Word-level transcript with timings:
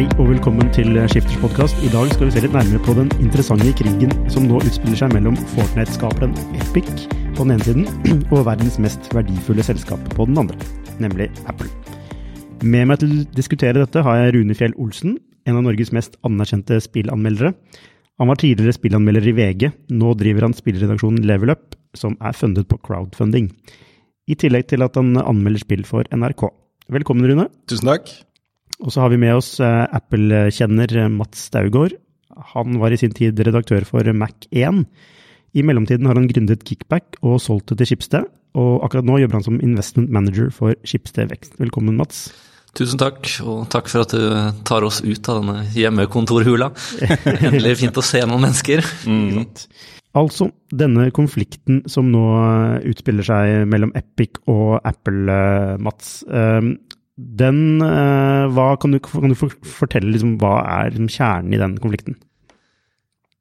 Hei 0.00 0.06
og 0.16 0.30
velkommen 0.30 0.70
til 0.72 0.94
Skifters 1.12 1.36
podkast. 1.42 1.80
I 1.84 1.90
dag 1.92 2.08
skal 2.08 2.24
vi 2.24 2.32
se 2.32 2.40
litt 2.40 2.54
nærmere 2.54 2.80
på 2.86 2.94
den 2.96 3.10
interessante 3.20 3.68
krigen 3.76 4.14
som 4.32 4.46
nå 4.48 4.56
utspiller 4.56 4.96
seg 4.96 5.10
mellom 5.12 5.34
Fortnite-skaperen 5.50 6.30
Epic 6.56 6.86
på 7.36 7.44
den 7.44 7.52
ene 7.52 7.66
siden 7.66 7.84
og 8.32 8.46
verdens 8.46 8.78
mest 8.80 9.10
verdifulle 9.12 9.60
selskap 9.66 10.00
på 10.14 10.24
den 10.24 10.40
andre, 10.40 10.56
nemlig 11.04 11.26
Apple. 11.52 11.68
Med 12.64 12.88
meg 12.88 13.02
til 13.02 13.12
å 13.12 13.26
diskutere 13.36 13.82
dette 13.82 14.00
har 14.06 14.22
jeg 14.22 14.38
Rune 14.38 14.56
Fjell 14.56 14.78
Olsen, 14.80 15.18
en 15.44 15.60
av 15.60 15.68
Norges 15.68 15.92
mest 15.92 16.16
anerkjente 16.24 16.80
spillanmeldere. 16.80 17.52
Han 18.24 18.32
var 18.32 18.40
tidligere 18.40 18.78
spillanmelder 18.78 19.28
i 19.28 19.36
VG, 19.36 19.68
nå 20.00 20.14
driver 20.22 20.48
han 20.48 20.56
spillredaksjonen 20.56 21.28
Level 21.28 21.52
Up, 21.52 21.76
som 21.92 22.16
er 22.24 22.40
fundet 22.40 22.72
på 22.72 22.80
crowdfunding. 22.88 23.52
I 24.32 24.40
tillegg 24.40 24.72
til 24.72 24.88
at 24.88 24.96
han 24.96 25.12
anmelder 25.26 25.60
spill 25.60 25.84
for 25.84 26.08
NRK. 26.08 26.48
Velkommen, 26.88 27.28
Rune. 27.28 27.50
Tusen 27.68 27.92
takk. 27.92 28.08
Og 28.80 28.92
så 28.94 29.04
har 29.04 29.12
vi 29.12 29.20
med 29.20 29.36
oss 29.36 29.58
eh, 29.60 29.86
Apple-kjenner 29.96 30.92
eh, 30.96 31.12
Mats 31.12 31.46
Staugård. 31.50 31.96
Han 32.54 32.78
var 32.80 32.94
i 32.94 32.98
sin 33.00 33.12
tid 33.16 33.40
redaktør 33.44 33.84
for 33.88 34.06
Mac1. 34.16 34.84
I 35.50 35.64
mellomtiden 35.66 36.06
har 36.08 36.16
han 36.16 36.28
gründet 36.30 36.62
Kickback 36.64 37.18
og 37.20 37.40
solgt 37.42 37.72
det 37.72 37.80
til 37.82 37.92
Schibsted. 37.92 38.28
Og 38.58 38.84
akkurat 38.86 39.06
nå 39.06 39.18
jobber 39.20 39.38
han 39.38 39.46
som 39.46 39.58
investment 39.62 40.10
manager 40.14 40.48
for 40.54 40.78
Schibsted 40.86 41.30
Vekst. 41.30 41.58
Velkommen, 41.60 41.98
Mats. 41.98 42.30
Tusen 42.78 43.00
takk, 43.02 43.26
og 43.42 43.64
takk 43.70 43.90
for 43.90 44.06
at 44.06 44.12
du 44.14 44.60
tar 44.66 44.86
oss 44.86 45.00
ut 45.02 45.28
av 45.28 45.40
denne 45.40 45.64
hjemmekontorhula. 45.74 46.70
Endelig 47.50 47.80
fint 47.82 47.98
å 47.98 48.04
se 48.06 48.22
noen 48.22 48.46
mennesker. 48.46 48.84
Mm. 49.10 49.42
Altså, 50.18 50.48
denne 50.74 51.08
konflikten 51.14 51.82
som 51.90 52.08
nå 52.10 52.22
utspiller 52.90 53.26
seg 53.26 53.66
mellom 53.70 53.92
Epic 53.98 54.40
og 54.50 54.78
Apple, 54.86 55.36
Mats. 55.82 56.20
Den, 57.20 57.80
uh, 57.82 58.48
hva, 58.54 58.74
kan, 58.80 58.94
du, 58.94 59.00
kan 59.02 59.32
du 59.32 59.36
fortelle 59.36 60.12
liksom, 60.14 60.36
hva 60.40 60.60
er 60.80 60.92
liksom, 60.92 61.10
kjernen 61.12 61.54
i 61.54 61.60
den 61.60 61.76
konflikten? 61.82 62.16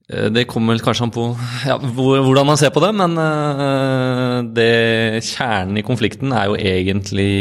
Eh, 0.10 0.28
det 0.34 0.48
kommer 0.50 0.76
vel 0.76 0.84
kanskje 0.84 1.08
an 1.08 1.14
på 1.16 1.26
ja, 1.68 1.78
hvordan 1.78 2.50
man 2.50 2.60
ser 2.60 2.74
på 2.76 2.84
det, 2.84 2.92
men 3.00 3.18
uh, 3.18 4.40
det, 4.58 5.24
kjernen 5.28 5.80
i 5.80 5.86
konflikten 5.86 6.36
er 6.36 6.50
jo 6.50 6.60
egentlig 6.60 7.34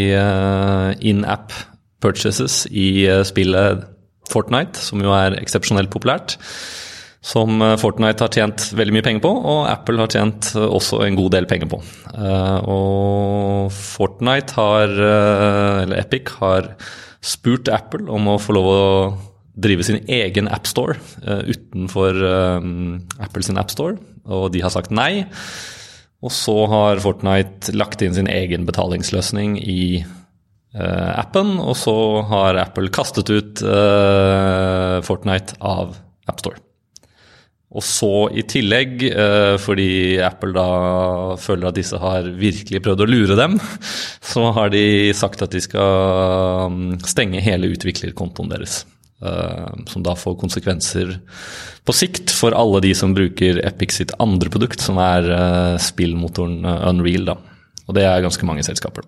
in-app 1.12 1.54
purchases 2.02 2.66
i 2.70 3.08
spillet 3.26 3.86
Fortnite, 4.28 4.76
som 4.76 5.00
jo 5.00 5.14
er 5.16 5.38
eksepsjonelt 5.40 5.88
populært 5.90 6.36
som 7.28 7.62
eh, 7.62 7.76
Fortnite 7.80 8.24
har 8.24 8.32
tjent 8.32 8.70
veldig 8.76 8.96
mye 8.96 9.06
penger 9.06 9.24
på, 9.24 9.32
og 9.52 9.62
Apple 9.68 10.00
har 10.00 10.12
tjent 10.12 10.52
eh, 10.56 10.64
også 10.64 11.02
en 11.04 11.18
god 11.18 11.34
del 11.36 11.48
penger 11.50 11.70
på. 11.70 11.80
Eh, 12.14 12.58
og 12.72 13.72
Fortnite 13.74 14.56
har, 14.56 14.94
eller 15.84 15.98
Epic, 16.00 16.32
har 16.40 16.72
spurt 17.24 17.68
Apple 17.72 18.06
om 18.14 18.30
å 18.32 18.38
få 18.40 18.54
lov 18.56 18.68
å 18.72 18.84
drive 19.58 19.82
sin 19.82 19.98
egen 20.06 20.46
appstore 20.54 20.94
utenfor 21.26 22.20
Apple 23.18 23.42
sin 23.42 23.58
appstore, 23.58 23.96
og 24.30 24.52
de 24.54 24.62
har 24.62 24.70
sagt 24.70 24.94
nei. 24.94 25.26
Og 26.22 26.30
så 26.34 26.54
har 26.70 27.02
Fortnite 27.02 27.74
lagt 27.74 28.04
inn 28.06 28.14
sin 28.14 28.30
egen 28.30 28.68
betalingsløsning 28.70 29.58
i 29.58 30.04
appen, 30.78 31.56
og 31.58 31.74
så 31.80 31.96
har 32.30 32.62
Apple 32.62 32.94
kastet 32.94 33.34
ut 33.34 33.66
Fortnite 35.10 35.58
av 35.58 35.98
AppStore. 36.30 36.62
Og 37.68 37.84
så 37.84 38.30
i 38.32 38.42
tillegg, 38.48 39.02
eh, 39.10 39.54
fordi 39.60 40.16
Apple 40.24 40.54
da 40.56 40.68
føler 41.40 41.68
at 41.68 41.76
disse 41.76 41.98
har 42.00 42.30
virkelig 42.40 42.80
prøvd 42.84 43.02
å 43.04 43.08
lure 43.08 43.36
dem, 43.36 43.58
så 44.32 44.46
har 44.56 44.72
de 44.72 45.12
sagt 45.16 45.44
at 45.44 45.52
de 45.52 45.60
skal 45.60 46.72
mm, 46.72 46.94
stenge 47.04 47.44
hele 47.44 47.68
utviklerkontoen 47.74 48.48
deres. 48.54 48.80
Eh, 49.20 49.84
som 49.90 50.04
da 50.06 50.14
får 50.16 50.38
konsekvenser 50.40 51.16
på 51.84 51.96
sikt 51.96 52.32
for 52.32 52.56
alle 52.56 52.80
de 52.84 52.94
som 52.96 53.12
bruker 53.16 53.60
Epic 53.66 53.98
sitt 53.98 54.14
andre 54.22 54.48
produkt, 54.54 54.80
som 54.80 55.00
er 55.02 55.28
eh, 55.28 55.76
spillmotoren 55.82 56.64
Unreal. 56.64 57.34
da. 57.34 57.36
Og 57.88 57.98
det 57.98 58.06
er 58.08 58.24
ganske 58.24 58.48
mange 58.48 58.64
selskaper. 58.64 59.04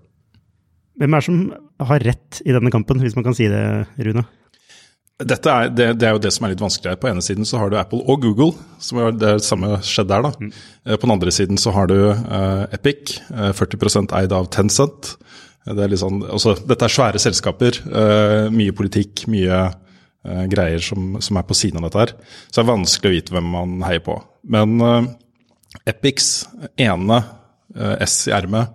Hvem 1.01 1.17
er 1.17 1.23
det 1.23 1.29
som 1.31 1.41
har 1.89 2.05
rett 2.05 2.43
i 2.45 2.53
denne 2.53 2.73
kampen, 2.75 3.01
hvis 3.01 3.17
man 3.17 3.25
kan 3.25 3.37
si 3.37 3.49
det, 3.49 3.65
Rune? 4.05 4.27
Dette 5.21 5.53
er, 5.53 5.69
det, 5.73 5.87
det, 6.01 6.07
er 6.09 6.15
jo 6.17 6.23
det 6.23 6.31
som 6.33 6.47
er 6.47 6.55
litt 6.55 6.63
vanskelig 6.63 6.95
her. 6.95 7.01
På 7.01 7.11
ene 7.11 7.23
siden 7.25 7.47
så 7.49 7.61
har 7.61 7.71
du 7.71 7.77
Apple 7.81 8.01
og 8.09 8.23
Google, 8.25 8.55
som 8.81 9.01
er 9.03 9.17
det 9.17 9.35
samme 9.45 9.77
skjedd 9.85 10.09
der. 10.09 10.25
da. 10.25 10.33
Mm. 10.41 10.51
Eh, 10.87 10.97
på 10.97 11.07
den 11.07 11.15
andre 11.17 11.35
siden 11.35 11.61
så 11.61 11.75
har 11.77 11.91
du 11.91 11.97
uh, 12.09 12.65
Epic, 12.73 13.19
uh, 13.35 13.51
40% 13.57 14.15
eid 14.17 14.33
av 14.37 14.49
Tencent. 14.55 15.15
Det 15.69 15.85
er 15.85 15.95
sånn, 16.01 16.23
altså, 16.25 16.55
dette 16.65 16.87
er 16.87 16.95
svære 16.95 17.21
selskaper. 17.21 17.83
Uh, 17.85 18.49
mye 18.55 18.75
politikk, 18.77 19.27
mye 19.31 19.69
greier 20.53 20.83
som, 20.85 21.15
som, 21.25 21.39
er 21.41 21.45
på 21.49 21.57
siden 21.57 21.81
av 21.81 21.87
dette 21.87 22.01
her. 22.03 22.11
Så 22.51 22.59
det 22.59 22.65
er 22.67 22.73
vanskelig 22.75 23.09
å 23.09 23.15
vite 23.15 23.33
hvem 23.33 23.47
man 23.55 23.79
heier 23.87 24.03
på. 24.05 24.19
Men 24.53 24.75
Epics 25.89 26.43
ene 26.77 27.23
S 28.05 28.27
i 28.29 28.35
ermet 28.37 28.69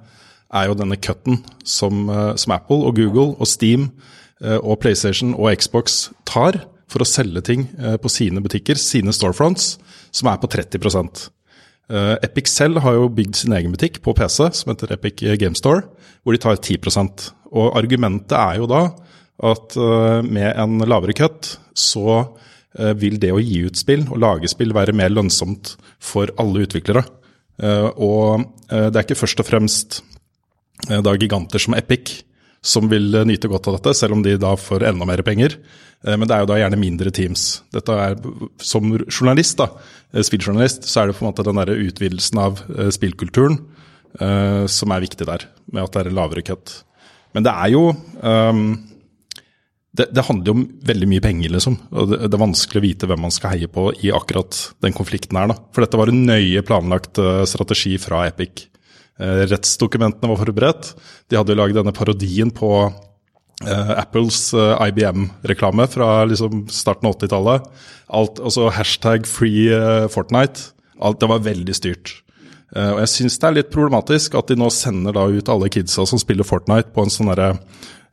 er 0.57 0.71
jo 0.71 0.77
denne 0.79 0.97
cutten 0.97 1.43
som, 1.61 2.09
som 2.33 2.55
Apple 2.55 2.89
og 2.89 2.97
Google 2.97 3.35
og 3.37 3.45
Steam 3.45 3.91
Eh, 3.93 4.24
og 4.43 4.81
PlayStation 4.83 5.31
og 5.37 5.53
Xbox 5.55 6.09
tar 6.27 6.57
for 6.91 7.03
å 7.03 7.07
selge 7.07 7.43
ting 7.45 7.67
eh, 7.79 7.97
på 8.01 8.11
sine 8.11 8.43
butikker, 8.43 8.79
sine 8.79 9.13
storefronts, 9.15 9.75
som 10.15 10.29
er 10.31 10.39
på 10.41 10.49
30 10.51 10.79
eh, 10.85 12.15
Epic 12.25 12.51
selv 12.51 12.83
har 12.85 12.97
jo 12.97 13.11
bygd 13.11 13.41
sin 13.41 13.55
egen 13.57 13.73
butikk 13.73 14.01
på 14.05 14.15
PC, 14.17 14.51
som 14.57 14.71
heter 14.71 14.95
Epic 14.95 15.23
Game 15.41 15.57
Store, 15.57 15.85
hvor 16.23 16.35
de 16.35 16.41
tar 16.41 16.57
10% 16.57 17.29
Og 17.55 17.75
argumentet 17.77 18.33
er 18.37 18.61
jo 18.61 18.69
da 18.69 18.87
at 19.45 19.75
med 20.23 20.47
en 20.55 20.79
lavere 20.87 21.13
cut 21.13 21.57
så 21.75 22.21
vil 22.95 23.17
det 23.19 23.33
å 23.35 23.41
gi 23.43 23.65
ut 23.67 23.77
spill 23.77 24.05
og 24.07 24.21
lage 24.23 24.47
spill 24.47 24.71
være 24.73 24.95
mer 24.95 25.11
lønnsomt 25.11 25.73
for 25.99 26.31
alle 26.39 26.63
utviklere. 26.63 27.03
Og 27.99 28.45
det 28.71 28.95
er 28.95 29.03
ikke 29.03 29.19
først 29.19 29.43
og 29.43 29.47
fremst 29.47 29.99
da 30.87 31.13
giganter 31.19 31.61
som 31.61 31.75
Epic 31.75 32.15
som 32.65 32.89
vil 32.89 33.13
eh, 33.13 33.25
nyte 33.27 33.49
godt 33.51 33.69
av 33.69 33.77
dette, 33.77 33.93
selv 33.97 34.17
om 34.17 34.23
de 34.25 34.35
da 34.41 34.55
får 34.59 34.87
enda 34.89 35.07
mer 35.07 35.21
penger. 35.25 35.57
Eh, 36.05 36.15
men 36.15 36.25
det 36.25 36.35
er 36.35 36.43
jo 36.43 36.49
da 36.49 36.59
gjerne 36.59 36.81
mindre 36.81 37.13
teams. 37.13 37.45
Dette 37.75 37.99
er, 38.07 38.17
Som 38.63 38.95
journalist, 39.05 39.59
da, 39.61 39.69
eh, 40.13 40.25
spilljournalist, 40.25 40.87
så 40.89 41.03
er 41.03 41.11
det 41.11 41.19
på 41.19 41.25
en 41.25 41.31
måte 41.31 41.45
den 41.45 41.61
der 41.61 41.75
utvidelsen 41.75 42.41
av 42.41 42.65
spillkulturen 42.95 43.59
uh, 44.21 44.65
som 44.71 44.91
er 44.91 45.03
viktig 45.03 45.27
der, 45.27 45.47
med 45.71 45.85
at 45.85 45.95
det 45.95 46.05
er 46.05 46.15
lavere 46.15 46.43
cut. 46.45 46.81
Men 47.35 47.45
det 47.45 47.51
er 47.51 47.71
jo 47.73 47.89
um, 47.91 48.61
det, 49.95 50.07
det, 50.15 50.23
handler 50.27 50.49
jo 50.49 50.55
om 50.55 50.63
veldig 50.87 51.09
mye 51.11 51.23
penger, 51.23 51.51
liksom. 51.51 51.75
Og 51.91 52.13
det, 52.13 52.21
det, 52.25 52.33
er 52.35 52.43
vanskelig 52.45 52.81
å 52.81 52.85
vite 52.85 53.09
hvem 53.11 53.25
man 53.27 53.33
skal 53.35 53.55
heie 53.55 53.69
på 53.71 53.89
i 54.03 54.13
akkurat 54.15 54.57
den 54.83 54.95
konflikten 54.95 55.37
her. 55.39 55.51
da. 55.51 55.57
For 55.75 55.83
dette 55.83 55.99
var 55.99 56.11
en 56.11 56.23
nøye 56.27 56.63
planlagt 56.67 57.19
strategi 57.47 57.97
fra 58.01 58.25
Epic. 58.29 58.67
Eh, 59.19 59.45
rettsdokumentene 59.47 60.29
var 60.31 60.41
forberedt. 60.41 60.91
De 61.31 61.39
hadde 61.39 61.53
jo 61.53 61.59
lagd 61.59 61.77
denne 61.77 61.93
parodien 61.95 62.51
på 62.51 62.71
uh, 62.89 63.93
Apples 63.95 64.49
eh, 64.53 64.83
IBM-reklame 64.89 65.87
fra 65.91 66.09
liksom, 66.27 66.65
starten 66.67 67.07
av 67.07 67.15
80-tallet. 67.15 67.69
Altså 68.11 68.67
hashtag 68.75 69.29
free 69.29 69.71
Fortnite. 70.11 70.73
Alt, 70.99 71.21
det 71.23 71.31
var 71.31 71.43
veldig 71.43 71.75
styrt. 71.75 72.21
og 72.75 72.99
jeg 73.01 73.09
syns 73.11 73.39
det 73.39 73.47
er 73.47 73.55
litt 73.55 73.71
problematisk 73.71 74.35
at 74.35 74.47
de 74.51 74.55
nå 74.59 74.69
sender 74.71 75.15
da 75.15 75.25
ut 75.27 75.49
alle 75.49 75.69
kidsa 75.71 76.05
som 76.07 76.19
spiller 76.19 76.47
Fortnite, 76.47 76.91
på 76.93 77.03
en 77.03 77.11
sånn 77.11 77.31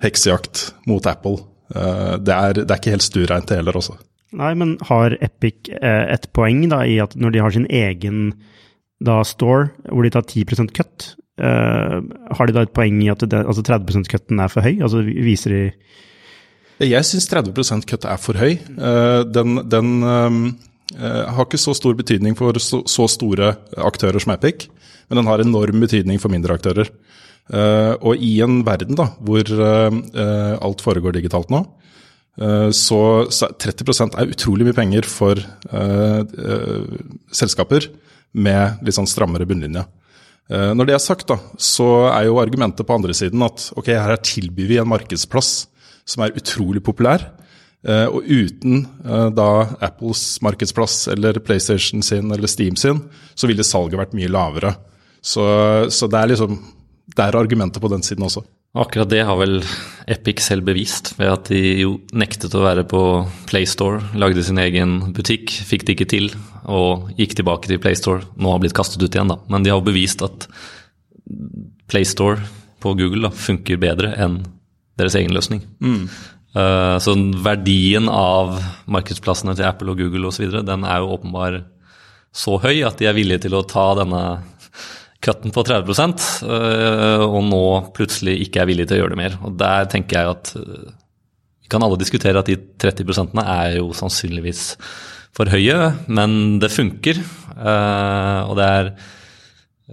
heksejakt 0.02 0.72
mot 0.86 1.06
Apple. 1.06 1.44
det, 1.69 2.34
er, 2.34 2.56
det 2.62 2.70
er 2.70 2.80
ikke 2.80 2.94
helt 2.94 3.06
stuereint, 3.06 3.46
det 3.46 3.60
heller, 3.60 3.78
også. 3.78 3.94
Nei, 4.34 4.55
men 4.58 4.75
har 4.88 5.14
Epic 5.20 5.70
et 5.70 6.26
poeng 6.34 6.64
da 6.72 6.82
i 6.88 6.98
at 7.05 7.14
når 7.14 7.37
de 7.37 7.44
har 7.44 7.55
sin 7.55 7.69
egen 7.69 8.32
da 9.06 9.20
Store, 9.26 9.70
hvor 9.88 10.06
de 10.06 10.12
tar 10.14 10.25
10 10.26 10.44
cut, 10.75 11.12
uh, 11.43 12.00
har 12.37 12.49
de 12.49 12.56
da 12.56 12.64
et 12.66 12.75
poeng 12.75 13.00
i 13.04 13.10
at 13.12 13.25
det, 13.25 13.43
altså 13.43 13.64
30 13.66 14.08
cutten 14.10 14.43
er 14.43 14.52
for 14.52 14.64
høy? 14.64 14.78
Altså 14.82 15.02
viser 15.02 15.54
de 15.54 15.62
Jeg 16.93 17.06
syns 17.06 17.28
30 17.31 17.87
cut 17.88 18.04
er 18.04 18.20
for 18.20 18.38
høy. 18.38 18.58
Uh, 18.76 19.22
den, 19.28 19.62
den 19.70 19.90
um, 20.02 20.44
uh, 20.96 21.25
har 21.34 21.46
ikke 21.46 21.60
så 21.60 21.75
stor 21.78 21.94
betydning 21.99 22.37
for 22.38 22.58
så, 22.58 22.82
så, 22.87 23.08
store 23.08 23.54
aktører 23.76 24.19
som 24.22 24.34
Epic, 24.34 24.69
men 25.08 25.20
den 25.20 25.31
har 25.31 25.43
enorm 25.43 25.81
betydning 25.81 26.20
for 26.20 26.32
mindre 26.32 26.55
aktører. 26.55 26.90
og 28.00 28.16
i 28.22 28.40
en 28.40 28.62
verden 28.64 28.94
da, 28.96 29.08
hvor 29.20 29.43
alt 30.62 30.81
foregår 30.81 31.12
digitalt 31.12 31.50
nå, 31.50 31.58
så, 32.72 33.00
så 33.28 33.48
30% 33.60 34.14
er 34.16 34.31
utrolig 34.31 34.64
mye 34.64 34.76
penger 34.76 35.05
for 35.10 35.43
selskaper 37.34 37.90
med 38.32 38.82
litt 38.84 38.96
sånn 38.96 39.11
strammere 39.11 39.46
bunnlinje. 39.49 39.84
Eh, 40.50 40.73
når 40.76 40.88
det 40.88 40.96
er 40.96 41.02
sagt, 41.02 41.29
da, 41.31 41.38
så 41.61 41.88
er 42.11 42.26
jo 42.29 42.40
argumentet 42.43 42.87
på 42.87 42.96
andre 42.96 43.14
siden 43.17 43.44
at 43.46 43.70
ok, 43.79 43.93
her 43.94 44.19
tilbyr 44.25 44.70
vi 44.70 44.81
en 44.82 44.90
markedsplass 44.90 45.52
som 46.08 46.25
er 46.25 46.37
utrolig 46.38 46.82
populær. 46.84 47.29
Eh, 47.82 48.06
og 48.06 48.26
uten 48.29 48.84
eh, 49.02 49.29
da 49.34 49.49
Apples 49.82 50.38
markedsplass 50.44 51.08
eller 51.14 51.40
PlayStation 51.43 52.02
sin 52.06 52.31
eller 52.31 52.50
Steam 52.50 52.79
sin, 52.79 53.05
så 53.34 53.50
ville 53.50 53.67
salget 53.67 53.99
vært 54.00 54.17
mye 54.19 54.31
lavere. 54.31 54.75
Så, 55.23 55.43
så 55.90 56.08
det 56.11 56.19
er 56.19 56.32
liksom 56.32 56.58
det 57.12 57.25
er 57.25 57.37
argumentet 57.37 57.82
på 57.82 57.90
den 57.93 58.02
siden 58.06 58.25
også. 58.26 58.44
Akkurat 58.72 59.10
det 59.10 59.20
har 59.28 59.36
vel 59.36 59.58
Epic 60.08 60.40
selv 60.40 60.64
bevist, 60.64 61.12
ved 61.19 61.28
at 61.28 61.50
de 61.52 61.60
jo 61.82 61.98
nektet 62.16 62.54
å 62.56 62.62
være 62.64 62.86
på 62.88 63.02
PlayStore, 63.50 64.00
lagde 64.16 64.44
sin 64.46 64.60
egen 64.62 65.12
butikk, 65.12 65.52
fikk 65.69 65.84
det 65.84 65.96
ikke 65.96 66.08
til, 66.08 66.30
og 66.64 67.10
gikk 67.20 67.36
tilbake 67.36 67.69
til 67.69 67.82
PlayStore. 67.82 68.24
Nå 68.40 68.54
har 68.54 68.62
blitt 68.62 68.76
kastet 68.76 69.04
ut 69.04 69.12
igjen, 69.12 69.28
da. 69.28 69.36
Men 69.52 69.66
de 69.66 69.74
har 69.74 69.84
bevist 69.84 70.24
at 70.24 70.48
PlayStore 71.92 72.40
på 72.82 72.94
Google 72.96 73.28
da, 73.28 73.32
funker 73.36 73.80
bedre 73.82 74.14
enn 74.16 74.40
deres 74.96 75.19
egen 75.20 75.36
løsning. 75.36 75.66
Mm. 75.84 76.08
Uh, 76.56 76.96
så 77.00 77.12
verdien 77.44 78.08
av 78.12 78.56
markedsplassene 78.92 79.54
til 79.56 79.69
Apple 79.69 79.92
og 79.92 80.00
Google 80.00 80.32
osv. 80.32 80.48
den 80.64 80.88
er 80.88 81.00
jo 81.00 81.12
åpenbar 81.14 81.60
så 82.32 82.56
høy 82.60 82.80
at 82.88 82.96
de 83.00 83.08
er 83.08 83.16
villige 83.16 83.44
til 83.44 83.56
å 83.56 83.66
ta 83.69 83.90
denne 83.98 84.22
cutten 85.22 85.54
på 85.54 85.62
30% 85.66 86.26
øh, 86.46 87.22
og 87.22 87.40
nå 87.46 87.64
plutselig 87.94 88.40
ikke 88.46 88.62
er 88.62 88.69
villig 88.70 88.88
til 88.88 88.98
å 88.98 89.02
gjøre 89.02 89.14
det 89.14 89.20
mer. 89.20 89.38
Og 89.46 89.56
Der 89.60 89.88
tenker 89.92 90.19
jeg 90.19 90.34
at 90.34 90.52
øh, 90.58 90.90
vi 91.62 91.70
kan 91.70 91.84
alle 91.86 92.00
diskutere 92.00 92.42
at 92.42 92.50
de 92.50 92.58
30 92.58 93.42
er 93.42 93.78
jo 93.78 93.92
sannsynligvis 93.96 94.64
for 95.32 95.48
høye, 95.48 95.92
men 96.12 96.58
det 96.60 96.72
funker. 96.74 97.22
Øh, 97.56 98.40
og 98.50 98.56
det 98.58 98.69
er 98.69 98.94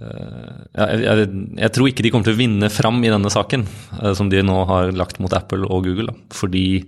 jeg, 0.00 1.70
tror 1.74 1.88
ikke 1.90 2.04
de 2.06 2.10
kommer 2.12 2.24
til 2.24 2.32
å 2.32 2.38
vinne 2.38 2.70
fram 2.72 3.02
i 3.04 3.10
denne 3.12 3.28
saken, 3.28 3.66
som 4.16 4.30
de 4.32 4.40
nå 4.46 4.62
har 4.70 4.94
lagt 4.96 5.18
mot 5.20 5.34
Apple 5.36 5.66
og 5.68 5.84
Google. 5.84 6.14
Fordi 6.32 6.86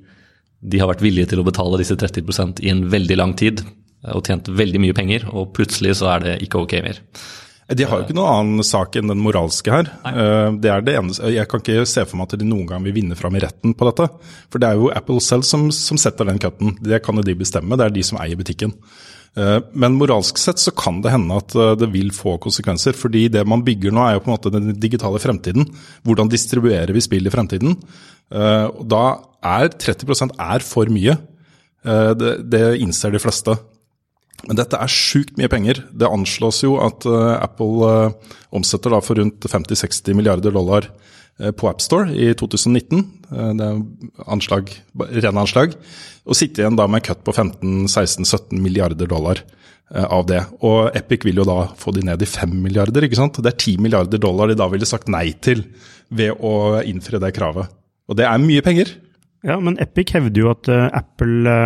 de 0.63 0.81
har 0.81 0.89
vært 0.89 1.03
villige 1.05 1.29
til 1.33 1.43
å 1.43 1.45
betale 1.45 1.81
disse 1.83 1.99
30% 1.99 2.63
i 2.65 2.71
en 2.73 2.87
veldig 2.89 3.19
lang 3.19 3.35
tid 3.37 3.61
og 4.15 4.25
tjent 4.27 4.49
veldig 4.49 4.81
mye 4.83 4.97
penger, 4.97 5.27
og 5.31 5.53
plutselig 5.59 5.99
så 6.01 6.09
er 6.15 6.25
det 6.25 6.37
ikke 6.47 6.63
ok 6.65 6.79
mer. 6.87 7.03
De 7.79 7.87
har 7.89 8.01
jo 8.01 8.07
ikke 8.07 8.17
noen 8.17 8.33
annen 8.33 8.67
sak 8.67 8.97
enn 8.99 9.11
den 9.11 9.23
moralske 9.23 9.73
her. 9.73 9.89
Eh, 10.09 10.49
det 10.63 10.71
er 10.73 10.85
det 10.85 10.97
eneste, 10.99 11.31
Jeg 11.33 11.49
kan 11.51 11.63
ikke 11.63 11.87
se 11.89 12.05
for 12.09 12.19
meg 12.19 12.29
at 12.29 12.41
de 12.41 12.49
noen 12.49 12.67
gang 12.69 12.85
vil 12.85 12.97
vinne 12.97 13.17
fram 13.19 13.37
i 13.39 13.43
retten 13.43 13.75
på 13.79 13.89
dette. 13.89 14.09
For 14.53 14.63
det 14.63 14.69
er 14.69 14.81
jo 14.81 14.93
Apple 14.93 15.23
selv 15.25 15.47
som, 15.49 15.71
som 15.75 16.01
setter 16.01 16.29
den 16.29 16.41
cutten. 16.43 16.77
Det 16.83 17.03
kan 17.05 17.17
jo 17.17 17.25
de 17.27 17.39
bestemme, 17.39 17.79
det 17.79 17.87
er 17.87 17.97
de 17.97 18.05
som 18.07 18.21
eier 18.23 18.39
butikken. 18.39 18.75
Eh, 19.39 19.59
men 19.73 19.97
moralsk 19.97 20.41
sett 20.41 20.61
så 20.61 20.75
kan 20.77 21.01
det 21.05 21.15
hende 21.15 21.41
at 21.41 21.57
eh, 21.57 21.75
det 21.81 21.91
vil 21.95 22.13
få 22.17 22.37
konsekvenser. 22.43 22.97
Fordi 22.99 23.29
det 23.33 23.47
man 23.49 23.65
bygger 23.67 23.95
nå 23.95 24.07
er 24.07 24.17
jo 24.17 24.25
på 24.25 24.33
en 24.33 24.37
måte 24.37 24.55
den 24.55 24.73
digitale 24.77 25.23
fremtiden. 25.23 25.69
Hvordan 26.05 26.33
distribuerer 26.33 26.93
vi 26.93 27.05
spill 27.05 27.29
i 27.29 27.35
fremtiden? 27.35 27.79
Da 28.33 29.03
er 29.45 29.67
30% 29.77 30.39
er 30.41 30.63
for 30.65 30.89
mye. 30.89 31.19
Det, 31.85 32.31
det 32.49 32.63
innser 32.81 33.13
de 33.13 33.21
fleste. 33.21 33.59
Men 34.49 34.59
dette 34.59 34.79
er 34.79 34.91
sjukt 34.91 35.37
mye 35.39 35.51
penger. 35.51 35.85
Det 35.95 36.09
anslås 36.09 36.63
jo 36.65 36.75
at 36.83 37.07
uh, 37.07 37.37
Apple 37.39 37.87
uh, 37.87 38.35
omsetter 38.55 38.95
for 39.05 39.21
rundt 39.21 39.47
50-60 39.47 40.19
milliarder 40.19 40.55
dollar 40.55 40.89
uh, 40.89 41.53
på 41.55 41.69
AppStore 41.71 42.11
i 42.11 42.33
2019. 42.39 43.05
det 43.59 43.69
er 43.69 43.83
anslag, 44.27 44.73
rene 44.99 45.45
anslag. 45.45 45.77
Og 46.27 46.39
sitter 46.39 46.65
igjen 46.65 46.79
da 46.79 46.89
med 46.91 47.05
cut 47.07 47.23
på 47.27 47.35
15-16-17 47.35 48.59
milliarder 48.63 49.11
dollar 49.11 49.43
av 49.93 50.25
det. 50.25 50.41
Og 50.65 50.95
Epic 50.97 51.27
vil 51.27 51.43
jo 51.43 51.45
da 51.45 51.67
få 51.77 51.93
de 51.93 52.05
ned 52.07 52.23
i 52.25 52.29
5 52.29 52.53
milliarder, 52.65 53.05
ikke 53.05 53.19
sant. 53.19 53.41
Det 53.45 53.51
er 53.51 53.59
10 53.59 53.83
milliarder 53.85 54.21
dollar 54.23 54.49
de 54.49 54.57
da 54.57 54.69
ville 54.73 54.89
sagt 54.89 55.11
nei 55.13 55.35
til 55.45 55.67
ved 56.09 56.41
å 56.41 56.81
innfri 56.89 57.21
det 57.21 57.35
kravet. 57.37 57.69
Og 58.09 58.17
det 58.17 58.25
er 58.25 58.41
mye 58.41 58.65
penger. 58.65 58.95
Ja, 59.45 59.59
men 59.61 59.77
Epic 59.83 60.15
hevder 60.15 60.45
jo 60.45 60.53
at 60.55 60.71
Apple 60.71 61.59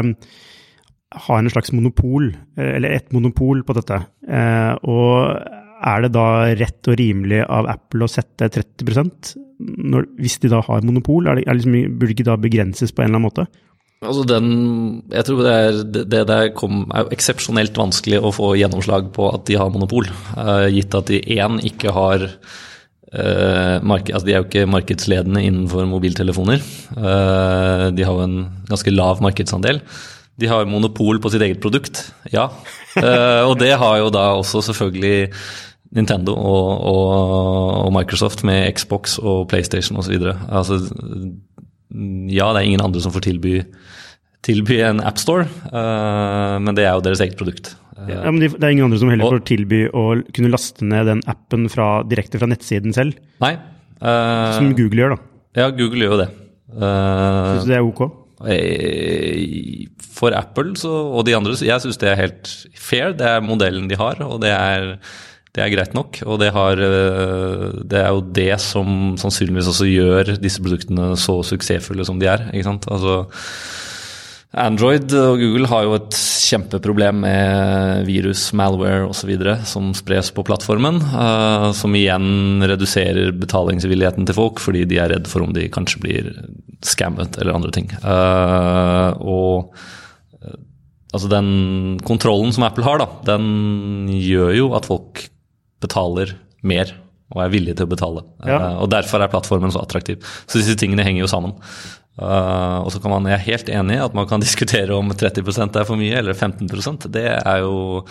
har 1.15 1.39
en 1.39 1.51
slags 1.51 1.73
monopol, 1.73 2.33
eh, 2.59 2.73
eller 2.77 2.97
et 2.97 3.13
monopol 3.15 3.63
på 3.67 3.77
dette. 3.79 4.01
Eh, 4.27 4.73
og 4.83 5.39
er 5.87 6.03
det 6.03 6.13
da 6.17 6.29
rett 6.59 6.91
og 6.91 6.99
rimelig 6.99 7.45
av 7.45 7.69
Apple 7.71 8.07
å 8.07 8.11
sette 8.11 8.49
30% 8.51 9.37
når, 9.61 10.09
hvis 10.21 10.41
de 10.43 10.51
da 10.53 10.63
har 10.67 10.85
monopol? 10.87 11.29
Er 11.29 11.39
det, 11.39 11.47
er 11.47 11.59
liksom, 11.59 11.79
burde 11.97 12.11
det 12.11 12.19
ikke 12.19 12.31
da 12.31 12.37
begrenses 12.41 12.93
på 12.93 13.05
en 13.05 13.11
eller 13.11 13.21
annen 13.21 13.29
måte? 13.29 13.47
Altså 14.05 14.27
den, 14.29 14.49
jeg 15.09 15.25
tror 15.25 15.39
det, 15.41 15.53
er, 15.57 15.79
det 16.13 16.23
der 16.29 16.51
kom, 16.57 16.85
er 16.93 17.09
eksepsjonelt 17.15 17.79
vanskelig 17.81 18.21
å 18.21 18.33
få 18.35 18.53
gjennomslag 18.61 19.09
på 19.15 19.31
at 19.33 19.47
de 19.49 19.57
har 19.57 19.73
monopol, 19.73 20.11
uh, 20.37 20.67
gitt 20.69 20.95
at 20.95 21.09
de 21.09 21.23
én 21.39 21.57
ikke 21.65 21.95
har 21.97 22.27
uh, 22.29 23.77
mark, 23.81 24.13
altså 24.13 24.27
De 24.29 24.35
er 24.35 24.43
jo 24.43 24.49
ikke 24.51 24.69
markedsledende 24.69 25.41
innenfor 25.49 25.89
mobiltelefoner. 25.89 26.61
Uh, 26.93 27.89
de 27.97 28.05
har 28.05 28.21
jo 28.21 28.27
en 28.27 28.37
ganske 28.69 28.93
lav 28.93 29.25
markedsandel. 29.25 29.81
De 30.37 30.49
har 30.51 30.69
monopol 30.69 31.21
på 31.23 31.31
sitt 31.33 31.45
eget 31.45 31.63
produkt, 31.63 32.03
ja. 32.33 32.51
Uh, 32.97 33.43
og 33.49 33.57
det 33.61 33.73
har 33.81 34.01
jo 34.03 34.11
da 34.13 34.29
også 34.37 34.63
selvfølgelig 34.69 35.31
Nintendo 35.97 36.35
og, 36.37 36.71
og, 36.91 37.13
og 37.87 37.93
Microsoft 37.95 38.43
med 38.45 38.67
Xbox 38.77 39.17
og 39.23 39.47
PlayStation 39.49 39.97
osv. 40.01 40.17
Altså, 40.49 40.81
ja, 42.29 42.51
det 42.53 42.61
er 42.61 42.67
ingen 42.67 42.85
andre 42.85 43.01
som 43.01 43.15
får 43.15 43.25
tilby, 43.29 43.61
tilby 44.45 44.81
en 44.85 45.01
AppStore, 45.01 45.47
uh, 45.71 46.57
men 46.61 46.77
det 46.77 46.85
er 46.85 46.99
jo 46.99 47.07
deres 47.07 47.25
eget 47.25 47.39
produkt. 47.41 47.73
Uh, 47.97 48.11
ja, 48.13 48.27
men 48.29 48.43
Det 48.45 48.61
er 48.61 48.75
ingen 48.75 48.91
andre 48.91 49.01
som 49.01 49.13
heller 49.13 49.39
får 49.39 49.47
tilby 49.49 49.87
å 49.89 50.05
kunne 50.37 50.53
laste 50.53 50.85
ned 50.85 51.09
den 51.09 51.25
appen 51.33 51.65
fra, 51.73 52.03
direkte 52.05 52.43
fra 52.43 52.51
nettsiden 52.51 52.93
selv? 52.97 53.17
Nei. 53.41 53.57
som 53.97 54.69
Google 54.77 55.01
gjør, 55.01 55.17
da. 55.17 55.33
Ja, 55.57 55.73
Google 55.73 56.05
gjør 56.05 56.19
jo 56.19 56.23
det. 56.27 56.31
Syns 56.77 57.65
du 57.65 57.73
det 57.73 57.79
er 57.79 57.89
ok? 57.89 58.26
Eh, 58.45 59.87
for 60.17 60.37
Apple 60.37 60.75
så, 60.77 60.91
og 60.91 61.25
de 61.29 61.37
andre, 61.37 61.57
jeg 61.57 61.83
syns 61.83 62.01
det 62.01 62.11
er 62.11 62.21
helt 62.21 62.51
fair. 62.77 63.15
Det 63.17 63.29
er 63.29 63.45
modellen 63.45 63.89
de 63.89 63.99
har, 64.01 64.21
og 64.25 64.43
det 64.45 64.53
er, 64.53 64.93
det 65.57 65.65
er 65.65 65.73
greit 65.73 65.97
nok. 65.97 66.21
Og 66.27 66.41
det, 66.43 66.53
har, 66.57 66.81
eh, 66.81 67.67
det, 67.83 68.03
er 68.03 68.13
jo 68.13 68.25
det 68.37 68.53
som 68.65 69.17
sannsynligvis 69.21 69.73
også 69.73 69.89
gjør 69.89 70.37
disse 70.43 70.63
produktene 70.65 71.15
så 71.21 71.41
suksessfulle 71.47 72.07
som 72.09 72.21
de 72.21 72.31
er. 72.33 72.49
ikke 72.53 72.69
sant? 72.69 72.89
Altså, 72.93 73.23
Android 74.55 75.11
og 75.11 75.41
Google 75.41 75.69
har 75.69 75.85
jo 75.85 75.97
et 75.99 76.17
kjempeproblem 76.17 77.19
med 77.25 78.07
virus, 78.07 78.49
malware 78.57 79.09
osv. 79.09 79.33
som 79.67 79.91
spres 79.97 80.31
på 80.33 80.45
plattformen. 80.47 81.01
Uh, 81.03 81.73
som 81.77 81.95
igjen 81.99 82.65
reduserer 82.65 83.35
betalingsvilligheten 83.37 84.29
til 84.29 84.39
folk 84.39 84.63
fordi 84.63 84.85
de 84.89 85.01
er 85.03 85.13
redd 85.13 85.29
for 85.31 85.45
om 85.45 85.53
de 85.57 85.67
kanskje 85.73 86.03
blir 86.05 86.31
skammet 86.87 87.39
eller 87.41 87.59
andre 87.59 87.75
ting. 87.75 87.91
Uh, 88.05 89.13
og 89.21 89.75
uh, 90.41 90.57
altså 91.13 91.33
den 91.33 91.51
kontrollen 92.07 92.55
som 92.55 92.69
Apple 92.69 92.87
har, 92.87 93.03
da, 93.03 93.11
den 93.35 94.07
gjør 94.15 94.55
jo 94.57 94.71
at 94.79 94.89
folk 94.89 95.27
betaler 95.83 96.37
mer 96.67 96.95
og 97.35 97.43
er 97.43 97.51
villige 97.51 97.81
til 97.81 97.89
å 97.89 97.91
betale. 97.91 98.23
Ja. 98.47 98.77
og 98.79 98.87
derfor 98.93 99.19
er 99.19 99.31
plattformen 99.33 99.73
så 99.75 99.83
attraktiv. 99.83 100.23
Så 100.47 100.61
disse 100.61 100.77
tingene 100.79 101.03
henger 101.03 101.25
jo 101.25 101.31
sammen. 101.31 101.57
Uh, 102.17 102.81
og 102.81 102.89
så 102.95 103.01
kan 103.03 103.13
man, 103.13 103.27
Jeg 103.29 103.37
er 103.37 103.49
helt 103.51 103.69
enig 103.69 103.99
i 103.99 104.05
at 104.07 104.15
man 104.17 104.27
kan 104.29 104.41
diskutere 104.45 104.95
om 104.97 105.13
30% 105.13 105.77
er 105.77 105.85
for 105.85 106.01
mye 106.01 106.17
eller 106.17 106.33
15% 106.33 107.11
Det 107.13 107.27
er 107.29 107.59
jo 107.61 108.07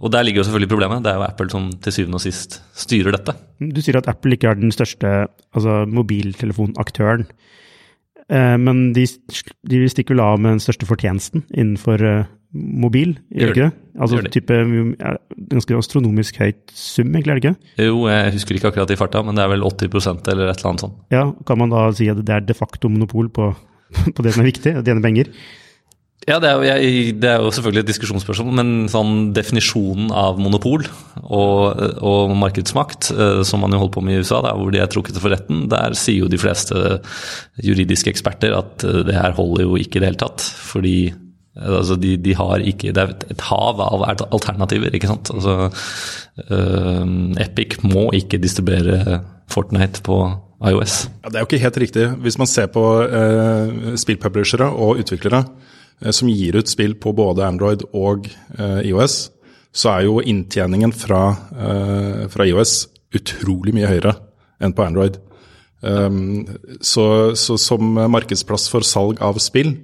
Og 0.00 0.12
der 0.12 0.22
ligger 0.22 0.40
jo 0.40 0.44
selvfølgelig 0.46 0.70
problemet. 0.70 1.02
Det 1.04 1.10
er 1.10 1.18
jo 1.18 1.26
Apple 1.26 1.50
som 1.50 1.70
til 1.82 1.92
syvende 1.92 2.16
og 2.16 2.22
sist 2.24 2.62
styrer 2.72 3.12
dette. 3.12 3.34
Du 3.58 3.82
sier 3.82 3.98
at 3.98 4.08
Apple 4.08 4.32
ikke 4.32 4.48
er 4.48 4.56
den 4.56 4.72
største 4.72 5.26
altså 5.52 5.84
mobiltelefonaktøren. 5.84 7.26
Uh, 8.30 8.56
men 8.56 8.94
de, 8.94 9.04
de 9.68 9.82
stikker 9.90 10.14
vel 10.14 10.22
av 10.24 10.38
med 10.40 10.54
den 10.54 10.62
største 10.62 10.86
fortjenesten 10.88 11.44
innenfor 11.50 12.00
uh, 12.00 12.30
mobil, 12.52 13.14
gjør 13.30 13.52
det 13.52 13.54
ikke 13.54 13.68
det? 13.68 13.86
Altså 14.00 14.20
det 14.24 14.32
type 14.34 14.56
ganske 15.52 15.76
astronomisk 15.78 16.40
høyt 16.42 16.74
sum, 16.74 17.12
egentlig, 17.14 17.30
er 17.30 17.38
det 17.38 17.44
ikke? 17.44 17.86
Jo, 17.86 18.04
jeg 18.10 18.34
husker 18.34 18.58
ikke 18.58 18.72
akkurat 18.72 18.90
i 18.94 18.98
farta, 18.98 19.22
men 19.26 19.38
det 19.38 19.44
er 19.44 19.52
vel 19.52 19.66
80% 19.66 20.30
eller 20.32 20.50
et 20.50 20.58
eller 20.58 20.72
annet 20.72 20.84
sånt. 20.86 21.00
Ja, 21.14 21.24
Kan 21.46 21.62
man 21.62 21.74
da 21.74 21.86
si 21.94 22.10
at 22.10 22.22
det 22.24 22.34
er 22.34 22.46
de 22.46 22.56
facto 22.58 22.90
monopol 22.90 23.30
på, 23.30 23.52
på 24.16 24.26
det 24.26 24.34
som 24.34 24.44
er 24.44 24.50
viktig, 24.50 24.76
å 24.80 24.84
tjene 24.86 25.04
penger? 25.04 25.30
Ja, 26.28 26.36
det 26.36 26.50
er, 26.50 26.58
jo, 26.58 26.64
jeg, 26.68 27.12
det 27.16 27.28
er, 27.30 27.38
jo, 27.40 27.52
selvfølgelig 27.54 27.80
et 27.80 27.90
diskusjonsspørsmål, 27.94 28.52
men 28.58 28.72
sånn 28.92 29.30
definisjonen 29.32 30.10
av 30.12 30.36
monopol 30.42 30.84
og, 31.22 31.80
og 32.04 32.34
markedsmakt, 32.36 33.08
eh, 33.14 33.40
som 33.48 33.64
man 33.64 33.72
jo 33.72 33.80
holder 33.80 33.94
på 33.94 34.02
med 34.04 34.18
i 34.18 34.20
USA, 34.20 34.42
der 34.44 34.58
hvor 34.58 34.74
de 34.74 34.82
er 34.82 34.90
trukket 34.92 35.16
for 35.22 35.32
retten, 35.32 35.64
der 35.72 35.96
sier 35.96 36.26
jo 36.26 36.28
de 36.30 36.40
fleste 36.40 36.98
juridiske 37.64 38.12
eksperter 38.12 38.52
at 38.58 38.84
eh, 38.84 39.00
det 39.08 39.16
her 39.16 39.32
holder 39.38 39.64
jo 39.64 39.80
ikke 39.80 39.96
i 39.96 40.04
det 40.04 40.10
hele 40.10 40.20
tatt. 40.20 40.44
Fordi 40.44 40.96
Altså 41.58 41.96
de, 41.98 42.14
de, 42.16 42.34
har 42.38 42.62
ikke 42.62 42.92
Det 42.94 43.02
er 43.02 43.14
et 43.32 43.42
hav 43.48 43.80
av 43.82 44.04
alternativer, 44.30 44.94
ikke 44.94 45.10
sant. 45.10 45.32
Altså, 45.34 45.70
uh, 46.46 47.02
Epic 47.42 47.80
må 47.82 48.10
ikke 48.14 48.38
distribuere 48.38 49.18
Fortnite 49.50 50.04
på 50.06 50.20
IOS. 50.62 51.08
Ja, 51.24 51.32
det 51.32 51.40
er 51.40 51.42
jo 51.42 51.48
ikke 51.48 51.64
helt 51.64 51.80
riktig. 51.82 52.06
Hvis 52.22 52.38
man 52.38 52.46
ser 52.46 52.70
på 52.70 52.84
uh, 53.02 53.96
spillpublishere 53.98 54.70
og 54.70 55.02
utviklere 55.02 55.42
uh, 55.42 56.12
som 56.14 56.30
gir 56.30 56.60
ut 56.60 56.70
spill 56.70 56.94
på 56.94 57.12
både 57.18 57.46
Android 57.48 57.82
og 57.90 58.30
IOS, 58.60 59.18
så 59.74 59.90
er 59.96 60.06
jo 60.06 60.22
inntjeningen 60.22 60.90
fra, 60.94 61.20
fra, 62.26 62.46
IOS 62.46 62.88
utrolig 63.14 63.70
mye 63.76 63.86
høyere 63.86 64.16
enn 64.58 64.74
på 64.74 64.82
Android. 64.82 65.20
Um, 65.80 66.42
så, 66.82 67.36
så 67.38 67.54
som 67.54 67.94
markedsplass 68.10 68.66
for 68.72 68.82
salg 68.86 69.22
av 69.22 69.38
spill, 69.38 69.76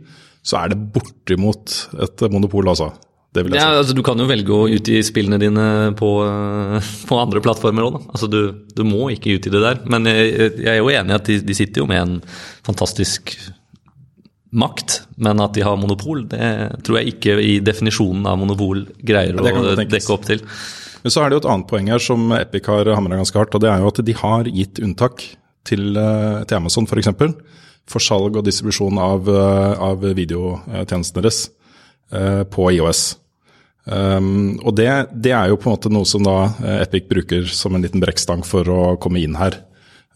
så 0.47 0.61
er 0.63 0.71
det 0.73 0.79
bortimot 0.95 1.73
et 2.07 2.23
monopol, 2.31 2.69
altså. 2.71 2.93
Det 3.37 3.43
vil 3.45 3.53
jeg 3.57 3.61
Ja, 3.61 3.73
si. 3.75 3.79
altså, 3.83 3.95
du 3.99 4.03
kan 4.07 4.21
jo 4.23 4.29
velge 4.31 4.55
å 4.55 4.69
utgi 4.73 5.01
spillene 5.05 5.37
dine 5.43 5.65
på, 5.99 6.09
på 7.11 7.19
andre 7.21 7.43
plattformer 7.45 7.85
òg, 7.89 7.99
da. 7.99 8.03
Altså, 8.15 8.29
du, 8.33 8.39
du 8.79 8.85
må 8.87 9.11
ikke 9.13 9.35
utgi 9.37 9.53
det 9.53 9.61
der. 9.65 9.83
Men 9.91 10.07
jeg, 10.09 10.55
jeg 10.63 10.71
er 10.73 10.79
jo 10.81 10.89
enig 10.95 11.13
i 11.13 11.19
at 11.19 11.29
de, 11.29 11.41
de 11.51 11.57
sitter 11.59 11.83
jo 11.83 11.89
med 11.91 12.01
en 12.01 12.15
fantastisk 12.65 13.35
makt, 14.57 15.01
men 15.21 15.43
at 15.43 15.53
de 15.59 15.65
har 15.67 15.77
monopol, 15.77 16.23
det 16.31 16.47
tror 16.87 17.01
jeg 17.01 17.17
ikke 17.17 17.35
i 17.43 17.57
definisjonen 17.67 18.25
av 18.31 18.39
monopol 18.41 18.85
greier 19.05 19.37
Ja, 19.37 19.53
å 19.59 19.75
dekke 19.77 20.15
opp 20.15 20.25
til. 20.29 20.41
Men 21.03 21.13
så 21.13 21.23
er 21.23 21.29
det 21.29 21.37
jo 21.37 21.43
et 21.45 21.51
annet 21.53 21.69
poeng 21.71 21.91
her 21.93 22.01
som 22.03 22.31
Epic 22.39 22.71
har 22.71 22.89
hamra 22.97 23.19
ganske 23.21 23.37
hardt, 23.39 23.53
og 23.59 23.63
det 23.63 23.69
er 23.71 23.83
jo 23.83 23.91
at 23.91 24.01
de 24.07 24.15
har 24.23 24.49
gitt 24.49 24.81
unntak 24.83 25.27
til, 25.67 25.91
eh, 25.99 26.41
til 26.47 26.57
Amazon 26.63 26.87
f.eks. 26.89 27.11
For, 27.87 28.03
salg 28.03 28.35
og 28.35 28.45
distribusjon 28.47 28.99
av, 28.99 29.29
eh, 29.31 29.85
av 29.87 30.03
videotjenestene 30.03 31.23
deres 31.23 31.45
eh, 32.11 32.43
på 32.51 32.71
IOS. 32.75 33.05
Um, 33.87 34.57
og 34.67 34.75
det, 34.75 34.89
det 35.15 35.31
er 35.31 35.53
jo 35.53 35.61
på 35.63 35.69
en 35.69 35.77
måte 35.77 35.91
noe 35.95 36.07
som 36.11 36.25
da 36.27 36.49
eh, 36.59 36.81
Epic 36.83 37.05
bruker 37.07 37.47
som 37.47 37.77
en 37.77 37.85
liten 37.85 38.03
brekkstang 38.03 38.43
for 38.47 38.67
å 38.67 38.81
komme 39.03 39.23
inn 39.23 39.39
her. 39.39 39.61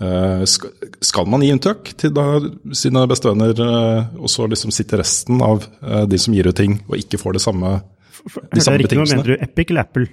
Uh, 0.00 0.42
skal, 0.48 1.28
man 1.28 1.44
gi 1.44 1.52
unntak 1.52 1.92
til 2.00 2.10
da 2.16 2.40
sine 2.74 3.04
bestevenner, 3.06 3.54
uh, 3.60 4.10
og 4.18 4.32
så 4.32 4.48
liksom 4.50 4.72
sitte 4.74 4.98
resten 4.98 5.42
av 5.44 5.62
uh, 5.84 6.02
de 6.08 6.18
som 6.18 6.34
gir 6.34 6.48
ut 6.50 6.56
ting, 6.56 6.80
og 6.88 6.96
ikke 6.98 7.20
får 7.20 7.36
det 7.36 7.44
samme, 7.44 7.76
de 8.24 8.64
samme 8.64 8.80
jeg 8.80 8.82
riktig 8.82 8.82
ikke 8.82 8.88
betingelsene? 8.88 9.22
mener 9.22 9.30
du 9.30 9.46
Epic 9.46 9.70
eller 9.70 9.86
Apple? 9.86 10.08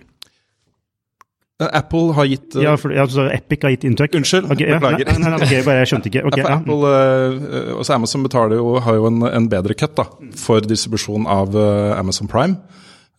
Eh, 1.58 1.70
Apple 1.80 2.14
har 2.14 2.28
gitt 2.30 2.56
uh, 2.56 2.64
Ja, 2.64 2.76
for, 2.78 2.94
ja, 2.94 3.08
så 3.10 3.28
Epic 3.34 3.64
har 3.66 3.74
gitt 3.74 3.86
inntrykk. 3.90 4.18
Unnskyld, 4.20 4.50
okay, 4.54 4.70
ja, 4.70 4.78
beklager. 4.78 5.10
Nei, 5.10 5.20
nei, 5.24 5.32
nei, 5.34 5.40
okay, 5.42 5.64
bare 5.66 5.82
jeg 5.82 5.92
skjønte 5.94 6.12
ikke. 6.12 6.26
Okay, 6.30 6.44
Ja, 6.44 6.50
ja. 6.54 6.58
Apple, 6.62 6.92
eh, 6.94 7.72
også 7.78 7.98
Amazon 7.98 8.26
betaler 8.28 8.60
jo, 8.62 8.76
har 8.86 9.00
jo 9.00 9.08
en, 9.10 9.24
en 9.30 9.48
bedre 9.52 9.78
cut 9.78 9.96
da, 9.98 10.06
for 10.38 10.66
distribusjon 10.66 11.26
av 11.30 11.56
uh, 11.58 11.98
Amazon 11.98 12.30
Prime 12.30 12.60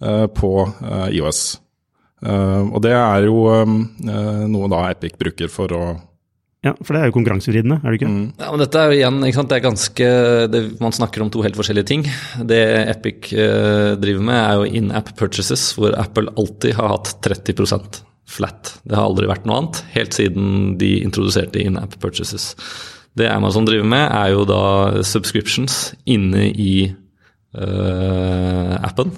eh, 0.02 0.26
på 0.26 0.52
eh, 0.66 1.08
IOS. 1.18 1.40
Eh, 2.26 2.62
og 2.66 2.82
det 2.82 2.94
er 2.94 3.26
jo 3.28 3.46
eh, 3.54 4.44
noe 4.50 4.70
da 4.70 4.84
Epic 4.92 5.18
bruker 5.20 5.50
for 5.52 5.74
å 5.74 5.86
ja, 6.66 6.72
for 6.82 6.90
det 6.90 7.00
er 7.00 7.10
jo 7.12 7.14
konkurransevridende, 7.14 7.76
er 7.86 7.94
det 7.94 7.98
ikke? 8.00 8.08
Mm. 8.10 8.22
Ja, 8.34 8.48
men 8.50 8.62
dette 8.64 8.80
er 8.80 8.90
jo 8.90 8.96
igjen, 8.96 9.20
ikke 9.28 9.36
sant? 9.36 9.52
det 9.52 9.58
er 9.60 9.62
ganske 9.62 10.08
det, 10.50 10.62
Man 10.82 10.96
snakker 10.96 11.22
om 11.22 11.30
to 11.30 11.44
helt 11.46 11.54
forskjellige 11.54 11.86
ting. 11.86 12.02
Det 12.50 12.58
Epic 12.82 13.30
eh, 13.30 13.94
driver 14.02 14.26
med, 14.26 14.40
er 14.40 14.58
jo 14.58 14.80
in-app 14.80 15.14
purchases, 15.20 15.68
hvor 15.78 15.94
Apple 15.94 16.34
alltid 16.34 16.74
har 16.74 16.90
hatt 16.96 17.14
30 17.22 17.54
flat. 18.28 18.74
Det 18.84 18.96
har 18.96 19.08
aldri 19.08 19.28
vært 19.30 19.48
noe 19.48 19.62
annet, 19.62 19.82
helt 19.94 20.16
siden 20.16 20.76
de 20.80 20.98
introduserte 21.00 21.62
in-app 21.62 21.96
purchases. 22.02 22.52
Det 23.18 23.28
Amazon 23.30 23.66
driver 23.66 23.88
med, 23.88 24.04
er 24.12 24.32
jo 24.34 24.44
da 24.46 24.62
subscriptions 25.06 25.78
inne 26.08 26.48
i 26.52 26.72
uh, 27.56 28.74
appen, 28.84 29.10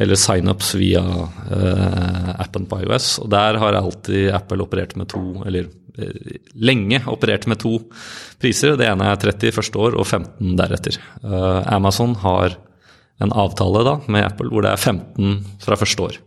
eller 0.00 0.18
signups 0.18 0.74
via 0.80 1.04
uh, 1.04 2.32
appen 2.40 2.66
på 2.70 2.80
iOS. 2.82 3.18
Og 3.22 3.30
der 3.34 3.60
har 3.62 3.78
alltid 3.78 4.32
Apple 4.34 4.64
operert 4.64 4.96
med 4.98 5.12
to, 5.12 5.22
eller 5.46 5.68
eh, 5.98 6.38
lenge 6.56 7.02
operert 7.10 7.46
med 7.50 7.60
to 7.62 7.76
priser. 8.42 8.78
Det 8.80 8.88
ene 8.88 9.12
er 9.12 9.20
30 9.22 9.54
første 9.54 9.86
år 9.86 9.98
og 10.00 10.08
15 10.08 10.56
deretter. 10.58 10.98
Amazon 11.70 12.16
har 12.24 12.56
en 13.22 13.30
avtale 13.30 13.84
da 13.86 13.98
med 14.10 14.26
Apple 14.26 14.50
hvor 14.50 14.64
det 14.64 14.72
er 14.74 14.80
15 14.80 15.60
fra 15.62 15.78
første 15.78 16.08
år. 16.08 16.18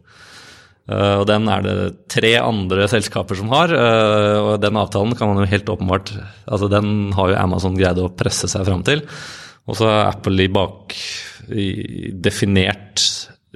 Eh, 0.87 1.15
og 1.19 1.25
Den 1.27 1.47
er 1.51 1.65
det 1.65 1.77
tre 2.11 2.33
andre 2.39 2.87
selskaper 2.91 3.39
som 3.39 3.51
har, 3.51 3.73
eh, 3.75 4.37
og 4.39 4.61
den 4.63 4.79
avtalen 4.79 5.15
kan 5.17 5.31
man 5.31 5.43
jo 5.43 5.51
helt 5.51 5.67
åpenbart 5.73 6.13
altså 6.47 6.69
Den 6.71 7.11
har 7.13 7.33
jo 7.33 7.39
Amazon 7.41 7.75
greid 7.75 7.99
å 7.99 8.13
presse 8.15 8.47
seg 8.47 8.65
fram 8.65 8.83
til. 8.87 9.03
Og 9.67 9.75
så 9.75 9.87
har 9.89 10.13
Apple 10.13 10.45
i 10.45 10.51
bak 10.51 10.95
i, 11.51 12.11
definert 12.11 13.03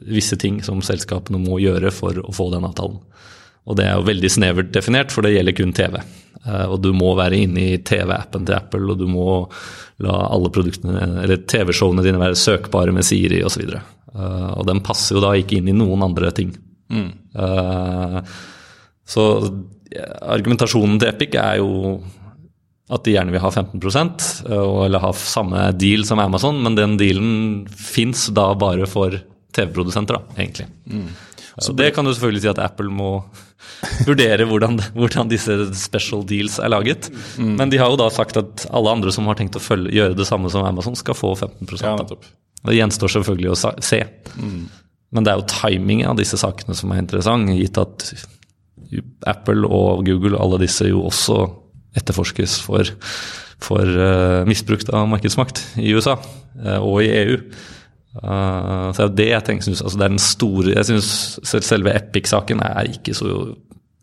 visse 0.01 0.35
ting 0.39 0.59
som 0.65 0.81
selskapene 0.83 1.39
må 1.39 1.59
gjøre 1.61 1.91
for 1.93 2.17
å 2.19 2.33
få 2.35 2.49
den 2.51 2.67
avtalen. 2.67 2.99
Og 3.69 3.77
det 3.77 3.85
er 3.85 3.95
jo 3.95 4.07
veldig 4.09 4.31
snevert 4.33 4.73
definert, 4.73 5.13
for 5.13 5.23
det 5.23 5.35
gjelder 5.35 5.55
kun 5.55 5.73
TV. 5.77 5.99
Eh, 6.45 6.65
og 6.65 6.81
du 6.81 6.89
må 6.97 7.13
være 7.17 7.43
inne 7.45 7.67
i 7.75 7.79
TV-appen 7.85 8.47
til 8.47 8.57
Apple, 8.57 8.87
og 8.91 8.99
du 8.99 9.07
må 9.11 9.45
la 10.01 10.17
alle 10.33 10.51
produktene, 10.53 10.97
eller 11.23 11.45
TV-showene 11.45 12.03
dine 12.05 12.21
være 12.21 12.39
søkbare 12.39 12.95
med 12.95 13.05
Siri 13.05 13.43
osv. 13.45 13.75
Uh, 14.11 14.57
og 14.57 14.65
den 14.67 14.81
passer 14.83 15.15
jo 15.15 15.21
da 15.23 15.35
ikke 15.37 15.59
inn 15.59 15.69
i 15.71 15.77
noen 15.77 16.01
andre 16.03 16.33
ting. 16.35 16.49
Eh, 16.91 18.17
så 19.11 19.27
argumentasjonen 20.21 20.99
til 21.01 21.11
Epic 21.11 21.35
er 21.39 21.59
jo 21.59 22.01
at 22.91 23.05
de 23.07 23.13
gjerne 23.15 23.31
vil 23.31 23.43
ha 23.43 23.51
15 23.51 23.79
eh, 23.79 24.85
eller 24.85 25.03
ha 25.03 25.11
samme 25.15 25.69
deal 25.79 26.03
som 26.07 26.19
Amazon, 26.19 26.59
men 26.63 26.75
den 26.75 26.97
dealen 26.99 27.67
fins 27.71 28.27
da 28.35 28.51
bare 28.59 28.87
for 28.89 29.15
TV-produsenter, 29.55 30.19
da, 30.19 30.35
egentlig. 30.39 30.67
Så 31.61 31.73
det 31.75 31.91
kan 31.95 32.07
du 32.07 32.13
selvfølgelig 32.13 32.43
si 32.45 32.51
at 32.51 32.61
Apple 32.63 32.91
må 32.91 33.13
vurdere 34.07 34.47
hvordan, 34.47 34.79
hvordan 34.95 35.31
disse 35.31 35.55
special 35.77 36.23
deals 36.27 36.57
er 36.59 36.71
laget. 36.71 37.09
Men 37.39 37.71
de 37.71 37.79
har 37.81 37.91
jo 37.91 37.99
da 37.99 38.07
sagt 38.13 38.39
at 38.39 38.65
alle 38.71 38.93
andre 38.95 39.11
som 39.15 39.27
har 39.27 39.39
tenkt 39.39 39.59
å 39.59 39.63
følge, 39.63 39.91
gjøre 39.95 40.17
det 40.17 40.27
samme 40.27 40.51
som 40.51 40.65
Amazon, 40.67 40.95
skal 40.99 41.17
få 41.17 41.33
15 41.35 41.83
Ja, 41.83 41.95
Det 42.67 42.77
gjenstår 42.77 43.15
selvfølgelig 43.17 43.51
å 43.51 43.59
se. 43.59 43.73
se. 43.83 44.03
Men 45.11 45.25
det 45.25 45.33
er 45.33 45.41
jo 45.41 45.49
timingen 45.51 46.11
av 46.11 46.19
disse 46.19 46.39
sakene 46.39 46.75
som 46.77 46.91
er 46.93 47.01
interessant, 47.03 47.51
gitt 47.51 47.79
at 47.81 48.11
Apple 49.27 49.67
og 49.67 50.05
Google 50.07 50.39
alle 50.39 50.61
disse 50.63 50.87
jo 50.87 51.03
også 51.07 51.43
etterforskes 51.99 52.57
for, 52.63 52.87
for 53.61 53.83
eh, 53.83 54.41
misbruk 54.47 54.85
av 54.95 55.09
markedsmakt 55.11 55.59
i 55.81 55.91
USA 55.95 56.15
eh, 56.63 56.79
og 56.79 57.03
i 57.03 57.11
EU. 57.11 57.37
Uh, 58.11 58.91
så 58.91 59.05
det 59.07 59.29
er 59.29 59.37
jeg 59.37 59.45
tenker, 59.47 59.63
synes, 59.69 59.81
altså 59.85 59.95
det 59.95 60.03
er 60.03 60.11
den 60.11 60.19
store 60.19 60.73
Jeg 60.73 60.87
syns 60.89 61.61
selve 61.63 61.93
Epic-saken 61.95 62.59
er 62.59 62.89
ikke 62.91 63.13
så 63.15 63.29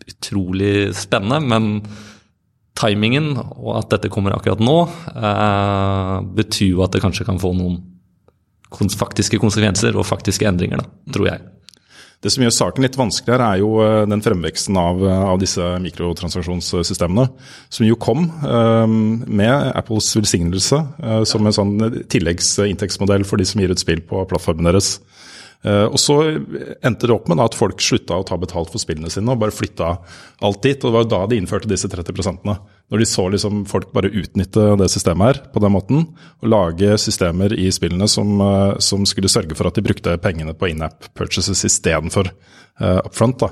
utrolig 0.08 0.94
spennende, 0.96 1.42
men 1.44 1.66
timingen 2.78 3.34
og 3.36 3.74
at 3.74 3.90
dette 3.92 4.08
kommer 4.08 4.32
akkurat 4.32 4.62
nå, 4.64 4.78
uh, 5.12 6.14
betyr 6.38 6.70
jo 6.70 6.86
at 6.86 6.96
det 6.96 7.02
kanskje 7.04 7.26
kan 7.28 7.40
få 7.42 7.52
noen 7.58 7.82
faktiske 8.70 9.40
konsekvenser 9.40 9.96
og 9.96 10.06
faktiske 10.06 10.48
endringer, 10.48 10.82
da, 10.82 11.12
tror 11.14 11.30
jeg. 11.32 11.46
Det 12.18 12.32
som 12.34 12.42
gjør 12.42 12.50
saken 12.50 12.82
litt 12.82 12.96
vanskeligere, 12.98 13.46
er 13.46 13.60
jo 13.62 13.68
eh, 13.84 14.04
den 14.10 14.22
fremveksten 14.24 14.78
av, 14.80 14.98
eh, 15.06 15.24
av 15.30 15.38
disse 15.38 15.62
mikrotransaksjonssystemene, 15.84 17.28
som 17.70 17.86
jo 17.86 17.98
kom 18.02 18.24
eh, 18.26 18.96
med 19.30 19.68
Apples 19.78 20.10
velsignelse 20.18 20.80
eh, 20.98 21.22
som 21.30 21.46
en 21.46 21.54
sånn 21.54 21.76
tilleggsinntektsmodell 22.10 23.26
for 23.28 23.38
de 23.38 23.46
som 23.46 23.62
gir 23.62 23.70
ut 23.70 23.84
spill 23.84 24.02
på 24.02 24.24
plattformen 24.32 24.66
deres. 24.66 24.96
Eh, 25.62 25.84
og 25.86 25.98
så 26.02 26.18
endte 26.82 27.06
det 27.06 27.14
opp 27.14 27.30
med 27.30 27.38
da, 27.38 27.46
at 27.46 27.58
folk 27.58 27.82
slutta 27.82 28.18
å 28.18 28.26
ta 28.26 28.38
betalt 28.38 28.74
for 28.74 28.82
spillene 28.82 29.10
sine 29.14 29.30
og 29.34 29.38
bare 29.42 29.54
flytta 29.54 29.94
alt 30.42 30.62
dit. 30.66 30.82
og 30.82 30.90
Det 30.90 30.96
var 30.98 31.08
da 31.10 31.22
de 31.30 31.38
innførte 31.38 31.70
disse 31.70 31.90
30 31.90 32.18
Når 32.88 33.02
de 33.02 33.06
så 33.08 33.26
liksom 33.28 33.64
folk 33.68 33.90
bare 33.92 34.10
utnytte 34.16 34.64
det 34.80 34.88
systemet 34.88 35.28
her 35.28 35.40
på 35.52 35.60
den 35.60 35.74
måten, 35.74 36.06
og 36.40 36.48
lage 36.48 36.94
systemer 37.00 37.52
i 37.52 37.68
spillene 37.74 38.08
som, 38.08 38.38
eh, 38.40 38.78
som 38.80 39.04
skulle 39.08 39.28
sørge 39.28 39.56
for 39.58 39.68
at 39.68 39.76
de 39.76 39.84
brukte 39.84 40.16
pengene 40.24 40.56
på 40.56 40.70
in-app 40.72 41.10
purchases 41.18 41.66
istedenfor 41.68 42.30
uh, 42.80 43.00
upfront. 43.04 43.44
da. 43.44 43.50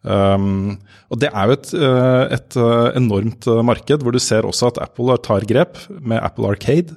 Um, 0.00 0.78
og 1.12 1.20
Det 1.20 1.28
er 1.28 1.46
jo 1.46 1.52
et, 1.58 1.74
eh, 1.74 2.34
et 2.38 2.56
enormt 2.96 3.46
marked, 3.66 4.00
hvor 4.00 4.12
du 4.12 4.18
ser 4.18 4.48
også 4.48 4.70
at 4.70 4.80
Apple 4.80 5.18
tar 5.18 5.44
grep 5.44 5.76
med 6.00 6.22
Apple 6.22 6.48
Arcade. 6.48 6.96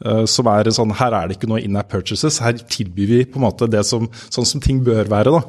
Som 0.00 0.46
er 0.48 0.64
sånn, 0.72 0.96
Her 0.96 1.12
er 1.12 1.28
det 1.28 1.36
ikke 1.36 1.48
noe 1.50 1.60
in-app 1.60 1.90
purchases, 1.92 2.38
her 2.40 2.54
tilbyr 2.56 3.06
vi 3.06 3.24
på 3.28 3.36
en 3.36 3.44
måte 3.44 3.68
det 3.68 3.84
som, 3.84 4.08
sånn 4.32 4.46
som 4.48 4.60
ting 4.60 4.80
bør 4.82 5.04
være. 5.04 5.28
da. 5.28 5.42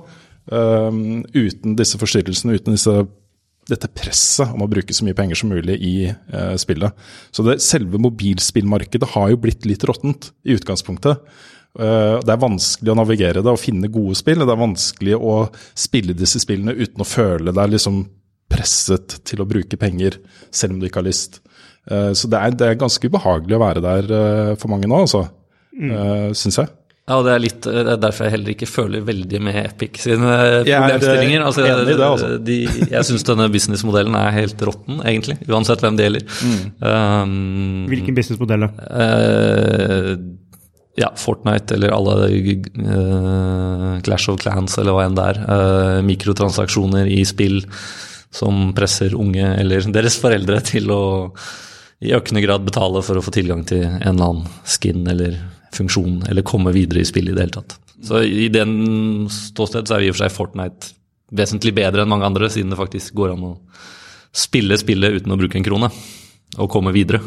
Um, 0.51 1.23
uten 1.31 1.77
disse 1.79 1.95
forstyrrelsene, 2.01 2.57
uten 2.59 2.75
disse, 2.75 3.07
dette 3.71 3.89
presset 3.95 4.51
om 4.53 4.65
å 4.65 4.69
bruke 4.71 4.95
så 4.95 5.05
mye 5.07 5.17
penger 5.17 5.39
som 5.39 5.51
mulig 5.51 5.77
i 5.81 5.95
eh, 6.09 6.53
spillet. 6.61 7.07
Så 7.33 7.45
det, 7.47 7.57
selve 7.63 8.01
mobilspillmarkedet 8.01 9.11
har 9.15 9.31
jo 9.31 9.39
blitt 9.41 9.67
litt 9.69 9.85
råttent 9.87 10.31
i 10.45 10.55
utgangspunktet. 10.57 11.23
Uh, 11.71 12.19
det 12.19 12.33
er 12.33 12.41
vanskelig 12.41 12.91
å 12.91 12.97
navigere 12.99 13.43
det 13.43 13.51
og 13.51 13.61
finne 13.61 13.91
gode 13.91 14.17
spill. 14.19 14.43
Det 14.43 14.51
er 14.51 14.59
vanskelig 14.59 15.15
å 15.15 15.35
spille 15.77 16.15
disse 16.17 16.41
spillene 16.43 16.75
uten 16.75 17.03
å 17.03 17.07
føle 17.07 17.53
deg 17.55 17.71
liksom 17.75 18.03
presset 18.51 19.21
til 19.27 19.39
å 19.39 19.47
bruke 19.47 19.79
penger, 19.79 20.17
selv 20.51 20.75
om 20.75 20.81
du 20.81 20.89
ikke 20.89 20.99
har 20.99 21.07
lyst. 21.07 21.39
Uh, 21.87 22.11
så 22.11 22.27
det 22.31 22.41
er, 22.41 22.57
det 22.59 22.67
er 22.67 22.81
ganske 22.81 23.07
ubehagelig 23.07 23.55
å 23.55 23.63
være 23.63 23.85
der 23.87 24.11
uh, 24.11 24.51
for 24.59 24.73
mange 24.73 24.91
nå, 24.91 25.05
altså. 25.07 25.29
Mm. 25.71 26.33
Syns 26.35 26.57
jeg. 26.59 26.67
Ja, 27.11 27.17
og 27.19 27.25
det 27.27 27.31
er 27.33 27.41
litt 27.43 27.65
det 27.67 27.81
er 27.81 27.97
derfor 27.99 28.27
jeg 28.27 28.37
heller 28.37 28.53
ikke 28.53 28.67
føler 28.69 29.01
veldig 29.03 29.39
med 29.43 29.57
Epic 29.59 29.99
sine 30.05 30.29
er, 30.31 30.61
problemstillinger. 30.63 31.41
Altså, 31.43 31.65
jeg 31.67 31.87
det, 31.89 31.97
altså. 32.05 32.29
de, 32.39 32.59
jeg 32.93 33.07
syns 33.09 33.25
denne 33.27 33.47
businessmodellen 33.51 34.15
er 34.15 34.29
helt 34.37 34.63
råtten, 34.69 35.01
egentlig. 35.03 35.35
Uansett 35.51 35.83
hvem 35.83 35.97
det 35.99 36.07
gjelder. 36.07 36.37
Um, 36.79 37.33
Hvilken 37.91 38.15
businessmodell, 38.15 38.63
da? 38.63 38.71
Uh, 38.95 40.13
ja, 41.01 41.11
Fortnite 41.19 41.75
eller 41.75 41.91
alle 41.97 42.15
uh, 42.31 43.99
Clash 44.07 44.31
of 44.31 44.39
Clans 44.39 44.79
eller 44.79 44.95
hva 44.95 45.09
enn 45.09 45.19
det 45.19 45.27
er. 45.33 45.43
Uh, 45.51 45.99
mikrotransaksjoner 46.07 47.11
i 47.11 47.25
spill 47.27 47.59
som 48.31 48.69
presser 48.75 49.17
unge 49.19 49.57
eller 49.59 49.91
deres 49.91 50.15
foreldre 50.21 50.63
til 50.63 50.87
å 50.95 51.01
i 52.01 52.15
økende 52.15 52.41
grad 52.41 52.63
betale 52.65 53.03
for 53.05 53.19
å 53.19 53.23
få 53.23 53.33
tilgang 53.35 53.65
til 53.67 53.83
en 53.83 53.99
eller 53.99 54.29
annen 54.31 54.61
skin 54.65 55.03
eller 55.11 55.35
funksjon, 55.75 56.21
eller 56.29 56.45
komme 56.47 56.73
videre 56.75 57.01
i 57.01 57.07
spillet 57.07 57.33
i 57.33 57.37
det 57.37 57.45
hele 57.45 57.57
tatt. 57.59 57.77
Så 58.01 58.23
i 58.25 58.47
den 58.53 59.27
ståsted 59.31 59.87
så 59.87 59.97
er 59.97 60.07
i 60.07 60.09
og 60.11 60.17
for 60.17 60.23
seg 60.23 60.33
Fortnite 60.33 60.93
vesentlig 61.31 61.73
bedre 61.77 62.03
enn 62.03 62.11
mange 62.11 62.27
andre, 62.27 62.49
siden 62.51 62.73
det 62.73 62.79
faktisk 62.79 63.15
går 63.17 63.35
an 63.35 63.45
å 63.51 63.53
spille 64.35 64.77
spillet 64.79 65.21
uten 65.21 65.33
å 65.33 65.39
bruke 65.39 65.59
en 65.59 65.65
krone, 65.65 65.91
og 66.57 66.71
komme 66.71 66.93
videre. 66.95 67.21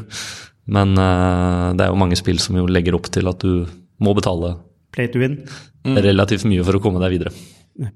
Men 0.73 0.97
uh, 0.97 1.73
det 1.77 1.87
er 1.87 1.93
jo 1.93 2.01
mange 2.01 2.19
spill 2.19 2.41
som 2.41 2.57
jo 2.57 2.69
legger 2.69 2.97
opp 2.97 3.11
til 3.13 3.29
at 3.29 3.45
du 3.45 3.65
må 4.05 4.15
betale 4.17 4.57
Play 4.95 5.11
to 5.11 5.21
win. 5.21 5.41
relativt 5.85 6.47
mye 6.47 6.65
for 6.65 6.79
å 6.79 6.81
komme 6.83 7.01
deg 7.03 7.17
videre. 7.17 7.33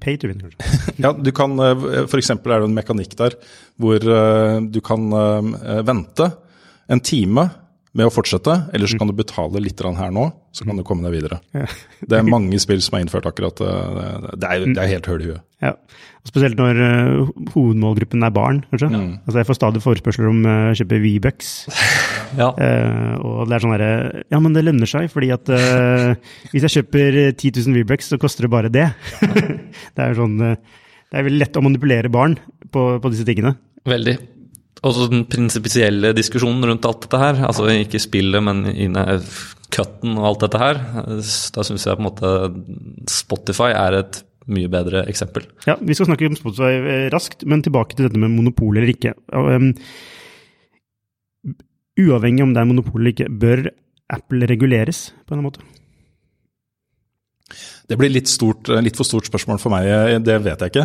Pay 0.03 0.19
to 0.19 0.31
win, 0.31 0.41
kanskje. 0.43 0.81
Ja, 1.05 1.13
du 1.15 1.31
kan, 1.31 1.55
eh, 1.63 1.87
for 2.11 2.19
eksempel 2.19 2.53
er 2.53 2.65
det 2.65 2.69
en 2.71 2.75
mekanikk 2.75 3.15
der 3.21 3.37
hvor 3.79 4.03
eh, 4.03 4.57
du 4.67 4.81
kan 4.85 5.07
vente 5.87 6.27
en 6.91 7.05
time 7.05 7.47
med 7.99 8.07
å 8.07 8.13
fortsette, 8.15 8.55
eller 8.75 8.91
så 8.91 8.99
kan 9.01 9.11
du 9.11 9.15
betale 9.19 9.61
litt 9.63 9.81
her 9.83 10.13
nå, 10.15 10.29
så 10.55 10.67
kan 10.67 10.79
du 10.79 10.85
komme 10.87 11.07
deg 11.07 11.19
videre. 11.19 11.41
Det 12.01 12.21
er 12.21 12.27
mange 12.27 12.59
spill 12.63 12.81
som 12.85 12.97
har 12.97 13.05
innført 13.05 13.27
akkurat 13.27 13.59
det. 13.59 13.73
Det 14.39 14.51
er, 14.51 14.67
det 14.71 14.83
er 14.83 14.93
helt 14.95 15.11
høl 15.11 15.25
i 15.25 15.31
huet. 15.33 15.45
Ja. 15.65 15.73
Og 16.23 16.31
spesielt 16.31 16.59
når 16.61 16.79
uh, 16.79 17.31
hovedmålgruppen 17.55 18.23
er 18.23 18.35
barn, 18.35 18.61
kanskje. 18.71 18.91
Altså 19.27 19.41
Jeg 19.41 19.49
får 19.49 19.59
stadig 19.59 19.83
forespørsler 19.83 20.31
om 20.31 20.45
uh, 20.47 20.71
å 20.71 20.77
kjøpe 20.79 21.01
V-bucks. 21.03 21.51
Ja. 22.37 22.51
uh, 22.53 23.15
og 23.25 23.49
det 23.49 23.57
er 23.57 23.65
sånn 23.65 23.73
herre 23.73 23.93
Ja, 24.29 24.41
men 24.45 24.55
det 24.55 24.67
lønner 24.67 24.91
seg, 24.91 25.09
fordi 25.13 25.31
at 25.33 25.49
eh, 25.55 26.35
hvis 26.53 26.67
jeg 26.67 26.75
kjøper 26.79 27.17
10 27.33 27.63
000 27.65 27.79
V-bucks, 27.81 28.11
så 28.13 28.19
koster 28.21 28.45
det 28.45 28.53
bare 28.53 28.73
det. 28.73 28.91
det 29.97 30.05
er 30.05 30.19
sånn 30.19 30.37
eh, 30.45 30.59
Det 31.09 31.21
er 31.21 31.29
veldig 31.31 31.41
lett 31.41 31.57
å 31.57 31.65
manipulere 31.65 32.13
barn 32.13 32.37
på, 32.69 32.91
på 33.01 33.13
disse 33.15 33.27
tingene. 33.29 33.57
Veldig. 33.89 34.19
Også 34.87 35.09
den 35.11 35.25
prinsipielle 35.31 36.13
diskusjonen 36.17 36.65
rundt 36.71 36.87
alt 36.87 37.05
dette 37.07 37.21
her. 37.23 37.41
Altså 37.49 37.67
ikke 37.73 38.01
spillet, 38.03 38.43
men 38.45 38.65
inne 38.71 39.05
cutten 39.75 40.17
og 40.17 40.31
alt 40.31 40.45
dette 40.47 40.63
her. 40.63 40.83
Da 41.55 41.67
syns 41.67 41.87
jeg 41.89 41.99
på 41.99 42.05
en 42.05 42.09
måte 42.09 42.33
Spotify 43.11 43.73
er 43.75 43.99
et 44.03 44.23
mye 44.49 44.71
bedre 44.73 45.03
eksempel. 45.11 45.45
Ja, 45.69 45.77
Vi 45.81 45.97
skal 45.97 46.09
snakke 46.09 46.29
om 46.29 46.39
Spotify 46.39 46.79
eh, 46.79 47.09
raskt, 47.13 47.45
men 47.45 47.65
tilbake 47.65 47.97
til 47.97 48.09
dette 48.09 48.21
med 48.21 48.33
monopol 48.33 48.79
eller 48.79 48.95
ikke. 48.95 49.13
Uavhengig 51.99 52.47
om 52.47 52.55
det 52.55 52.63
er 52.63 52.71
monopol 52.71 53.03
eller 53.03 53.17
ikke, 53.17 53.29
bør 53.29 53.67
Apple 54.09 54.49
reguleres 54.49 55.11
på 55.29 55.37
en 55.37 55.45
måte? 55.45 55.65
Det 57.89 57.97
blir 57.97 58.13
litt, 58.13 58.29
stort, 58.29 58.69
litt, 58.85 58.99
for 58.99 59.09
stort 59.09 59.31
spørsmål 59.31 59.61
for 59.63 59.73
meg, 59.73 59.87
det 60.21 60.35
vet 60.45 60.61
jeg 60.61 60.73
ikke. 60.75 60.85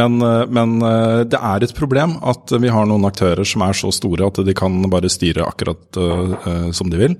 Men, 0.00 0.16
men, 0.48 0.78
det 1.28 1.36
er 1.36 1.64
et 1.64 1.74
problem 1.76 2.14
at 2.24 2.54
vi 2.56 2.70
har 2.72 2.88
noen 2.88 3.04
aktører 3.04 3.44
som 3.44 3.66
er 3.66 3.76
så 3.76 3.90
store 3.92 4.30
at 4.30 4.40
de 4.46 4.54
kan 4.56 4.78
bare 4.88 5.10
styre 5.12 5.44
akkurat 5.44 6.00
som 6.72 6.88
de 6.88 7.02
vil. 7.02 7.18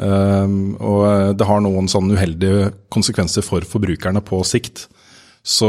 Uh, 0.00 0.46
og 0.80 1.34
det 1.36 1.48
har 1.48 1.60
noen 1.64 1.90
sånn 1.90 2.12
uheldige 2.14 2.70
konsekvenser 2.94 3.44
for 3.44 3.66
forbrukerne 3.68 4.22
på 4.24 4.40
sikt. 4.48 4.86
Så 5.42 5.68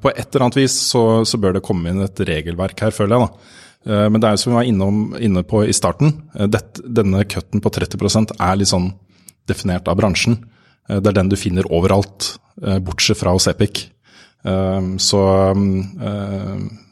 på 0.00 0.10
et 0.10 0.26
eller 0.26 0.46
annet 0.46 0.58
vis 0.58 0.74
så, 0.90 1.22
så, 1.28 1.38
bør 1.40 1.56
det 1.56 1.64
komme 1.64 1.92
inn 1.92 2.02
et 2.04 2.20
regelverk 2.26 2.80
her, 2.80 2.94
føler 2.96 3.16
jeg. 3.16 3.26
da. 3.26 4.08
Men 4.08 4.18
det 4.18 4.28
er 4.28 4.34
jo 4.34 4.40
som 4.40 4.54
vi 4.54 4.56
var 4.56 4.66
innom, 4.66 5.00
inne 5.22 5.42
på 5.46 5.60
i 5.68 5.74
starten, 5.76 6.14
dette, 6.48 6.80
denne 6.82 7.20
cutten 7.28 7.60
på 7.62 7.70
30 7.76 8.32
er 8.40 8.56
litt 8.56 8.72
sånn 8.72 8.88
definert 9.46 9.86
av 9.92 10.00
bransjen. 10.00 10.40
Det 10.88 11.10
er 11.10 11.16
den 11.16 11.30
du 11.32 11.36
finner 11.38 11.66
overalt, 11.74 12.36
bortsett 12.86 13.18
fra 13.18 13.34
hos 13.34 13.48
Epic. 13.50 13.88
Så 15.02 15.20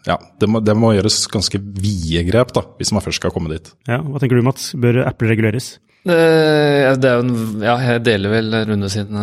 ja, 0.04 0.16
det 0.40 0.48
må, 0.50 0.60
det 0.60 0.74
må 0.76 0.90
gjøres 0.96 1.22
ganske 1.32 1.60
vide 1.62 2.24
grep 2.26 2.50
da, 2.56 2.64
hvis 2.80 2.90
man 2.92 3.04
først 3.04 3.22
skal 3.22 3.32
komme 3.34 3.52
dit. 3.54 3.70
Ja, 3.88 4.00
Hva 4.02 4.20
tenker 4.20 4.40
du 4.40 4.44
Mats, 4.44 4.72
bør 4.76 5.04
Apple 5.06 5.30
reguleres? 5.30 5.76
Det, 6.04 6.16
det 7.00 7.08
er 7.08 7.16
jo 7.16 7.22
en, 7.24 7.62
ja, 7.64 7.74
jeg 7.80 8.02
deler 8.04 8.32
vel 8.34 8.56
Rune 8.68 8.90
sin 8.92 9.14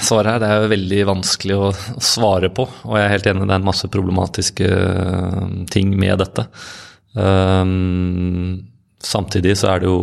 svar 0.00 0.30
her. 0.30 0.40
Det 0.40 0.48
er 0.48 0.62
jo 0.62 0.70
veldig 0.72 1.00
vanskelig 1.10 1.58
å, 1.58 1.68
å, 1.68 2.00
svare 2.00 2.48
på. 2.56 2.64
Og 2.88 2.96
jeg 2.96 3.04
er 3.04 3.12
helt 3.12 3.28
enig, 3.28 3.44
det 3.44 3.52
er 3.52 3.60
en 3.60 3.68
masse 3.68 3.90
problematiske 3.92 4.70
ting 5.74 5.92
med 6.00 6.22
dette. 6.24 6.46
Um, 7.12 8.64
samtidig 9.04 9.58
så 9.60 9.70
er 9.72 9.80
det 9.80 9.88
jo 9.88 10.00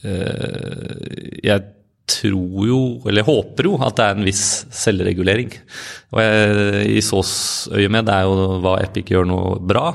uh, 0.00 0.94
Jeg 1.44 1.60
tror 2.10 2.68
jo, 2.68 2.80
eller 3.08 3.26
håper 3.26 3.68
jo, 3.68 3.74
at 3.84 3.96
det 3.98 4.06
er 4.06 4.18
en 4.18 4.28
viss 4.28 4.44
selvregulering. 4.74 5.52
Og 6.14 6.22
jeg, 6.24 6.86
i 6.98 7.02
sås 7.04 7.32
øyemed 7.72 8.10
er 8.12 8.26
jo 8.26 8.60
hva 8.64 8.78
Epic 8.84 9.12
gjør 9.12 9.28
noe 9.30 9.58
bra. 9.62 9.90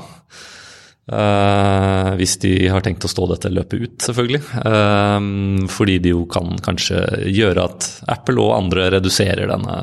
Uh, 1.06 2.16
hvis 2.18 2.32
de 2.42 2.50
har 2.66 2.82
tenkt 2.82 3.04
å 3.06 3.10
stå 3.10 3.28
dette 3.30 3.52
løpet 3.54 3.82
ut, 3.82 3.96
selvfølgelig. 4.02 4.40
Uh, 4.58 5.66
fordi 5.70 6.00
de 6.02 6.16
jo 6.16 6.24
kan 6.30 6.56
kanskje 6.66 7.04
gjøre 7.30 7.68
at 7.68 7.86
Apple 8.10 8.42
og 8.42 8.56
andre 8.56 8.88
reduserer 8.96 9.46
denne 9.52 9.76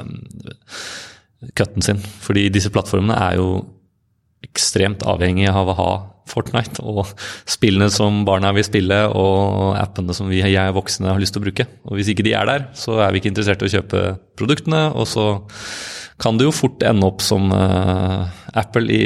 uh, 0.00 0.80
cutten 1.56 1.84
sin. 1.84 2.00
Fordi 2.00 2.48
disse 2.54 2.72
plattformene 2.72 3.18
er 3.28 3.40
jo 3.40 3.50
ekstremt 4.46 5.04
avhengige 5.04 5.52
av 5.52 5.72
å 5.72 5.76
ha 5.76 5.90
Fortnite 6.26 6.82
og 6.82 7.12
spillene 7.48 7.88
som 7.92 8.24
barna 8.26 8.52
vil 8.56 8.66
spille, 8.66 9.02
og 9.14 9.76
appene 9.78 10.16
som 10.16 10.30
vi 10.32 10.42
jeg 10.42 10.76
voksne 10.76 11.12
har 11.12 11.22
lyst 11.22 11.36
til 11.36 11.44
å 11.44 11.46
bruke. 11.46 11.68
Og 11.86 11.98
Hvis 11.98 12.12
ikke 12.12 12.26
de 12.26 12.34
er 12.38 12.48
der, 12.48 12.68
så 12.78 13.00
er 13.00 13.12
vi 13.12 13.22
ikke 13.22 13.32
interessert 13.32 13.62
i 13.62 13.68
å 13.70 13.74
kjøpe 13.78 14.04
produktene, 14.38 14.88
og 14.94 15.06
så 15.10 15.26
kan 16.22 16.38
det 16.38 16.46
jo 16.46 16.54
fort 16.54 16.82
ende 16.86 17.06
opp 17.06 17.20
som 17.24 17.50
Apple 17.52 18.86
i 18.92 19.02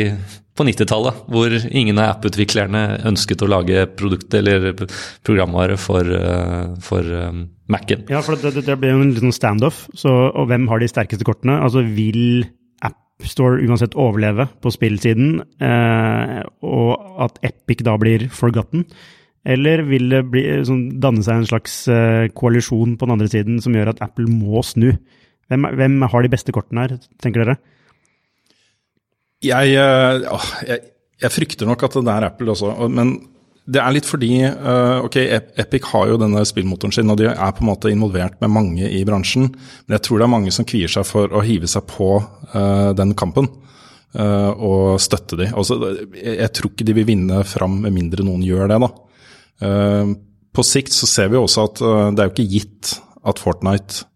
på 0.61 0.67
90-tallet, 0.67 1.23
hvor 1.33 1.55
ingen 1.71 1.99
av 2.03 2.17
app-utviklerne 2.17 2.83
ønsket 3.09 3.41
å 3.45 3.49
lage 3.49 3.87
produkt 3.97 4.35
eller 4.37 4.73
programvare 5.25 5.79
for, 5.81 6.05
for 6.85 7.07
Mac-en. 7.71 8.05
Ja, 8.13 8.21
for 8.27 8.37
det, 8.37 8.67
det 8.67 8.77
ble 8.81 8.93
jo 8.93 9.01
en 9.01 9.15
liten 9.15 9.33
standoff. 9.33 9.87
Og 10.05 10.51
hvem 10.51 10.69
har 10.69 10.83
de 10.83 10.91
sterkeste 10.91 11.25
kortene? 11.25 11.57
Altså, 11.65 11.87
vil 11.87 12.45
AppStore 13.21 13.61
uansett 13.69 13.97
overleve 14.01 14.49
på 14.65 14.73
spillsiden, 14.73 15.43
eh, 15.61 16.39
og 16.65 17.25
at 17.27 17.41
Epic 17.45 17.85
da 17.85 17.99
blir 18.01 18.31
forgotten? 18.33 18.87
Eller 19.45 19.85
vil 19.89 20.11
det 20.13 20.25
bli, 20.33 20.43
sånn, 20.69 21.01
danne 21.01 21.25
seg 21.25 21.41
en 21.41 21.49
slags 21.49 21.77
eh, 21.93 22.29
koalisjon 22.37 22.97
på 22.97 23.07
den 23.07 23.15
andre 23.17 23.29
siden 23.33 23.61
som 23.65 23.77
gjør 23.77 23.93
at 23.95 24.03
Apple 24.05 24.29
må 24.29 24.65
snu? 24.67 24.91
Hvem, 25.51 25.69
hvem 25.77 26.01
har 26.13 26.25
de 26.25 26.33
beste 26.33 26.55
kortene 26.55 26.87
her, 26.87 26.97
tenker 27.21 27.45
dere? 27.45 27.57
Jeg, 29.45 29.73
jeg, 29.73 30.81
jeg, 31.21 31.33
frykter 31.33 31.69
nok 31.69 31.87
at 31.87 31.97
det 31.97 32.13
er 32.13 32.27
Apple 32.29 32.53
også, 32.53 32.75
men 32.93 33.15
det 33.71 33.81
er 33.83 33.95
litt 33.95 34.09
fordi 34.09 34.33
ok, 35.07 35.17
Epic 35.63 35.89
har 35.93 36.11
jo 36.11 36.19
denne 36.21 36.43
spillmotoren 36.49 36.95
sin, 36.95 37.11
og 37.13 37.21
de 37.21 37.29
er 37.31 37.55
på 37.55 37.65
en 37.65 37.71
måte 37.71 37.93
involvert 37.93 38.41
med 38.43 38.53
mange 38.53 38.89
i 38.91 39.05
bransjen. 39.07 39.49
Men 39.87 39.97
jeg 39.97 40.07
tror 40.07 40.21
det 40.21 40.27
er 40.27 40.33
mange 40.35 40.55
som 40.55 40.67
kvier 40.69 40.91
seg 40.91 41.07
for 41.07 41.31
å 41.31 41.45
hive 41.47 41.71
seg 41.71 41.87
på 41.91 42.11
uh, 42.19 42.91
den 42.99 43.15
kampen 43.19 43.47
uh, 44.19 44.51
og 44.57 44.99
støtte 45.03 45.39
de. 45.39 45.51
Altså, 45.55 45.79
jeg 46.19 46.51
tror 46.57 46.73
ikke 46.73 46.89
de 46.89 46.99
vil 46.99 47.09
vinne 47.13 47.45
fram 47.47 47.79
med 47.85 47.95
mindre 47.95 48.27
noen 48.27 48.43
gjør 48.47 48.73
det. 48.73 48.81
da. 48.83 48.91
På 50.51 50.67
sikt 50.67 50.95
så 50.97 51.07
ser 51.07 51.31
vi 51.31 51.39
også 51.39 51.67
at 51.69 51.83
det 52.17 52.23
er 52.23 52.31
jo 52.31 52.35
ikke 52.35 52.53
gitt 52.57 52.95
at 53.29 53.39
Fortnite 53.39 54.07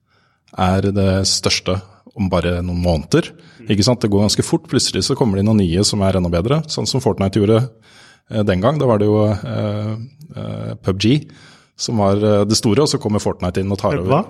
er 0.58 0.88
det 0.94 1.10
største 1.28 1.76
om 2.14 2.30
bare 2.30 2.60
noen 2.62 2.82
måneder. 2.82 3.30
Ikke 3.68 3.84
sant? 3.86 4.02
Det 4.02 4.10
går 4.12 4.26
ganske 4.26 4.44
fort. 4.46 4.68
Plutselig 4.70 5.04
så 5.06 5.16
kommer 5.18 5.36
det 5.36 5.44
inn 5.44 5.50
noen 5.50 5.62
nye 5.62 5.84
som 5.86 6.02
er 6.06 6.18
enda 6.18 6.30
bedre, 6.32 6.62
sånn 6.70 6.88
som 6.88 7.02
Fortnite 7.02 7.40
gjorde 7.40 7.60
eh, 7.62 8.02
den 8.28 8.60
gang. 8.60 8.78
Da 8.80 8.88
var 8.88 9.00
det 9.00 9.08
jo 9.10 9.26
eh, 9.28 9.92
eh 10.34 10.72
PubG 10.82 11.28
som 11.76 11.98
var 11.98 12.22
eh, 12.22 12.44
det 12.46 12.56
store, 12.56 12.84
og 12.84 12.88
så 12.88 13.00
kommer 13.02 13.22
Fortnite 13.22 13.60
inn 13.60 13.72
og 13.74 13.80
tar 13.80 13.98
over. 13.98 14.28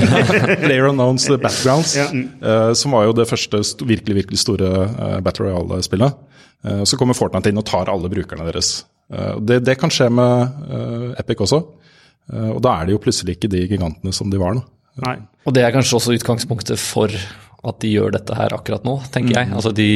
Player 0.62 0.88
Unknowns 0.88 1.26
Battlegrounds, 1.28 1.96
ja. 1.98 2.06
uh, 2.14 2.72
som 2.78 2.94
var 2.94 3.08
jo 3.08 3.16
det 3.18 3.26
første 3.26 3.60
virkelig 3.82 4.20
virkelig 4.22 4.42
store 4.44 5.20
Battle 5.24 5.50
Royale-spillet. 5.50 6.20
Så 6.88 6.96
kommer 6.96 7.12
Fortnite 7.12 7.50
inn 7.52 7.60
og 7.60 7.66
tar 7.68 7.90
alle 7.92 8.08
brukerne 8.08 8.46
deres. 8.46 8.86
Det, 9.44 9.58
det, 9.66 9.74
kan 9.76 9.90
skje 9.92 10.06
med 10.08 11.18
Epic 11.20 11.42
også. 11.44 11.58
og 12.32 12.60
da 12.64 12.70
er 12.72 12.86
det 12.86 12.94
jo 12.94 13.00
plutselig 13.04 13.34
ikke 13.36 13.50
de 13.52 13.66
gigantene 13.68 14.14
som 14.16 14.30
de 14.32 14.40
var 14.40 14.56
nå. 14.56 14.62
Nei. 15.04 15.18
Og 15.44 15.52
det 15.52 15.60
er 15.60 15.74
kanskje 15.74 15.98
også 15.98 16.14
utgangspunktet 16.16 16.80
for 16.80 17.12
at 17.12 17.80
de 17.84 17.90
gjør 17.92 18.14
dette 18.16 18.38
her 18.38 18.56
akkurat 18.56 18.86
nå, 18.88 18.96
tenker 19.12 19.34
mm. 19.34 19.36
jeg. 19.36 19.52
Altså 19.58 19.74
de 19.76 19.90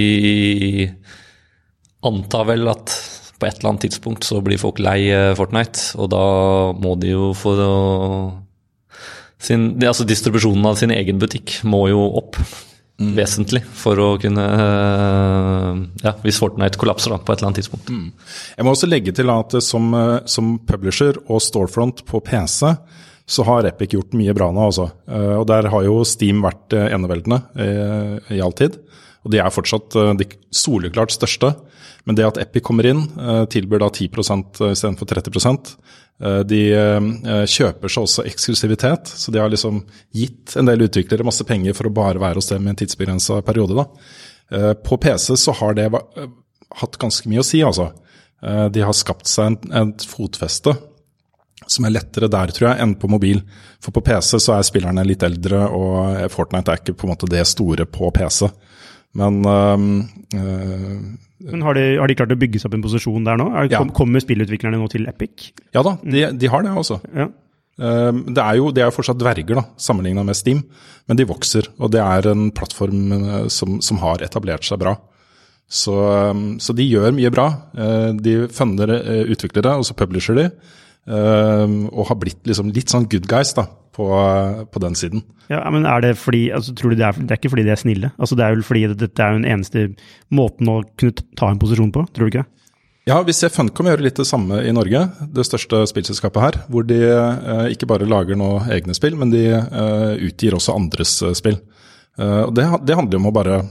antar 2.05 2.51
vel 2.53 2.69
at 2.69 2.93
på 3.39 3.47
et 3.47 3.59
eller 3.59 3.73
annet 3.73 3.87
tidspunkt 3.87 4.27
så 4.27 4.41
blir 4.45 4.61
folk 4.61 4.81
lei 4.83 5.09
eh, 5.15 5.35
Fortnite, 5.39 5.95
og 5.99 6.11
da 6.13 6.23
må 6.79 6.95
de 7.01 7.15
jo 7.15 7.33
få 7.39 7.55
sin, 9.39 9.71
Altså 9.87 10.07
distribusjonen 10.09 10.67
av 10.67 10.79
sin 10.81 10.95
egen 10.95 11.21
butikk 11.23 11.61
må 11.69 11.87
jo 11.93 12.03
opp. 12.19 12.41
Mm. 12.99 13.13
Vesentlig 13.15 13.61
for 13.79 14.01
å 14.03 14.07
kunne 14.19 14.43
eh, 14.43 15.83
Ja, 16.03 16.17
hvis 16.25 16.41
Fortnite 16.43 16.81
kollapser 16.81 17.15
da, 17.15 17.21
på 17.23 17.31
et 17.31 17.39
eller 17.39 17.53
annet 17.53 17.61
tidspunkt. 17.63 17.93
Mm. 17.95 18.09
Jeg 18.57 18.67
må 18.67 18.75
også 18.75 18.91
legge 18.91 19.15
til 19.15 19.31
at 19.31 19.55
som, 19.63 19.93
eh, 19.95 20.17
som 20.27 20.57
publisher 20.67 21.21
og 21.29 21.45
storefront 21.45 22.03
på 22.09 22.23
PC 22.27 22.75
så 23.29 23.45
har 23.45 23.69
Epic 23.69 23.93
gjort 23.93 24.17
mye 24.17 24.33
bra 24.33 24.47
nå, 24.57 24.63
altså. 24.71 24.87
Og 25.37 25.43
der 25.51 25.67
har 25.69 25.83
jo 25.85 25.99
Steam 26.09 26.39
vært 26.41 26.73
eneveldende 26.73 27.43
i 28.33 28.39
all 28.41 28.55
tid. 28.57 28.79
Og 29.27 29.33
de 29.35 29.41
er 29.43 29.53
fortsatt 29.53 29.97
de 30.19 30.27
soleklart 30.55 31.13
største. 31.13 31.53
Men 32.07 32.17
det 32.17 32.27
at 32.27 32.39
Epic 32.41 32.63
kommer 32.65 32.87
inn, 32.87 33.03
tilbyr 33.53 33.83
da 33.83 33.89
10% 33.91 34.61
istedenfor 34.71 35.11
30 35.11 35.33
Eh, 36.19 36.41
de 36.51 36.63
eh, 36.75 37.45
kjøper 37.47 37.93
seg 37.93 38.07
også 38.07 38.25
eksklusivitet, 38.27 39.11
så 39.21 39.33
de 39.35 39.43
har 39.43 39.51
liksom 39.53 39.85
gitt 40.17 40.57
en 40.59 40.67
del 40.67 40.89
utviklere 40.89 41.27
masse 41.27 41.47
penger 41.47 41.77
for 41.79 41.89
å 41.89 41.95
bare 41.95 42.23
være 42.23 42.41
hos 42.41 42.51
dem 42.51 42.67
i 42.67 42.73
en 42.73 42.79
tidsbegrensa 42.79 43.41
periode. 43.47 43.79
Da. 43.79 43.87
Eh, 44.51 44.75
på 44.83 44.99
PC 44.99 45.37
så 45.39 45.55
har 45.61 45.79
det 45.79 45.89
hatt 45.95 47.01
ganske 47.01 47.31
mye 47.31 47.45
å 47.45 47.47
si, 47.47 47.63
altså. 47.65 47.93
De 48.39 48.83
har 48.87 48.95
skapt 48.95 49.27
seg 49.27 49.57
et 49.75 50.05
fotfeste 50.07 50.71
som 51.67 51.89
er 51.89 51.91
lettere 51.91 52.29
der, 52.31 52.53
tror 52.55 52.69
jeg, 52.69 52.79
enn 52.85 52.93
på 52.95 53.09
mobil. 53.11 53.41
For 53.83 53.91
på 53.97 54.03
PC 54.07 54.39
så 54.39 54.55
er 54.55 54.69
spillerne 54.69 55.03
litt 55.03 55.25
eldre, 55.27 55.65
og 55.75 56.31
Fortnite 56.31 56.71
er 56.71 56.79
ikke 56.79 56.95
på 56.95 57.09
en 57.09 57.17
måte 57.17 57.27
det 57.33 57.43
store 57.51 57.89
på 57.91 58.13
PC. 58.15 58.47
Men 59.17 59.41
øh, 59.49 61.17
men 61.39 61.63
har 61.63 61.77
de, 61.79 61.85
har 62.01 62.11
de, 62.11 62.17
klart 62.19 62.33
å 62.35 62.39
bygge 62.39 62.59
seg 62.59 62.69
opp 62.69 62.79
en 62.79 62.85
posisjon 62.85 63.27
der 63.27 63.39
nå? 63.39 63.47
Er, 63.55 63.69
ja. 63.71 63.83
Kommer 63.95 64.23
spillutviklerne 64.23 64.81
nå 64.81 64.89
til 64.91 65.07
Epic? 65.11 65.53
Ja 65.77 65.85
da, 65.87 65.95
de, 66.03 66.25
de 66.35 66.51
har 66.51 66.65
det 66.67 66.73
også. 66.75 66.99
Ja. 67.15 67.29
Uh, 67.79 68.11
det 68.35 68.43
er 68.43 68.57
jo 68.59 68.73
de 68.75 68.83
er 68.83 68.95
fortsatt 68.95 69.21
dverger, 69.21 69.61
da, 69.61 69.63
sammenligna 69.79 70.25
med 70.27 70.37
Steam, 70.37 70.65
men 71.07 71.19
de 71.19 71.29
vokser. 71.29 71.71
Og 71.79 71.93
det 71.95 72.03
er 72.03 72.27
en 72.33 72.49
plattform 72.55 73.15
uh, 73.15 73.45
som, 73.55 73.79
som, 73.85 74.01
har 74.03 74.25
etablert 74.27 74.67
seg 74.67 74.83
bra. 74.83 74.97
Så, 75.69 75.95
um, 75.95 76.57
så 76.59 76.75
de 76.75 76.89
gjør 76.89 77.15
mye 77.15 77.31
bra. 77.31 77.47
Uh, 77.79 78.11
de 78.19 78.41
funder 78.51 78.97
utviklere, 79.31 79.77
og 79.79 79.87
så 79.87 79.97
publisher 79.99 80.39
de. 80.41 80.49
Og 81.09 82.09
har 82.11 82.19
blitt 82.21 82.43
liksom 82.45 82.69
litt 82.77 82.93
sånn 82.93 83.07
good 83.09 83.25
guys, 83.31 83.55
da 83.57 83.65
på, 83.99 84.07
på, 84.73 84.83
den 84.83 84.95
siden. 84.95 85.25
Ja, 85.51 85.65
men 85.75 85.87
er 85.89 86.05
det 86.05 86.13
fordi, 86.21 86.49
altså, 86.55 86.75
tror 86.77 86.93
du 86.93 87.01
det 87.01 87.09
er, 87.09 87.19
det 87.19 87.35
er 87.35 87.41
ikke 87.41 87.51
fordi 87.55 87.65
de 87.67 87.75
er 87.75 87.81
snille? 87.81 88.13
Altså, 88.19 88.39
det 88.39 88.45
er 88.45 88.55
vel 88.55 88.67
fordi 88.67 88.85
dette 88.93 89.25
er 89.25 89.35
den 89.35 89.49
eneste 89.49 89.89
måten 90.35 90.71
å 90.71 90.79
kunne 91.01 91.27
ta 91.39 91.51
en 91.51 91.59
posisjon 91.59 91.91
på, 91.95 92.05
tror 92.15 92.29
du 92.29 92.37
ikke? 92.37 92.47
Ja, 93.09 93.17
vi 93.25 93.33
ser 93.33 93.51
Funcom 93.51 93.89
gjøre 93.89 94.05
litt 94.05 94.21
det 94.21 94.29
samme 94.29 94.61
i 94.69 94.73
Norge, 94.77 95.01
det 95.33 95.47
største 95.49 95.81
spillselskapet 95.89 96.45
her. 96.45 96.59
Hvor 96.69 96.85
de 96.87 96.99
eh, 97.09 97.65
ikke 97.73 97.89
bare 97.89 98.09
lager 98.09 98.37
noe 98.37 98.61
egne 98.75 98.95
spill, 98.97 99.17
men 99.19 99.33
de 99.33 99.47
eh, 99.57 100.27
utgir 100.29 100.55
også 100.59 100.77
andres 100.77 101.15
eh, 101.25 101.33
spill. 101.39 101.57
Eh, 102.21 102.43
og 102.45 102.53
det, 102.59 102.69
det 102.85 102.99
handler 102.99 103.17
jo 103.17 103.23
om 103.23 103.31
å 103.31 103.35
bare 103.35 103.63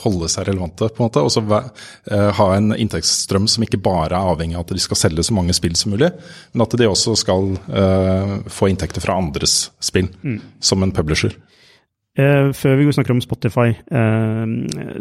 holde 0.00 0.28
seg 0.32 0.48
relevante, 0.48 0.88
på 0.88 1.02
en 1.02 1.08
måte. 1.08 1.24
Og 1.24 1.32
så 1.32 1.42
eh, 1.44 2.30
ha 2.38 2.46
en 2.54 2.72
inntektsstrøm 2.72 3.48
som 3.50 3.66
ikke 3.66 3.80
bare 3.84 4.14
er 4.16 4.32
avhengig 4.32 4.56
av 4.56 4.64
at 4.64 4.72
de 4.76 4.82
skal 4.82 5.00
selge 5.00 5.26
så 5.26 5.36
mange 5.36 5.56
spill 5.56 5.76
som 5.78 5.92
mulig, 5.94 6.10
men 6.54 6.64
at 6.64 6.78
de 6.78 6.88
også 6.88 7.16
skal 7.20 7.52
uh, 7.68 8.38
få 8.52 8.70
inntekter 8.72 9.04
fra 9.04 9.18
andres 9.20 9.68
spill, 9.84 10.08
mm. 10.22 10.40
som 10.64 10.82
en 10.84 10.94
publisher. 10.94 11.36
Før 12.18 12.72
vi 12.74 12.88
snakker 12.90 13.14
om 13.14 13.20
Spotify, 13.22 13.76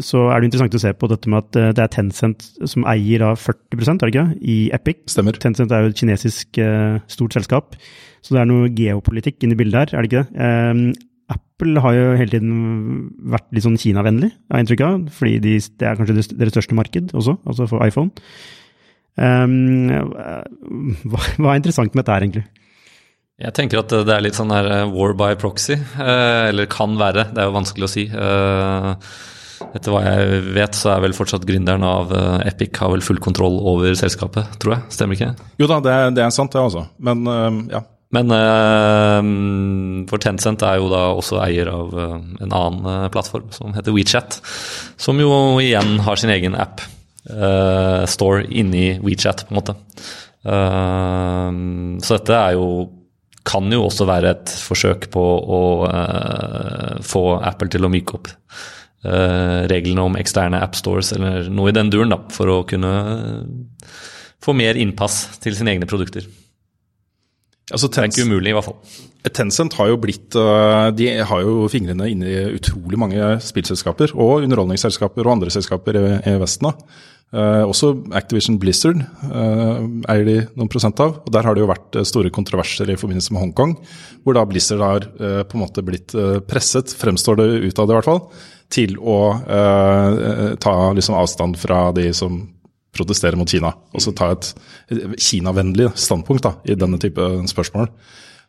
så 0.06 0.20
er 0.30 0.38
det 0.38 0.50
interessant 0.52 0.76
å 0.78 0.82
se 0.84 0.92
på 0.94 1.08
dette 1.10 1.32
med 1.34 1.40
at 1.40 1.74
det 1.74 1.82
er 1.82 1.90
Tencent 1.90 2.46
som 2.70 2.86
eier 2.86 3.24
av 3.26 3.40
40 3.42 3.74
er 3.74 4.04
det 4.04 4.12
ikke, 4.12 4.26
i 4.38 4.58
Epic. 4.78 5.00
Stemmer. 5.10 5.40
Tencent 5.42 5.74
er 5.74 5.82
jo 5.82 5.90
et 5.90 5.98
kinesisk 5.98 6.62
stort 7.10 7.40
selskap, 7.40 7.74
så 8.22 8.38
det 8.38 8.44
er 8.44 8.52
noe 8.52 8.70
geopolitikk 8.70 9.48
inni 9.48 9.58
bildet 9.58 9.88
her, 9.88 9.98
er 9.98 10.06
det 10.06 10.12
ikke 10.12 10.28
det? 10.28 11.08
Apple 11.34 11.82
har 11.84 11.96
jo 11.96 12.12
hele 12.16 12.32
tiden 12.32 12.60
vært 13.34 13.50
litt 13.56 13.66
sånn 13.66 13.80
Kina-vennlig, 13.82 14.30
har 14.48 14.60
jeg 14.60 14.66
inntrykk 14.66 14.84
av. 14.88 15.00
Fordi 15.18 15.40
de, 15.44 15.56
det 15.80 15.90
er 15.90 15.98
kanskje 16.00 16.20
deres 16.38 16.54
største 16.56 16.78
marked 16.78 17.12
også, 17.18 17.36
altså 17.50 17.68
for 17.72 17.84
iPhone. 17.84 18.14
Um, 19.18 19.90
hva, 21.10 21.20
hva, 21.42 21.52
er 21.52 21.60
interessant 21.60 21.92
med 21.92 22.04
dette 22.04 22.14
her, 22.16 22.28
egentlig? 22.28 22.46
Jeg 23.38 23.54
tenker 23.54 23.84
at 23.84 23.92
det 24.08 24.14
er 24.14 24.24
litt 24.26 24.38
sånn 24.38 24.54
her 24.54 24.68
eh, 24.74 24.86
war 24.90 25.12
by 25.18 25.36
proxy. 25.38 25.76
Eh, 25.78 26.44
eller 26.50 26.70
kan 26.72 26.96
være, 26.98 27.28
det 27.34 27.44
er 27.44 27.50
jo 27.50 27.58
vanskelig 27.58 27.86
å 27.86 27.92
si. 27.92 28.06
Eh, 28.10 29.12
etter 29.68 29.94
hva 29.94 30.02
jeg 30.06 30.40
vet, 30.56 30.78
så 30.78 30.96
er 30.96 31.04
vel 31.04 31.14
fortsatt 31.18 31.46
gründeren 31.46 31.86
av 31.86 32.14
Epic 32.46 32.78
har 32.82 32.92
vel 32.94 33.04
full 33.06 33.20
kontroll 33.22 33.60
over 33.68 33.94
selskapet, 33.98 34.58
tror 34.62 34.78
jeg. 34.78 34.88
Stemmer 34.94 35.18
ikke? 35.18 35.32
Jo 35.62 35.70
da, 35.70 35.80
det, 35.86 35.96
det 36.18 36.24
er 36.26 36.34
sant 36.34 36.54
det, 36.54 36.62
altså. 36.62 36.86
Men 37.02 37.26
ja, 37.74 37.82
men 38.16 38.32
uh, 38.32 39.20
for 40.08 40.24
Tencent 40.24 40.64
er 40.64 40.78
jo 40.80 40.88
da 40.92 41.08
også 41.18 41.42
eier 41.44 41.68
av 41.72 41.92
uh, 41.92 42.14
en 42.16 42.54
annen 42.56 42.86
uh, 42.88 43.08
plattform 43.12 43.50
som 43.56 43.76
heter 43.76 43.96
WeChat. 43.96 44.40
Som 45.00 45.20
jo 45.20 45.32
igjen 45.64 45.98
har 46.06 46.20
sin 46.20 46.34
egen 46.34 46.56
app. 46.56 46.86
store 48.08 48.46
inni 48.56 49.02
WeChat, 49.04 49.42
på 49.44 49.52
en 49.52 49.58
måte. 49.58 49.74
så 50.48 52.16
dette 52.16 52.38
er 52.38 52.54
jo 52.56 52.86
kan 53.44 53.68
jo 53.68 53.82
også 53.84 54.08
være 54.08 54.32
et 54.32 54.54
forsøk 54.64 55.10
på 55.12 55.26
å 55.58 55.60
få 57.04 57.26
Apple 57.42 57.68
til 57.74 57.84
å 57.84 57.92
myke 57.92 58.16
opp 58.16 58.32
reglene 59.68 60.08
om 60.08 60.16
eksterne 60.16 60.64
appstores 60.64 61.12
eller 61.18 61.52
noe 61.52 61.74
i 61.74 61.76
den 61.76 61.92
duren, 61.92 62.16
da, 62.16 62.22
for 62.32 62.48
å 62.48 62.64
kunne 62.70 62.94
få 64.40 64.56
mer 64.56 64.80
innpass 64.80 65.26
til 65.44 65.60
sine 65.60 65.76
egne 65.76 65.90
produkter. 65.90 66.24
Altså, 67.68 67.90
det 67.92 68.00
er 68.00 68.08
ikke 68.08 68.24
umulig, 68.30 68.54
i 68.54 68.56
hvert 68.56 68.68
fall. 68.70 68.78
Tencent 69.36 69.76
har 69.76 69.90
jo 69.92 69.98
blitt 70.00 70.36
øh, 70.40 70.88
De 70.96 71.10
har 71.28 71.44
jo 71.44 71.68
fingrene 71.72 72.08
inne 72.14 72.30
i 72.32 72.56
utrolig 72.56 73.00
mange 73.00 73.34
spillselskaper, 73.44 74.16
og 74.16 74.46
underholdningsselskaper 74.46 75.26
og 75.26 75.36
andre 75.36 75.52
selskaper 75.52 76.00
i, 76.00 76.36
Vesten. 76.40 76.72
Uh, 77.28 77.68
også 77.68 77.90
Activision 78.16 78.56
Blizzard 78.56 79.02
uh, 79.04 79.82
eier 80.08 80.24
de 80.24 80.36
noen 80.56 80.70
prosent 80.72 81.02
av. 81.04 81.18
og 81.26 81.34
Der 81.36 81.44
har 81.44 81.58
det 81.58 81.66
jo 81.66 81.68
vært 81.68 81.98
store 82.08 82.32
kontroverser 82.32 82.88
i 82.88 82.96
forbindelse 82.96 83.36
med 83.36 83.44
Hongkong, 83.44 83.74
hvor 84.24 84.38
da 84.38 84.46
Blizzard 84.48 84.86
har 84.86 85.10
på 85.44 85.58
en 85.58 85.64
måte 85.66 85.84
blitt 85.84 86.16
presset, 86.48 86.94
fremstår 86.96 87.42
det 87.42 87.50
ut 87.68 87.82
av 87.84 87.90
det 87.90 87.98
i 87.98 87.98
hvert 87.98 88.08
fall, 88.08 88.24
til 88.72 88.96
å 89.00 89.20
ta 90.60 90.76
liksom 90.96 91.20
avstand 91.20 91.60
fra 91.60 91.90
de 91.96 92.10
som 92.16 92.40
protestere 92.98 93.40
mot 93.40 93.50
Kina. 93.50 93.72
Og 93.94 94.04
så 94.04 94.14
ta 94.18 94.34
et 94.34 94.54
Kina-vennlig 95.22 95.92
standpunkt 95.96 96.46
da, 96.48 96.58
i 96.68 96.76
denne 96.80 97.00
type 97.02 97.30
spørsmål. 97.54 97.92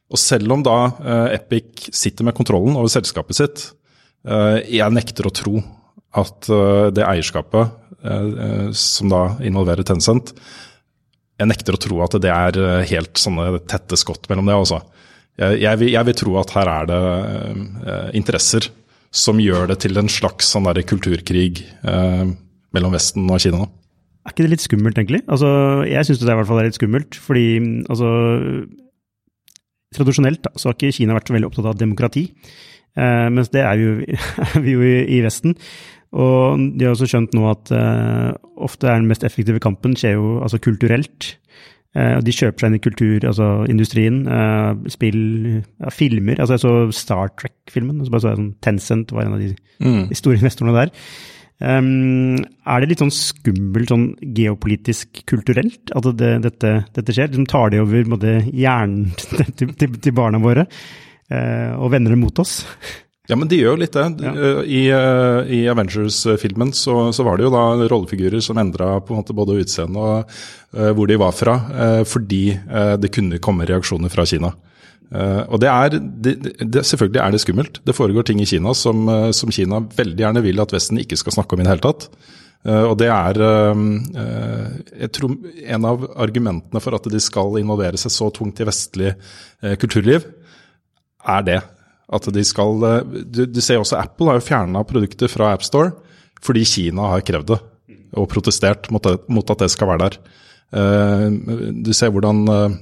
Og 0.08 0.20
selv 0.20 0.54
om 0.54 0.62
da 0.64 0.76
eh, 0.88 1.34
Epic 1.36 1.90
sitter 1.92 2.26
med 2.26 2.36
kontrollen 2.36 2.78
over 2.78 2.88
selskapet 2.92 3.36
sitt, 3.36 3.66
eh, 4.24 4.62
jeg 4.78 4.94
nekter 4.94 5.28
å 5.28 5.34
tro 5.34 5.60
at 6.16 6.48
eh, 6.48 6.88
det 6.96 7.06
eierskapet 7.06 7.76
som 8.78 9.10
da 9.10 9.24
involverer 9.42 9.82
Tencent, 9.82 10.28
jeg 11.34 11.48
nekter 11.50 11.74
å 11.74 11.80
tro 11.82 11.96
at 12.04 12.12
det 12.22 12.30
er 12.30 12.84
helt 12.86 13.18
sånne 13.18 13.58
tette 13.66 13.98
skott 13.98 14.28
mellom 14.30 14.46
det. 14.46 14.54
også. 14.54 14.78
Jeg, 15.34 15.56
jeg, 15.64 15.80
vil, 15.80 15.90
jeg 15.96 16.06
vil, 16.06 16.16
tro 16.20 16.36
at 16.38 16.52
her 16.54 16.70
er 16.76 16.86
det 16.86 17.00
interesser 18.20 18.68
som 19.10 19.42
gjør 19.42 19.72
det 19.72 19.80
til 19.82 19.98
en 19.98 20.10
slags 20.14 20.52
sånn 20.54 20.70
kulturkrig 20.86 21.64
mellom 21.82 22.94
Vesten 22.94 23.26
og 23.26 23.42
Kina. 23.42 23.66
Er 24.28 24.34
ikke 24.34 24.44
det 24.44 24.52
litt 24.52 24.64
skummelt, 24.64 24.98
egentlig? 25.00 25.22
Altså, 25.24 25.48
jeg 25.88 26.04
syns 26.04 26.20
det 26.20 26.28
er 26.28 26.34
i 26.34 26.40
hvert 26.42 26.50
fall 26.50 26.58
litt 26.66 26.76
skummelt, 26.76 27.16
fordi 27.24 27.46
altså 27.88 28.12
Tradisjonelt 29.96 30.42
da, 30.44 30.50
så 30.52 30.68
har 30.68 30.74
ikke 30.76 30.92
Kina 30.92 31.14
vært 31.16 31.30
så 31.30 31.32
veldig 31.32 31.48
opptatt 31.48 31.66
av 31.70 31.78
demokrati, 31.80 32.26
eh, 32.92 33.28
mens 33.32 33.48
det 33.54 33.62
er, 33.64 33.80
jo, 33.80 34.18
er 34.44 34.58
vi 34.60 34.74
jo 34.74 34.82
i, 34.84 34.98
i, 35.16 35.22
Vesten. 35.24 35.54
Og 36.12 36.60
de 36.76 36.84
har 36.84 36.92
også 36.92 37.08
skjønt 37.08 37.32
nå 37.32 37.46
at 37.48 37.72
eh, 37.72 38.34
ofte 38.68 38.90
er 38.90 39.00
den 39.00 39.08
mest 39.08 39.24
effektive 39.24 39.62
kampen 39.64 39.96
skjer 39.96 40.18
jo 40.18 40.34
altså 40.44 40.60
kulturelt. 40.60 41.30
Eh, 41.96 42.18
de 42.20 42.36
kjøper 42.36 42.60
seg 42.60 42.68
inn 42.68 42.76
i 42.76 42.84
kultur, 42.84 43.26
altså 43.30 43.48
industrien, 43.72 44.20
eh, 44.28 44.70
spill, 44.92 45.24
ja, 45.64 45.94
filmer. 45.94 46.36
Altså 46.36 46.58
jeg 46.58 46.64
så 46.66 46.74
Star 47.00 47.32
Trek-filmen, 47.40 47.96
og 47.96 48.04
så 48.04 48.12
bare 48.12 48.26
så 48.26 48.32
jeg 48.34 48.42
sånn 48.42 48.54
Tencent 48.68 49.16
var 49.16 49.24
en 49.24 49.38
av 49.38 49.40
de, 49.40 49.54
mm. 49.80 50.02
de 50.12 50.20
store 50.20 50.42
investorene 50.42 50.76
der. 50.76 50.92
Um, 51.58 52.38
er 52.70 52.78
det 52.78 52.92
litt 52.92 53.00
sånn 53.02 53.10
skummelt 53.10 53.90
sånn 53.90 54.12
geopolitisk 54.36 55.24
kulturelt 55.26 55.90
at 55.90 56.06
det, 56.20 56.30
dette, 56.44 56.70
dette, 56.94 57.14
skjer? 57.14 57.32
Liksom 57.32 57.48
tar 57.50 57.72
det 57.74 57.80
over 57.82 58.06
måte, 58.06 58.36
hjernen 58.54 59.10
til, 59.58 59.74
til, 59.74 59.96
til, 59.98 60.14
barna 60.14 60.38
våre 60.42 60.68
uh, 60.68 61.74
og 61.82 61.90
vender 61.96 62.14
det 62.14 62.20
mot 62.20 62.38
oss? 62.38 62.60
Ja, 63.28 63.34
men 63.36 63.50
de 63.50 63.58
gjør 63.58 63.74
jo 63.74 63.80
litt 63.82 63.98
det. 63.98 64.06
Ja. 64.22 64.52
I, 64.62 64.84
uh, 64.94 65.50
i 65.50 65.64
Avengers-filmen 65.68 66.70
så, 66.78 67.10
så, 67.12 67.26
var 67.26 67.36
det 67.36 67.48
jo 67.48 67.52
da 67.52 67.64
rollefigurer 67.90 68.44
som 68.44 68.62
endra 68.62 68.94
på 69.02 69.16
en 69.16 69.20
måte 69.24 69.36
både 69.36 69.58
utseende 69.64 69.98
og 69.98 70.30
uh, 70.78 70.92
hvor 70.94 71.10
de 71.10 71.18
var 71.18 71.34
fra, 71.34 71.58
fordi 72.06 72.44
det 73.02 73.10
kunne 73.12 73.42
komme 73.42 73.66
reaksjoner 73.66 74.14
fra 74.14 74.24
Kina. 74.30 74.54
Uh, 75.08 75.40
og 75.48 75.60
det 75.62 75.68
er, 75.72 75.94
det, 75.96 76.32
det, 76.60 76.82
Selvfølgelig 76.84 77.20
er 77.22 77.32
det 77.32 77.40
skummelt. 77.40 77.80
Det 77.86 77.96
foregår 77.96 78.26
ting 78.28 78.42
i 78.44 78.48
Kina 78.48 78.74
som, 78.76 79.06
uh, 79.08 79.30
som, 79.32 79.52
Kina 79.54 79.80
veldig 79.96 80.20
gjerne 80.20 80.42
vil 80.44 80.60
at 80.60 80.74
Vesten 80.74 81.00
ikke 81.00 81.16
skal 81.16 81.38
snakke 81.38 81.56
om 81.56 81.62
i 81.62 81.64
det 81.64 81.72
hele 81.72 81.84
tatt. 81.86 82.08
Uh, 82.66 82.90
og 82.90 82.98
det 83.00 83.06
er 83.08 83.38
jeg 84.98 85.10
tror 85.14 85.36
En 85.62 85.86
av 85.86 86.02
argumentene 86.18 86.82
for 86.82 86.96
at 86.98 87.06
de 87.08 87.20
skal 87.22 87.56
involvere 87.60 88.00
seg 88.00 88.12
så 88.12 88.28
tungt 88.34 88.60
i 88.60 88.66
vestlig 88.66 89.12
kulturliv, 89.80 90.26
er 91.24 91.46
det. 91.46 91.60
At 92.12 92.28
de 92.34 92.44
skal 92.44 92.82
du, 93.24 93.44
du 93.46 93.60
ser 93.64 93.80
også 93.80 94.00
Apple 94.00 94.28
har 94.30 94.40
jo 94.40 94.44
fjerna 94.44 94.84
produkter 94.88 95.30
fra 95.32 95.52
AppStore 95.54 95.94
fordi 96.44 96.62
Kina 96.68 97.08
har 97.14 97.24
krevd 97.26 97.48
det 97.50 97.58
og 98.18 98.28
protestert 98.30 98.86
mot, 98.94 99.04
mot 99.28 99.50
at 99.50 99.64
det 99.64 99.68
skal 99.72 99.90
være 99.90 100.06
der. 100.06 100.18
Du 101.82 101.90
ser 101.96 102.12
hvordan 102.14 102.44
Eh, 102.46 102.76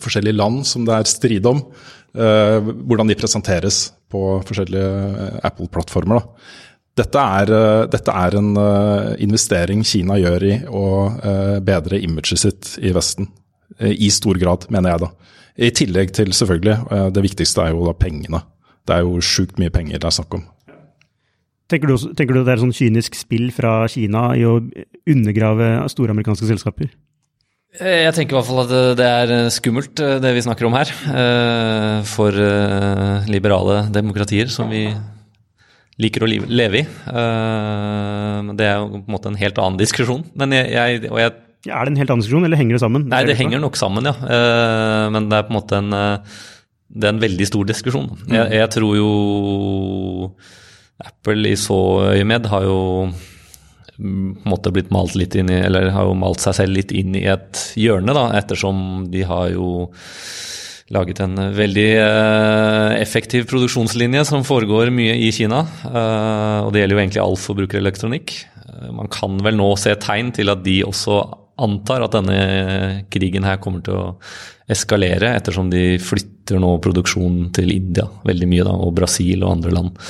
forskjellige 0.00 0.36
land 0.36 0.64
som 0.68 0.84
det 0.86 0.96
er 0.96 1.10
strid 1.10 1.46
om, 1.48 1.62
eh, 2.14 2.58
hvordan 2.60 3.10
de 3.10 3.18
presenteres 3.18 3.90
på 4.10 4.40
forskjellige 4.46 4.90
eh, 5.26 5.40
Apple-plattformer. 5.48 6.26
Dette 7.00 7.22
er, 7.22 7.50
dette 7.88 8.12
er, 8.12 8.34
en 8.36 8.48
investering 9.22 9.84
Kina 9.86 10.18
gjør 10.18 10.42
i 10.44 10.56
å 10.66 10.82
bedre 11.64 12.00
imaget 12.02 12.42
sitt 12.42 12.72
i 12.82 12.90
Vesten. 12.92 13.28
I 13.78 14.10
stor 14.12 14.36
grad, 14.36 14.66
mener 14.74 14.92
jeg 14.92 15.02
da. 15.06 15.08
I 15.64 15.70
tillegg 15.70 16.12
til 16.18 16.34
selvfølgelig, 16.36 16.74
det 17.14 17.22
viktigste 17.24 17.62
er 17.62 17.72
jo 17.72 17.86
da 17.86 17.94
pengene. 17.96 18.42
Det 18.84 18.98
er 18.98 19.06
jo 19.06 19.22
sjukt 19.24 19.62
mye 19.62 19.72
penger 19.72 20.02
det 20.02 20.10
er 20.10 20.16
snakk 20.18 20.36
om. 20.40 20.44
Tenker 21.70 21.92
du, 21.92 21.96
tenker 22.18 22.34
du 22.34 22.42
det 22.42 22.56
er 22.56 22.62
sånn 22.64 22.74
kynisk 22.74 23.14
spill 23.14 23.52
fra 23.54 23.84
Kina 23.88 24.32
i 24.34 24.42
å 24.44 24.58
undergrave 25.08 25.70
store 25.92 26.16
amerikanske 26.16 26.48
selskaper? 26.50 26.90
Jeg 27.78 28.14
tenker 28.16 28.34
i 28.34 28.38
hvert 28.38 28.48
fall 28.48 28.64
at 28.64 28.72
det 28.98 29.06
er 29.06 29.50
skummelt, 29.54 29.94
det 29.94 30.32
vi 30.34 30.42
snakker 30.42 30.66
om 30.66 30.74
her. 30.74 30.90
For 32.10 32.34
liberale 33.30 33.84
demokratier 33.94 34.50
som 34.50 34.72
vi 34.72 34.88
liker 36.02 36.24
å 36.24 36.30
leve 36.30 36.80
i. 36.80 36.82
Det 38.58 38.66
er 38.66 38.80
jo 38.80 38.88
på 38.96 39.04
en 39.04 39.14
måte 39.14 39.30
en 39.30 39.38
helt 39.38 39.60
annen 39.62 39.78
diskusjon. 39.78 40.24
Men 40.34 40.56
jeg, 40.56 40.72
jeg, 40.74 41.04
jeg 41.06 41.36
ja, 41.68 41.76
er 41.76 41.86
det 41.86 41.92
en 41.92 42.00
helt 42.00 42.10
annen 42.10 42.24
diskusjon, 42.24 42.46
eller 42.48 42.56
henger 42.56 42.78
det 42.78 42.82
sammen? 42.82 43.04
Nei, 43.12 43.20
det 43.28 43.36
henger 43.36 43.60
nok 43.60 43.76
sammen, 43.78 44.08
ja. 44.08 44.14
Men 45.12 45.28
det 45.30 45.38
er 45.38 45.46
på 45.46 45.52
en 45.52 45.58
måte 45.60 45.78
en, 45.78 45.90
det 46.90 47.06
er 47.06 47.14
en 47.14 47.22
veldig 47.22 47.48
stor 47.48 47.68
diskusjon. 47.68 48.08
Mm. 48.24 48.32
Jeg, 48.34 48.54
jeg, 48.56 48.70
tror 48.76 48.96
jo 48.96 49.10
Apple 51.04 51.52
i 51.52 51.58
så 51.60 51.80
øyemed 52.14 52.48
har 52.50 52.64
jo 52.66 52.80
måte 54.00 54.72
blitt 54.74 54.92
malt 54.94 55.16
litt 55.18 55.36
inn 55.38 55.50
i, 55.52 55.58
eller 55.66 55.90
har 55.94 56.08
jo 56.08 56.18
malt 56.18 56.42
seg 56.42 56.56
selv 56.60 56.76
litt 56.76 56.94
inn 56.96 57.16
i 57.18 57.26
et 57.30 57.64
hjørne, 57.78 58.14
da, 58.16 58.30
ettersom 58.38 59.10
de 59.12 59.24
har 59.28 59.50
jo 59.54 59.88
laget 60.94 61.20
en 61.22 61.38
eh, 61.38 61.52
veldig 61.54 61.88
uh, 62.02 62.92
effektiv 62.98 63.46
produksjonslinje 63.50 64.24
som 64.28 64.46
foregår 64.46 64.90
mye 64.94 65.16
i 65.22 65.30
Kina. 65.34 65.62
Uh, 65.84 66.66
og 66.66 66.72
det 66.72 66.82
gjelder 66.82 66.96
jo 66.96 67.02
egentlig 67.04 67.22
all 67.24 67.38
forbrukerelektronikk. 67.38 68.34
Uh, 68.66 68.88
man 68.96 69.10
kan 69.12 69.38
vel 69.44 69.58
nå 69.60 69.70
se 69.80 69.94
tegn 70.02 70.32
til 70.36 70.52
at 70.52 70.64
de 70.66 70.80
også 70.86 71.22
antar 71.60 72.06
at 72.06 72.14
denne 72.16 72.40
krigen 73.12 73.44
her 73.44 73.60
kommer 73.62 73.84
til 73.84 73.98
å 73.98 74.04
eskalere, 74.70 75.34
ettersom 75.36 75.70
de 75.70 75.98
flytter 76.02 76.60
nå 76.62 76.76
produksjonen 76.82 77.50
til 77.54 77.72
India 77.74 78.06
veldig 78.26 78.48
mye, 78.48 78.64
da, 78.66 78.76
og 78.86 78.94
Brasil 78.96 79.44
og 79.44 79.58
andre 79.58 79.74
land. 79.74 80.00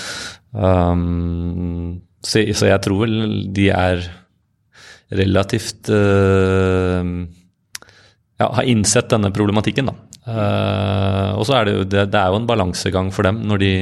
Um, 0.52 1.98
så, 2.20 2.42
så, 2.52 2.66
jeg 2.68 2.80
tror 2.84 3.04
vel 3.06 3.14
de 3.56 3.70
er 3.72 4.04
relativt 5.16 5.88
ja, 8.40 8.48
har 8.56 8.68
innsett 8.68 9.10
denne 9.12 9.32
problematikken, 9.34 9.90
da. 9.90 9.96
Uh, 10.20 11.32
og 11.40 11.46
så 11.48 11.56
er 11.56 11.66
det 11.66 11.74
jo 11.74 11.84
det, 11.88 12.02
det, 12.12 12.20
er 12.20 12.28
jo 12.30 12.40
en 12.42 12.48
balansegang 12.48 13.08
for 13.14 13.24
dem 13.24 13.40
når 13.48 13.62
de 13.62 13.72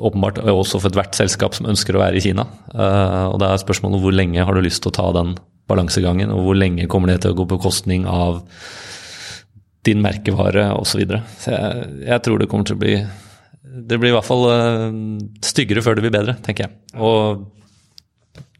åpenbart 0.00 0.40
også 0.50 0.80
for 0.80 0.90
ethvert 0.90 1.14
selskap 1.14 1.54
som 1.54 1.68
ønsker 1.70 1.96
å 1.96 2.02
være 2.02 2.18
i 2.18 2.24
Kina. 2.24 2.46
Uh, 2.74 3.30
og 3.30 3.38
da 3.42 3.52
er 3.52 3.62
spørsmålet 3.62 4.02
hvor 4.02 4.16
lenge 4.16 4.44
har 4.46 4.56
du 4.56 4.62
lyst 4.64 4.82
til 4.84 4.92
å 4.92 4.98
ta 4.98 5.08
den 5.16 5.34
balansegangen, 5.70 6.32
og 6.34 6.46
hvor 6.46 6.58
lenge 6.58 6.88
kommer 6.90 7.12
det 7.12 7.20
til 7.22 7.34
å 7.34 7.38
gå 7.38 7.46
på 7.46 7.58
bekostning 7.58 8.06
av 8.10 8.42
din 9.86 10.02
merkevare 10.02 10.70
osv. 10.74 10.90
Så, 10.90 11.00
videre. 11.00 11.22
så 11.40 11.54
jeg, 11.54 11.90
jeg, 12.08 12.22
tror 12.24 12.40
det 12.40 12.48
kommer 12.50 12.68
til 12.68 12.76
å 12.76 12.82
bli 12.82 12.96
Det 13.70 14.00
blir 14.00 14.10
i 14.10 14.16
hvert 14.16 14.26
fall 14.26 14.44
uh, 14.50 14.90
styggere 15.46 15.84
før 15.84 15.98
det 15.98 16.06
blir 16.06 16.14
bedre, 16.14 16.36
tenker 16.44 16.66
jeg. 16.66 16.78
Og 16.98 17.46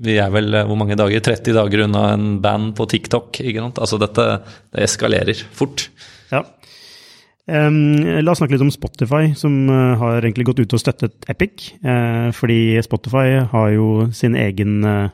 vi 0.00 0.16
er 0.20 0.30
vel 0.32 0.54
hvor 0.68 0.78
mange 0.80 0.96
dager? 0.98 1.20
30 1.24 1.56
dager 1.56 1.84
unna 1.84 2.06
en 2.14 2.30
band 2.42 2.72
på 2.78 2.86
TikTok. 2.88 3.42
ikke 3.42 3.64
sant? 3.66 3.82
Altså 3.82 3.98
dette 4.00 4.26
det 4.72 4.86
eskalerer 4.86 5.42
fort. 5.56 5.88
Ja. 6.32 6.44
Um, 7.50 7.98
la 8.22 8.30
oss 8.30 8.38
snakke 8.38 8.54
litt 8.54 8.62
om 8.62 8.70
Spotify, 8.70 9.32
som 9.38 9.64
uh, 9.66 9.98
har 9.98 10.22
egentlig 10.22 10.46
gått 10.50 10.60
ut 10.62 10.74
og 10.76 10.82
støttet 10.82 11.26
Epic. 11.32 11.72
Uh, 11.82 12.30
fordi 12.36 12.78
Spotify 12.86 13.40
har 13.50 13.72
jo 13.74 13.88
sin 14.14 14.36
egen 14.38 14.84
uh, 14.86 15.08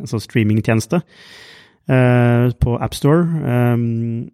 altså 0.00 0.22
streamingtjeneste 0.22 1.02
på 1.84 2.74
AppStore. 2.80 3.24
Um, 3.44 4.30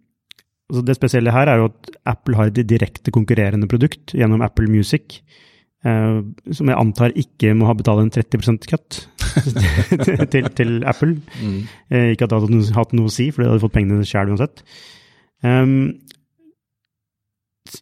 altså 0.71 0.83
det 0.87 0.97
spesielle 0.97 1.35
her 1.35 1.51
er 1.51 1.61
jo 1.61 1.69
at 1.69 1.93
Apple 2.15 2.39
har 2.39 2.49
et 2.49 2.61
direkte 2.67 3.13
konkurrerende 3.13 3.69
produkt 3.71 4.15
gjennom 4.17 4.43
Apple 4.45 4.71
Music. 4.71 5.21
som 5.81 6.69
jeg 6.69 6.77
antar 6.77 7.09
ikke 7.17 7.55
må 7.57 7.65
ha 7.65 7.73
betalt 7.73 8.03
en 8.03 8.11
30 8.13 8.67
cut 8.69 8.99
til, 10.29 10.45
til, 10.53 10.75
Apple. 10.85 11.15
Mm. 11.41 11.63
ikke 12.13 12.27
at 12.27 12.29
det 12.29 12.37
hadde 12.37 12.75
hatt 12.75 12.93
noe 12.93 13.09
å 13.09 13.13
si, 13.13 13.31
for 13.33 13.41
de 13.41 13.49
hadde 13.49 13.63
fått 13.63 13.73
pengene 13.79 14.05
sjøl 14.05 14.29
uansett. 14.29 14.61
Um, 15.41 15.97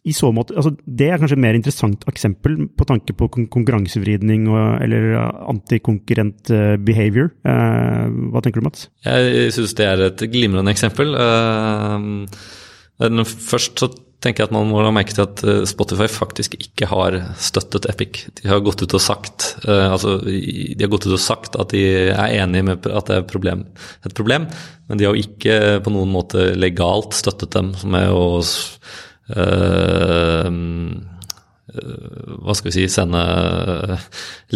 i 0.06 0.12
så 0.14 0.28
måte, 0.34 0.54
altså 0.54 0.70
Det 0.84 1.08
er 1.08 1.18
kanskje 1.18 1.36
et 1.38 1.42
mer 1.42 1.56
interessant 1.56 2.04
eksempel 2.10 2.56
på 2.78 2.86
tanke 2.86 3.14
på 3.16 3.26
konkurransevridning 3.32 4.46
og, 4.50 4.82
eller 4.84 5.16
antikonkurrent 5.50 6.52
eh, 6.54 6.76
behavior. 6.78 7.30
Uh, 7.46 8.06
hva 8.30 8.42
tenker 8.44 8.60
du, 8.60 8.68
Mats? 8.68 8.86
Jeg 9.06 9.50
syns 9.56 9.74
det 9.78 9.88
er 9.88 10.04
et 10.06 10.24
glimrende 10.30 10.72
eksempel. 10.74 11.16
Uh, 11.16 12.28
først 13.00 13.80
så 13.80 13.88
tenker 14.20 14.44
jeg 14.44 14.50
at 14.50 14.52
man 14.52 14.68
må 14.68 14.82
ha 14.84 14.90
merke 14.92 15.14
at 15.24 15.40
Spotify 15.68 16.04
faktisk 16.12 16.58
ikke 16.60 16.90
har 16.90 17.14
støttet 17.40 17.88
Epic. 17.88 18.26
De 18.36 18.50
har 18.50 18.60
gått 18.60 18.82
ut 18.84 18.96
og 18.98 19.00
sagt, 19.00 19.54
uh, 19.64 19.94
altså, 19.94 20.18
gått 20.20 21.06
ut 21.08 21.16
og 21.16 21.22
sagt 21.24 21.56
at 21.56 21.72
de 21.72 21.80
er 22.12 22.34
enig 22.42 22.66
med 22.68 22.90
at 22.90 23.08
det 23.08 23.16
er 23.16 23.30
problem, 23.30 23.64
et 24.04 24.16
problem, 24.16 24.44
men 24.90 25.00
de 25.00 25.08
har 25.08 25.16
jo 25.16 25.24
ikke 25.24 25.78
på 25.86 25.94
noen 25.94 26.12
måte 26.12 26.50
legalt 26.58 27.16
støttet 27.16 27.56
dem, 27.56 27.72
er 27.96 28.10
jo 28.10 28.26
Uh, 29.30 30.48
hva 31.70 32.54
skal 32.56 32.70
vi 32.70 32.74
si, 32.74 32.84
sende 32.90 33.20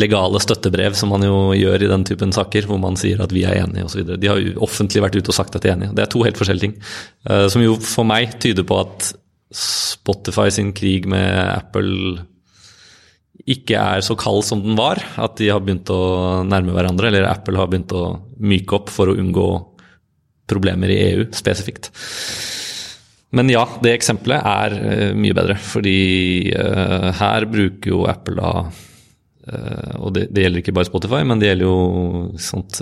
legale 0.01 0.41
støttebrev, 0.43 0.97
som 0.99 1.13
man 1.15 1.25
jo 1.27 1.53
gjør 1.57 1.85
i 1.85 1.91
den 1.91 2.07
typen 2.09 2.35
saker, 2.35 2.67
hvor 2.69 2.81
man 2.83 2.99
sier 3.01 3.23
at 3.23 3.35
vi 3.35 3.45
er 3.47 3.61
enige 3.63 3.87
osv. 3.87 4.15
De 4.19 4.31
har 4.31 4.41
jo 4.41 4.55
offentlig 4.67 5.05
vært 5.05 5.19
ute 5.19 5.31
og 5.31 5.37
sagt 5.37 5.57
at 5.57 5.65
de 5.65 5.71
er 5.71 5.77
enige. 5.77 5.95
Det 5.95 6.05
er 6.05 6.13
to 6.13 6.25
helt 6.27 6.41
forskjellige 6.41 6.67
ting. 6.69 6.79
Uh, 7.29 7.47
som 7.53 7.65
jo 7.65 7.77
for 7.83 8.09
meg 8.09 8.37
tyder 8.43 8.67
på 8.67 8.81
at 8.83 9.13
Spotify 9.55 10.49
sin 10.51 10.73
krig 10.75 11.07
med 11.11 11.29
Apple 11.45 12.25
ikke 13.51 13.77
er 13.77 14.03
så 14.05 14.17
kald 14.19 14.43
som 14.47 14.63
den 14.65 14.79
var. 14.79 15.03
At 15.21 15.39
de 15.39 15.53
har 15.53 15.63
begynt 15.63 15.91
å 15.93 16.43
nærme 16.49 16.75
hverandre, 16.75 17.11
eller 17.11 17.29
Apple 17.31 17.61
har 17.61 17.71
begynt 17.71 17.95
å 17.95 18.07
myke 18.43 18.81
opp 18.81 18.93
for 18.93 19.11
å 19.11 19.17
unngå 19.21 19.49
problemer 20.51 20.91
i 20.93 21.01
EU 21.13 21.29
spesifikt. 21.37 21.93
Men 23.35 23.51
ja, 23.51 23.65
det 23.83 23.97
eksempelet 23.97 24.47
er 24.47 24.75
uh, 24.79 25.11
mye 25.19 25.35
bedre, 25.37 25.59
fordi 25.59 25.99
uh, 26.55 27.11
her 27.19 27.47
bruker 27.51 27.91
jo 27.91 28.05
Apple 28.11 28.39
da 28.39 28.53
uh, 28.69 29.95
Og 30.01 30.15
det, 30.15 30.29
det, 30.31 30.47
gjelder 30.47 30.63
ikke 30.63 30.77
bare 30.77 30.89
Spotify, 30.89 31.23
men 31.27 31.43
det 31.43 31.51
gjelder 31.51 31.69
jo 31.69 32.39
sånt, 32.41 32.81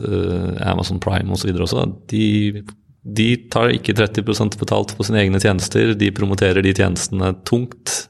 Amazon 0.60 1.00
Prime 1.02 1.34
osv. 1.34 1.50
Og 1.54 1.64
også. 1.66 1.86
De, 2.12 2.62
de 3.02 3.28
tar 3.52 3.72
ikke 3.74 3.96
30% 3.98 4.58
betalt 4.60 4.94
på 4.98 5.08
sine 5.08 5.22
egne 5.24 5.40
tjenester. 5.42 5.96
De 5.98 6.12
promoterer 6.14 6.64
de 6.64 6.74
tjenestene 6.76 7.32
tungt 7.48 8.06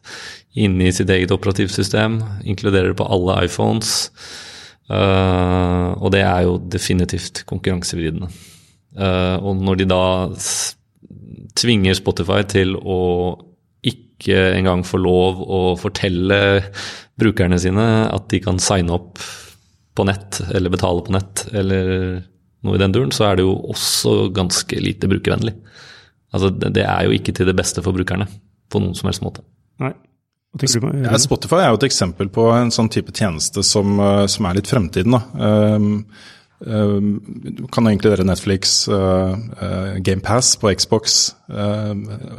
inni 0.53 0.91
sitt 0.93 1.11
eget 1.11 1.33
operativsystem. 1.33 2.21
Inkluderer 2.45 2.93
det 2.93 2.99
på 3.01 3.09
alle 3.09 3.39
iPhones. 3.47 4.11
og 4.93 6.09
det 6.13 6.21
er 6.21 6.43
jo 6.45 6.59
definitivt 6.69 7.45
konkurransevridende. 7.49 8.29
og 9.41 9.63
når 9.65 9.81
de 9.81 9.87
da 9.89 10.05
tvinger 11.59 11.97
Spotify 11.99 12.43
til 12.49 12.77
å 12.77 12.99
ikke 13.83 14.53
engang 14.55 14.85
få 14.87 15.01
lov 15.03 15.41
å 15.43 15.63
fortelle 15.81 16.39
brukerne 17.19 17.59
sine 17.61 17.87
at 18.07 18.29
de 18.31 18.41
kan 18.43 18.61
signe 18.63 18.95
opp 18.95 19.19
på 19.93 20.07
nett 20.09 20.41
eller 20.55 20.73
betale 20.73 21.03
på 21.05 21.15
nett 21.15 21.47
eller 21.53 22.23
noe 22.63 22.79
i 22.79 22.81
den 22.81 22.95
duren, 22.95 23.11
så 23.13 23.27
er 23.27 23.39
det 23.39 23.45
jo 23.45 23.57
også 23.75 24.31
ganske 24.35 24.79
lite 24.81 25.11
brukervennlig. 25.11 25.57
Altså, 26.33 26.53
det 26.55 26.85
er 26.87 27.09
jo 27.09 27.17
ikke 27.17 27.35
til 27.37 27.51
det 27.51 27.57
beste 27.59 27.83
for 27.85 27.97
brukerne 27.97 28.29
på 28.73 28.81
noen 28.81 28.95
som 28.97 29.11
helst 29.11 29.25
måte. 29.25 29.43
Nei. 29.83 29.93
Ja, 31.01 31.17
Spotify 31.21 31.63
er 31.63 31.73
jo 31.73 31.79
et 31.81 31.89
eksempel 31.89 32.29
på 32.33 32.45
en 32.53 32.71
sånn 32.75 32.91
type 32.93 33.13
tjeneste 33.17 33.65
som, 33.65 33.97
eh, 34.01 34.27
som 34.29 34.47
er 34.47 34.59
litt 34.59 34.69
fremtiden. 34.69 35.17
da. 35.17 35.23
Um, 35.77 36.05
Uh, 36.63 37.01
kan 37.75 37.89
inkludere 37.91 38.25
Netflix, 38.25 38.89
uh, 38.89 39.35
uh, 39.35 39.97
GamePass 39.99 40.57
på 40.57 40.71
Xbox, 40.75 41.35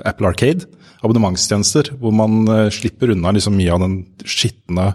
Apple 0.05 0.27
Arcade. 0.27 0.67
Abonnementstjenester 1.03 1.89
hvor 1.99 2.13
man 2.15 2.47
slipper 2.71 3.11
unna 3.11 3.33
liksom 3.35 3.57
mye 3.59 3.73
av 3.75 3.81
den 3.83 3.97
skitne 4.23 4.93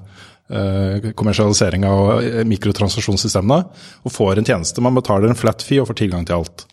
kommersialiseringa 0.48 1.88
av 1.92 2.22
mikrotransaksjonssystemene, 2.48 3.58
og 4.00 4.14
får 4.14 4.40
en 4.40 4.46
tjeneste. 4.48 4.80
Man 4.80 4.96
betaler 4.96 5.28
en 5.28 5.36
flat 5.36 5.60
fee 5.60 5.82
og 5.82 5.90
får 5.90 5.98
tilgang 6.00 6.24
til 6.24 6.38
alt. 6.38 6.64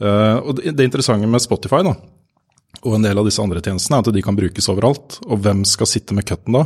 og 0.00 0.62
det 0.64 0.86
interessante 0.86 1.28
med 1.28 1.44
Spotify 1.44 1.82
da, 1.84 1.92
og 2.80 2.96
en 2.96 3.04
del 3.04 3.20
av 3.20 3.28
disse 3.28 3.44
andre 3.44 3.60
tjenestene 3.60 4.00
er 4.00 4.08
at 4.08 4.16
de 4.16 4.24
kan 4.24 4.38
brukes 4.40 4.70
overalt. 4.72 5.18
Og 5.28 5.44
hvem 5.44 5.60
skal 5.68 5.90
sitte 5.92 6.16
med 6.16 6.24
cutten 6.24 6.56
da? 6.56 6.64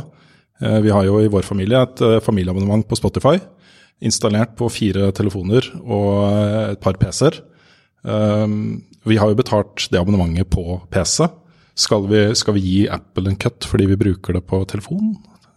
Vi 0.79 0.95
har 0.95 1.03
jo 1.03 1.19
i 1.19 1.27
vår 1.27 1.43
familie 1.43 1.83
et 1.83 2.05
familieabonnement 2.23 2.87
på 2.87 3.01
Spotify 3.03 3.35
installert 4.03 4.55
på 4.59 4.69
fire 4.73 5.11
telefoner 5.15 5.67
og 5.83 6.73
et 6.73 6.81
par 6.83 6.99
PC-er. 6.99 7.39
Um, 8.05 8.83
vi 9.05 9.17
har 9.21 9.31
jo 9.31 9.37
betalt 9.39 9.87
det 9.91 10.01
abonnementet 10.01 10.49
på 10.51 10.79
PC. 10.93 11.29
Skal 11.75 12.07
vi, 12.07 12.25
skal 12.37 12.55
vi 12.55 12.63
gi 12.63 12.79
Apple 12.91 13.31
en 13.31 13.39
cut 13.39 13.67
fordi 13.67 13.87
vi 13.91 13.99
bruker 13.99 14.37
det 14.37 14.45
på 14.47 14.61
telefon? 14.69 15.15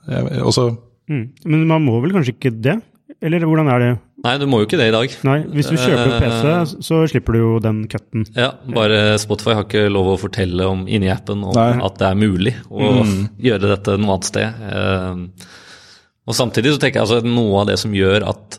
Også, 0.08 0.70
mm. 1.10 1.24
Men 1.46 1.66
man 1.68 1.84
må 1.84 1.98
vel 2.02 2.14
kanskje 2.16 2.34
ikke 2.36 2.54
det? 2.64 2.78
Eller 3.24 3.42
hvordan 3.48 3.68
er 3.72 3.82
det? 3.82 3.90
Nei, 4.24 4.34
du 4.38 4.46
må 4.50 4.60
jo 4.60 4.66
ikke 4.66 4.78
det 4.80 4.88
i 4.90 4.94
dag. 4.94 5.12
Nei, 5.26 5.36
Hvis 5.54 5.68
du 5.70 5.76
kjøper 5.78 6.10
Eh, 6.16 6.22
PC, 6.22 6.74
så 6.86 6.98
slipper 7.10 7.34
du 7.34 7.38
jo 7.38 7.50
den 7.62 7.84
cutten. 7.90 8.26
Ja, 8.36 8.50
bare 8.74 9.16
Spotify 9.22 9.54
har 9.54 9.66
ikke 9.66 9.86
lov 9.90 10.10
å 10.12 10.18
fortelle 10.18 10.66
om 10.66 10.84
inni 10.90 11.10
appen 11.12 11.44
om 11.46 11.54
Nei. 11.54 11.70
at 11.86 11.98
det 12.00 12.08
er 12.08 12.18
mulig 12.18 12.54
å 12.70 12.90
gjøre 13.38 13.72
dette 13.76 13.96
noe 13.98 14.16
annet 14.16 14.28
sted. 14.28 14.60
Eh, 16.28 16.30
og 16.30 16.36
samtidig 16.36 16.74
så 16.74 16.80
tenker 16.82 17.00
jeg 17.00 17.06
altså 17.06 17.22
at 17.22 17.28
noe 17.28 17.62
av 17.62 17.70
det 17.70 17.78
som 17.80 17.94
gjør 17.96 18.26
at 18.28 18.58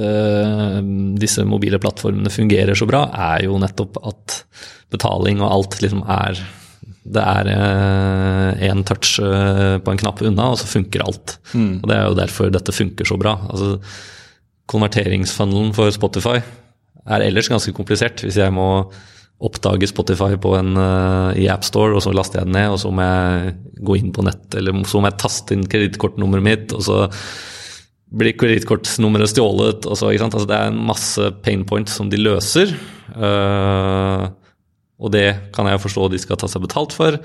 øh, 0.00 0.80
disse 1.20 1.44
mobile 1.44 1.80
plattformene 1.82 2.32
fungerer 2.32 2.78
så 2.78 2.88
bra, 2.88 3.06
er 3.12 3.44
jo 3.48 3.60
nettopp 3.60 4.00
at 4.08 4.42
betaling 4.92 5.40
og 5.42 5.52
alt 5.52 5.80
liksom 5.84 6.02
er 6.08 6.40
Det 7.02 7.22
er 7.22 7.48
én 8.62 8.84
touch 8.86 9.18
øh, 9.20 9.78
på 9.82 9.90
en 9.90 9.98
knapp 9.98 10.22
unna, 10.22 10.52
og 10.52 10.58
så 10.58 10.66
funker 10.70 11.02
alt. 11.02 11.38
Og 11.82 11.88
Det 11.88 11.96
er 11.96 12.04
jo 12.06 12.14
derfor 12.14 12.50
dette 12.50 12.72
funker 12.72 13.04
så 13.04 13.16
bra. 13.18 13.36
Altså, 13.50 13.80
konverteringsfunnelen 14.70 15.72
for 15.74 15.90
Spotify 15.90 16.38
er 17.06 17.24
ellers 17.26 17.48
ganske 17.50 17.72
komplisert. 17.74 18.22
Hvis 18.22 18.38
jeg 18.38 18.52
må 18.54 18.92
oppdage 19.42 19.88
Spotify 19.90 20.36
på 20.40 20.54
en, 20.58 20.76
uh, 20.78 21.32
i 21.38 21.48
AppStore, 21.50 21.96
og 21.96 22.04
så 22.04 22.12
laster 22.14 22.40
jeg 22.40 22.48
den 22.48 22.56
ned, 22.58 22.74
og 22.74 22.78
så 22.82 22.92
må 22.94 23.06
jeg 23.06 23.54
gå 23.82 23.96
inn 23.98 24.12
på 24.14 24.24
nett, 24.26 24.46
eller 24.58 24.84
så 24.88 25.00
må 25.02 25.10
jeg 25.10 25.18
taste 25.22 25.56
inn 25.56 25.66
kredittkortnummeret 25.70 26.46
mitt, 26.46 26.76
og 26.76 26.84
så 26.86 27.00
blir 28.12 28.36
kredittkortnummeret 28.38 29.32
stjålet. 29.32 29.88
og 29.88 29.98
så, 29.98 30.12
ikke 30.12 30.26
sant? 30.26 30.36
Altså, 30.36 30.50
det 30.50 30.58
er 30.58 30.70
en 30.70 30.82
masse 30.92 31.30
pain 31.44 31.64
points 31.68 31.96
som 31.98 32.10
de 32.12 32.20
løser. 32.20 32.74
Uh, 33.16 34.28
og 35.02 35.14
det 35.14 35.26
kan 35.54 35.66
jeg 35.66 35.78
jo 35.78 35.84
forstå 35.86 36.08
de 36.12 36.20
skal 36.22 36.38
ta 36.38 36.50
seg 36.50 36.62
betalt 36.64 36.94
for. 36.94 37.18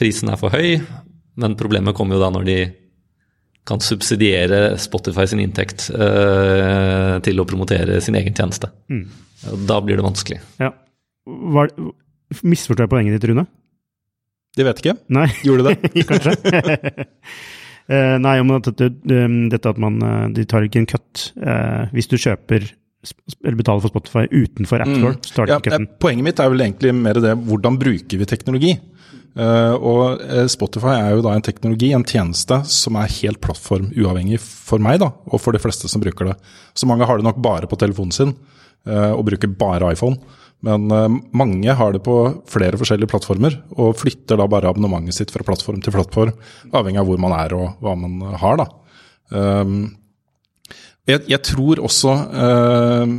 Prisen 0.00 0.30
er 0.32 0.38
for 0.40 0.54
høy, 0.54 0.78
men 1.40 1.58
problemet 1.60 1.96
kommer 1.98 2.16
jo 2.16 2.22
da 2.22 2.30
når 2.32 2.46
de 2.48 2.60
kan 3.68 3.82
subsidiere 3.84 4.78
Spotify 4.80 5.26
sin 5.28 5.42
inntekt 5.42 5.90
uh, 5.92 7.18
til 7.26 7.42
å 7.42 7.46
promotere 7.48 8.00
sin 8.02 8.16
egen 8.18 8.34
tjeneste. 8.34 8.70
Mm. 8.88 9.04
Da 9.68 9.80
blir 9.84 10.00
det 10.00 10.06
vanskelig. 10.06 10.40
Ja. 10.62 10.72
Var, 11.28 11.72
misforstår 12.42 12.86
jeg 12.86 12.92
poenget 12.92 13.16
ditt, 13.18 13.28
Rune? 13.30 13.46
Det 14.56 14.66
vet 14.66 14.82
ikke. 14.82 14.96
Nei, 15.14 15.28
Gjorde 15.46 15.66
det? 15.72 16.04
kanskje? 16.08 16.36
Eh, 17.90 18.16
nei, 18.22 18.36
om 18.38 18.52
at 18.54 18.68
dette, 18.68 18.86
um, 19.10 19.48
dette 19.50 19.66
at 19.66 19.78
man 19.82 19.96
eh, 19.98 20.26
De 20.36 20.44
tar 20.46 20.62
ikke 20.62 20.78
en 20.78 20.86
cut 20.86 21.22
eh, 21.42 21.88
hvis 21.90 22.06
du 22.06 22.14
kjøper 22.20 22.68
eller 23.40 23.56
betaler 23.58 23.82
for 23.82 23.90
Spotify 23.90 24.22
utenfor 24.28 24.84
AppStore. 24.84 25.16
Mm. 25.16 25.48
Ja, 25.48 25.56
cutten. 25.64 25.86
poenget 25.98 26.26
mitt 26.28 26.42
er 26.44 26.52
vel 26.52 26.62
egentlig 26.66 26.92
mer 26.94 27.18
det 27.24 27.32
hvordan 27.48 27.78
bruker 27.80 28.20
vi 28.20 28.28
teknologi? 28.28 28.74
Og 29.40 30.20
Spotify 30.52 30.92
er 30.98 31.14
jo 31.16 31.22
da 31.24 31.32
en 31.32 31.46
teknologi, 31.46 31.88
en 31.96 32.04
tjeneste, 32.04 32.58
som 32.68 32.98
er 33.00 33.08
helt 33.16 33.40
plattformuavhengig 33.40 34.36
for 34.44 34.84
meg, 34.84 35.00
da, 35.00 35.08
og 35.32 35.40
for 35.40 35.56
de 35.56 35.62
fleste 35.64 35.88
som 35.88 36.04
bruker 36.04 36.28
det. 36.28 36.36
Så 36.76 36.84
mange 36.90 37.08
har 37.08 37.16
det 37.18 37.24
nok 37.24 37.40
bare 37.40 37.70
på 37.70 37.80
telefonen 37.80 38.12
sin, 38.12 38.36
og 38.84 39.24
bruker 39.30 39.48
bare 39.64 39.94
iPhone. 39.96 40.20
Men 40.66 40.90
eh, 40.92 41.08
mange 41.36 41.76
har 41.76 41.94
det 41.94 42.02
på 42.04 42.16
flere 42.50 42.80
forskjellige 42.80 43.10
plattformer, 43.10 43.56
og 43.78 43.96
flytter 44.00 44.40
da 44.40 44.48
bare 44.50 44.70
abonnementet 44.72 45.16
sitt 45.16 45.32
fra 45.34 45.46
plattform 45.46 45.80
til 45.84 45.94
plattform, 45.96 46.34
avhengig 46.76 47.00
av 47.00 47.08
hvor 47.08 47.22
man 47.22 47.36
er 47.38 47.56
og 47.56 47.80
hva 47.80 47.96
man 47.98 48.20
har, 48.42 48.60
da. 48.60 48.68
Um, 49.30 49.82
jeg, 51.08 51.22
jeg 51.30 51.40
tror 51.46 51.80
også 51.86 52.12
eh, 52.44 53.12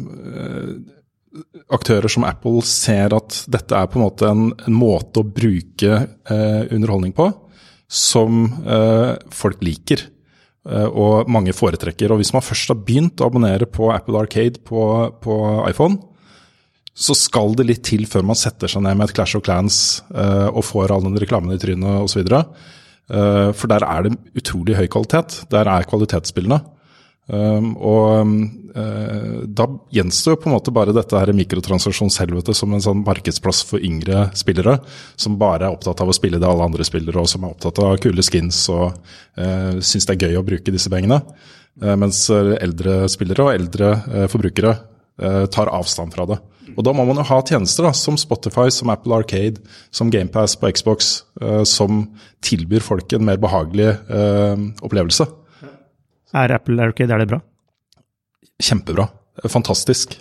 aktører 1.72 2.12
som 2.12 2.26
Apple 2.28 2.64
ser 2.68 3.16
at 3.16 3.44
dette 3.52 3.78
er 3.78 3.90
på 3.90 4.00
en 4.00 4.06
måte 4.06 4.30
en, 4.30 4.50
en 4.68 4.76
måte 4.76 5.24
å 5.24 5.28
bruke 5.28 5.92
eh, 5.98 6.62
underholdning 6.72 7.16
på 7.18 7.30
som 7.92 8.46
eh, 8.64 9.16
folk 9.36 9.64
liker. 9.66 10.06
eh, 10.70 10.88
og 10.88 11.30
mange 11.32 11.56
foretrekker. 11.56 12.12
Og 12.14 12.22
hvis 12.22 12.34
man 12.36 12.46
først 12.46 12.72
har 12.72 12.80
begynt 12.80 13.20
å 13.20 13.28
abonnere 13.28 13.68
på 13.68 13.92
Apple 13.92 14.22
Arcade 14.22 14.64
på, 14.68 14.86
på 15.24 15.42
iPhone, 15.68 16.00
så 16.92 17.16
skal 17.16 17.56
det 17.58 17.68
litt 17.70 17.84
til 17.88 18.04
før 18.10 18.26
man 18.28 18.40
setter 18.40 18.72
seg 18.72 18.84
ned 18.84 18.98
med 19.00 19.10
et 19.10 19.16
Clash 19.16 19.38
of 19.38 19.46
Clans 19.46 20.02
uh, 20.12 20.50
og 20.52 20.66
får 20.68 20.92
all 20.92 21.06
den 21.06 21.18
reklamen 21.22 21.56
i 21.56 21.62
trynet 21.62 22.04
osv. 22.04 22.28
Uh, 22.28 23.50
for 23.56 23.72
der 23.72 23.86
er 23.88 24.06
det 24.06 24.18
utrolig 24.38 24.76
høy 24.78 24.88
kvalitet. 24.92 25.42
Der 25.52 25.70
er 25.72 25.88
kvalitetsspillene. 25.88 26.60
Um, 27.32 27.76
og 27.78 28.28
uh, 28.76 29.44
da 29.48 29.68
gjenstår 29.94 30.36
på 30.42 30.50
en 30.50 30.56
måte 30.58 30.74
bare 30.76 30.96
dette 30.96 31.16
her 31.16 31.32
mikrotransaksjonshelvete 31.38 32.56
som 32.58 32.74
en 32.76 32.84
sånn 32.84 33.06
markedsplass 33.08 33.62
for 33.70 33.84
yngre 33.84 34.26
spillere, 34.36 34.80
som 35.16 35.38
bare 35.40 35.70
er 35.70 35.78
opptatt 35.78 36.04
av 36.04 36.12
å 36.12 36.18
spille 36.18 36.42
det 36.42 36.50
alle 36.50 36.66
andre 36.68 36.84
spillere, 36.88 37.22
og 37.22 37.30
som 37.32 37.46
er 37.46 37.54
opptatt 37.54 37.80
av 37.86 37.96
kule 38.04 38.26
skins 38.26 38.66
og 38.74 38.90
uh, 39.40 39.80
syns 39.80 40.10
det 40.10 40.18
er 40.18 40.28
gøy 40.28 40.42
å 40.42 40.46
bruke 40.50 40.76
disse 40.76 40.92
pengene. 40.92 41.22
Uh, 41.80 41.96
mens 41.96 42.26
eldre 42.34 43.06
spillere 43.12 43.48
og 43.48 43.56
eldre 43.56 44.28
forbrukere 44.32 44.80
tar 45.54 45.70
avstand 45.70 46.16
fra 46.16 46.24
det. 46.26 46.38
Og 46.76 46.86
da 46.88 46.94
må 46.96 47.06
man 47.08 47.20
jo 47.20 47.28
ha 47.28 47.40
tjenester 47.48 47.88
da, 47.88 47.92
som 47.98 48.18
Spotify, 48.20 48.70
som 48.74 48.92
Apple 48.94 49.18
Arcade, 49.18 49.62
som 49.94 50.12
GamePass 50.14 50.58
på 50.60 50.72
Xbox, 50.76 51.12
uh, 51.44 51.64
som 51.68 52.06
tilbyr 52.46 52.84
folk 52.86 53.14
en 53.18 53.28
mer 53.28 53.40
behagelig 53.42 53.94
uh, 54.10 54.56
opplevelse. 54.86 55.28
Er 56.38 56.56
Apple 56.56 56.80
Arcade 56.84 57.14
er 57.14 57.24
det 57.24 57.32
bra? 57.34 57.42
Kjempebra. 58.62 59.10
Fantastisk. 59.50 60.20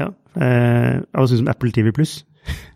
Ja. 0.00 0.10
Eh, 0.36 1.00
hva 1.12 1.26
syns 1.28 1.40
du 1.40 1.46
om 1.46 1.50
Apple 1.52 1.72
TV 1.74 1.90
pluss? 1.96 2.20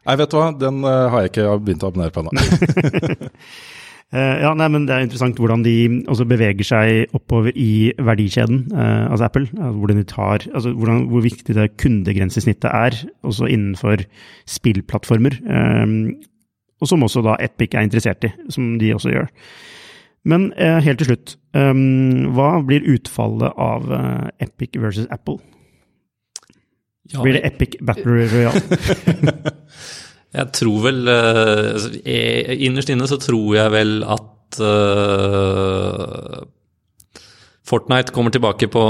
Nei, 0.05 0.17
vet 0.21 0.33
du 0.33 0.37
hva, 0.37 0.51
den 0.59 0.83
uh, 0.85 1.09
har 1.13 1.25
jeg 1.25 1.33
ikke 1.33 1.55
begynt 1.65 1.85
å 1.87 1.91
abonnere 1.93 2.13
på 2.13 2.25
ennå. 2.25 2.35
Eh, 4.15 4.37
ja, 4.45 4.53
nei, 4.55 4.69
men 4.71 4.85
Det 4.87 4.95
er 4.95 5.03
interessant 5.03 5.39
hvordan 5.41 5.65
de 5.65 6.05
også 6.07 6.27
beveger 6.31 6.67
seg 6.69 7.15
oppover 7.17 7.57
i 7.59 7.91
verdikjeden, 7.99 8.69
eh, 8.71 9.11
altså 9.11 9.27
Apple. 9.27 9.49
Altså 9.57 9.79
hvordan 9.81 9.99
de 9.99 10.05
tar, 10.05 10.47
altså 10.55 10.71
hvordan, 10.71 11.09
hvor 11.11 11.25
viktig 11.25 11.57
det 11.57 11.73
kundegrensesnittet 11.83 12.71
er, 12.71 13.01
også 13.27 13.51
innenfor 13.51 14.05
spillplattformer. 14.47 15.41
Eh, 15.43 15.87
og 16.81 16.91
som 16.91 17.03
også 17.03 17.25
da 17.25 17.35
Epic 17.43 17.75
er 17.75 17.87
interessert 17.87 18.25
i, 18.29 18.31
som 18.51 18.77
de 18.79 18.95
også 18.95 19.11
gjør. 19.11 19.27
Men 20.25 20.53
eh, 20.57 20.79
helt 20.85 21.03
til 21.03 21.11
slutt, 21.11 21.35
eh, 21.57 21.75
hva 22.37 22.53
blir 22.65 22.87
utfallet 22.95 23.59
av 23.59 23.91
eh, 23.99 24.47
Epic 24.47 24.79
versus 24.79 25.11
Apple? 25.11 25.41
Ja, 27.13 27.21
Blir 27.21 27.35
det 27.37 27.45
Epic 27.51 27.77
Battle 27.85 28.31
Royale? 28.31 28.63
Jeg 30.35 30.51
tror 30.57 30.81
vel 30.89 31.11
eh, 31.11 32.55
Innerst 32.67 32.91
inne 32.91 33.07
så 33.11 33.21
tror 33.23 33.55
jeg 33.55 33.75
vel 33.75 34.01
at 34.03 34.59
eh, 34.63 36.41
Fortnite 37.65 38.13
kommer 38.13 38.35
tilbake 38.35 38.69
på 38.69 38.81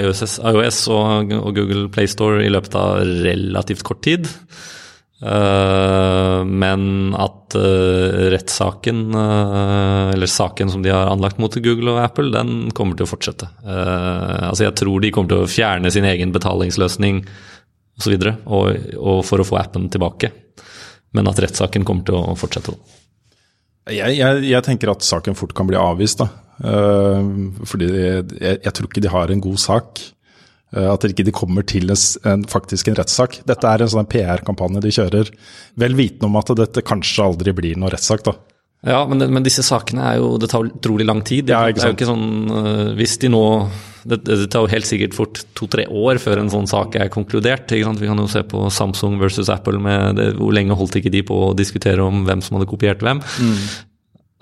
iOS, 0.00 0.40
iOS 0.42 0.78
og, 0.90 1.34
og 1.38 1.52
Google 1.54 1.86
Playstore 1.94 2.42
i 2.42 2.50
løpet 2.50 2.74
av 2.74 3.04
relativt 3.22 3.84
kort 3.86 4.00
tid. 4.02 4.26
Eh, 5.22 6.40
men 6.42 7.14
at 7.14 7.54
rettssaken, 8.34 9.04
eller 9.14 10.26
saken 10.26 10.72
som 10.72 10.82
de 10.82 10.90
har 10.90 11.12
anlagt 11.12 11.38
mot 11.38 11.54
Google 11.54 11.94
og 11.94 12.00
Apple, 12.02 12.32
den 12.34 12.72
kommer 12.74 12.98
til 12.98 13.06
å 13.06 13.12
fortsette. 13.12 13.46
Altså 13.62 14.66
Jeg 14.66 14.74
tror 14.82 15.04
de 15.04 15.12
kommer 15.14 15.30
til 15.30 15.44
å 15.44 15.52
fjerne 15.54 15.94
sin 15.94 16.08
egen 16.10 16.34
betalingsløsning 16.34 17.22
osv. 18.02 18.16
Og, 18.18 18.34
og, 18.50 18.90
og 18.98 19.22
for 19.30 19.38
å 19.38 19.46
få 19.46 19.62
appen 19.62 19.86
tilbake. 19.94 20.32
Men 21.14 21.30
at 21.30 21.40
rettssaken 21.42 21.86
kommer 21.86 22.06
til 22.06 22.18
å 22.18 22.38
fortsette. 22.38 22.74
Jeg, 23.92 24.16
jeg, 24.16 24.46
jeg 24.48 24.64
tenker 24.64 24.90
at 24.92 25.04
saken 25.04 25.36
fort 25.38 25.54
kan 25.56 25.68
bli 25.68 25.78
avvist, 25.78 26.22
da. 26.22 26.30
Eh, 26.64 27.30
fordi 27.66 27.90
jeg, 27.90 28.58
jeg 28.64 28.72
tror 28.72 28.90
ikke 28.90 29.02
de 29.04 29.12
har 29.12 29.30
en 29.30 29.42
god 29.44 29.62
sak. 29.62 30.02
at 30.74 30.90
at 30.90 31.04
ikke 31.06 31.26
de 31.26 31.30
kommer 31.34 31.62
til 31.62 31.90
en, 31.90 32.44
faktisk 32.50 32.88
en 32.88 32.96
rettssak. 32.98 33.42
Dette 33.46 33.68
er 33.68 33.84
en 33.84 33.92
sånn 33.92 34.08
PR-kampanje 34.10 34.82
de 34.82 34.90
kjører, 34.90 35.30
vel 35.78 35.94
vitende 35.94 36.26
om 36.26 36.40
at 36.40 36.50
dette 36.58 36.82
kanskje 36.82 37.22
aldri 37.22 37.54
blir 37.54 37.78
noe 37.78 37.92
rettssak. 37.94 38.24
da. 38.26 38.34
Ja, 38.84 39.04
men, 39.06 39.22
men 39.32 39.44
disse 39.46 39.62
sakene 39.64 40.02
er 40.10 40.18
jo 40.20 40.34
Det 40.36 40.50
tar 40.52 40.66
utrolig 40.66 41.06
lang 41.06 41.22
tid. 41.24 41.48
Ja, 41.48 41.62
det 41.70 41.80
er 41.80 41.92
jo 41.92 41.96
ikke 41.96 42.08
sånn 42.10 42.50
øh, 42.52 42.90
Hvis 42.98 43.16
de 43.22 43.30
nå 43.32 43.44
det, 44.04 44.20
det 44.26 44.48
tar 44.52 44.64
jo 44.64 44.72
helt 44.72 44.88
sikkert 44.88 45.16
fort 45.16 45.40
to-tre 45.56 45.86
år 45.88 46.20
før 46.22 46.42
en 46.42 46.52
sånn 46.52 46.68
sak 46.70 46.98
er 47.00 47.12
konkludert. 47.12 47.72
Vi 47.72 47.82
kan 47.84 48.20
jo 48.20 48.28
se 48.30 48.44
på 48.46 48.66
Samsung 48.72 49.16
versus 49.22 49.50
Apple. 49.52 49.80
Med 49.82 50.20
det, 50.20 50.28
hvor 50.38 50.54
lenge 50.54 50.76
holdt 50.78 50.98
ikke 51.00 51.12
de 51.14 51.24
på 51.26 51.38
å 51.48 51.54
diskutere 51.56 52.04
om 52.04 52.24
hvem 52.28 52.44
som 52.44 52.58
hadde 52.58 52.70
kopiert 52.70 53.04
hvem? 53.04 53.22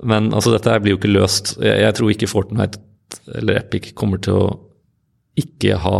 Men 0.02 0.32
altså, 0.34 0.54
dette 0.54 0.78
blir 0.82 0.96
jo 0.96 1.00
ikke 1.00 1.12
løst. 1.12 1.56
Jeg, 1.62 1.78
jeg 1.84 1.98
tror 1.98 2.14
ikke 2.14 2.30
Fortnite 2.30 2.82
eller 3.38 3.60
Epic 3.60 3.92
kommer 3.98 4.20
til 4.24 4.38
å 4.38 4.46
ikke 5.38 5.78
ha 5.80 5.96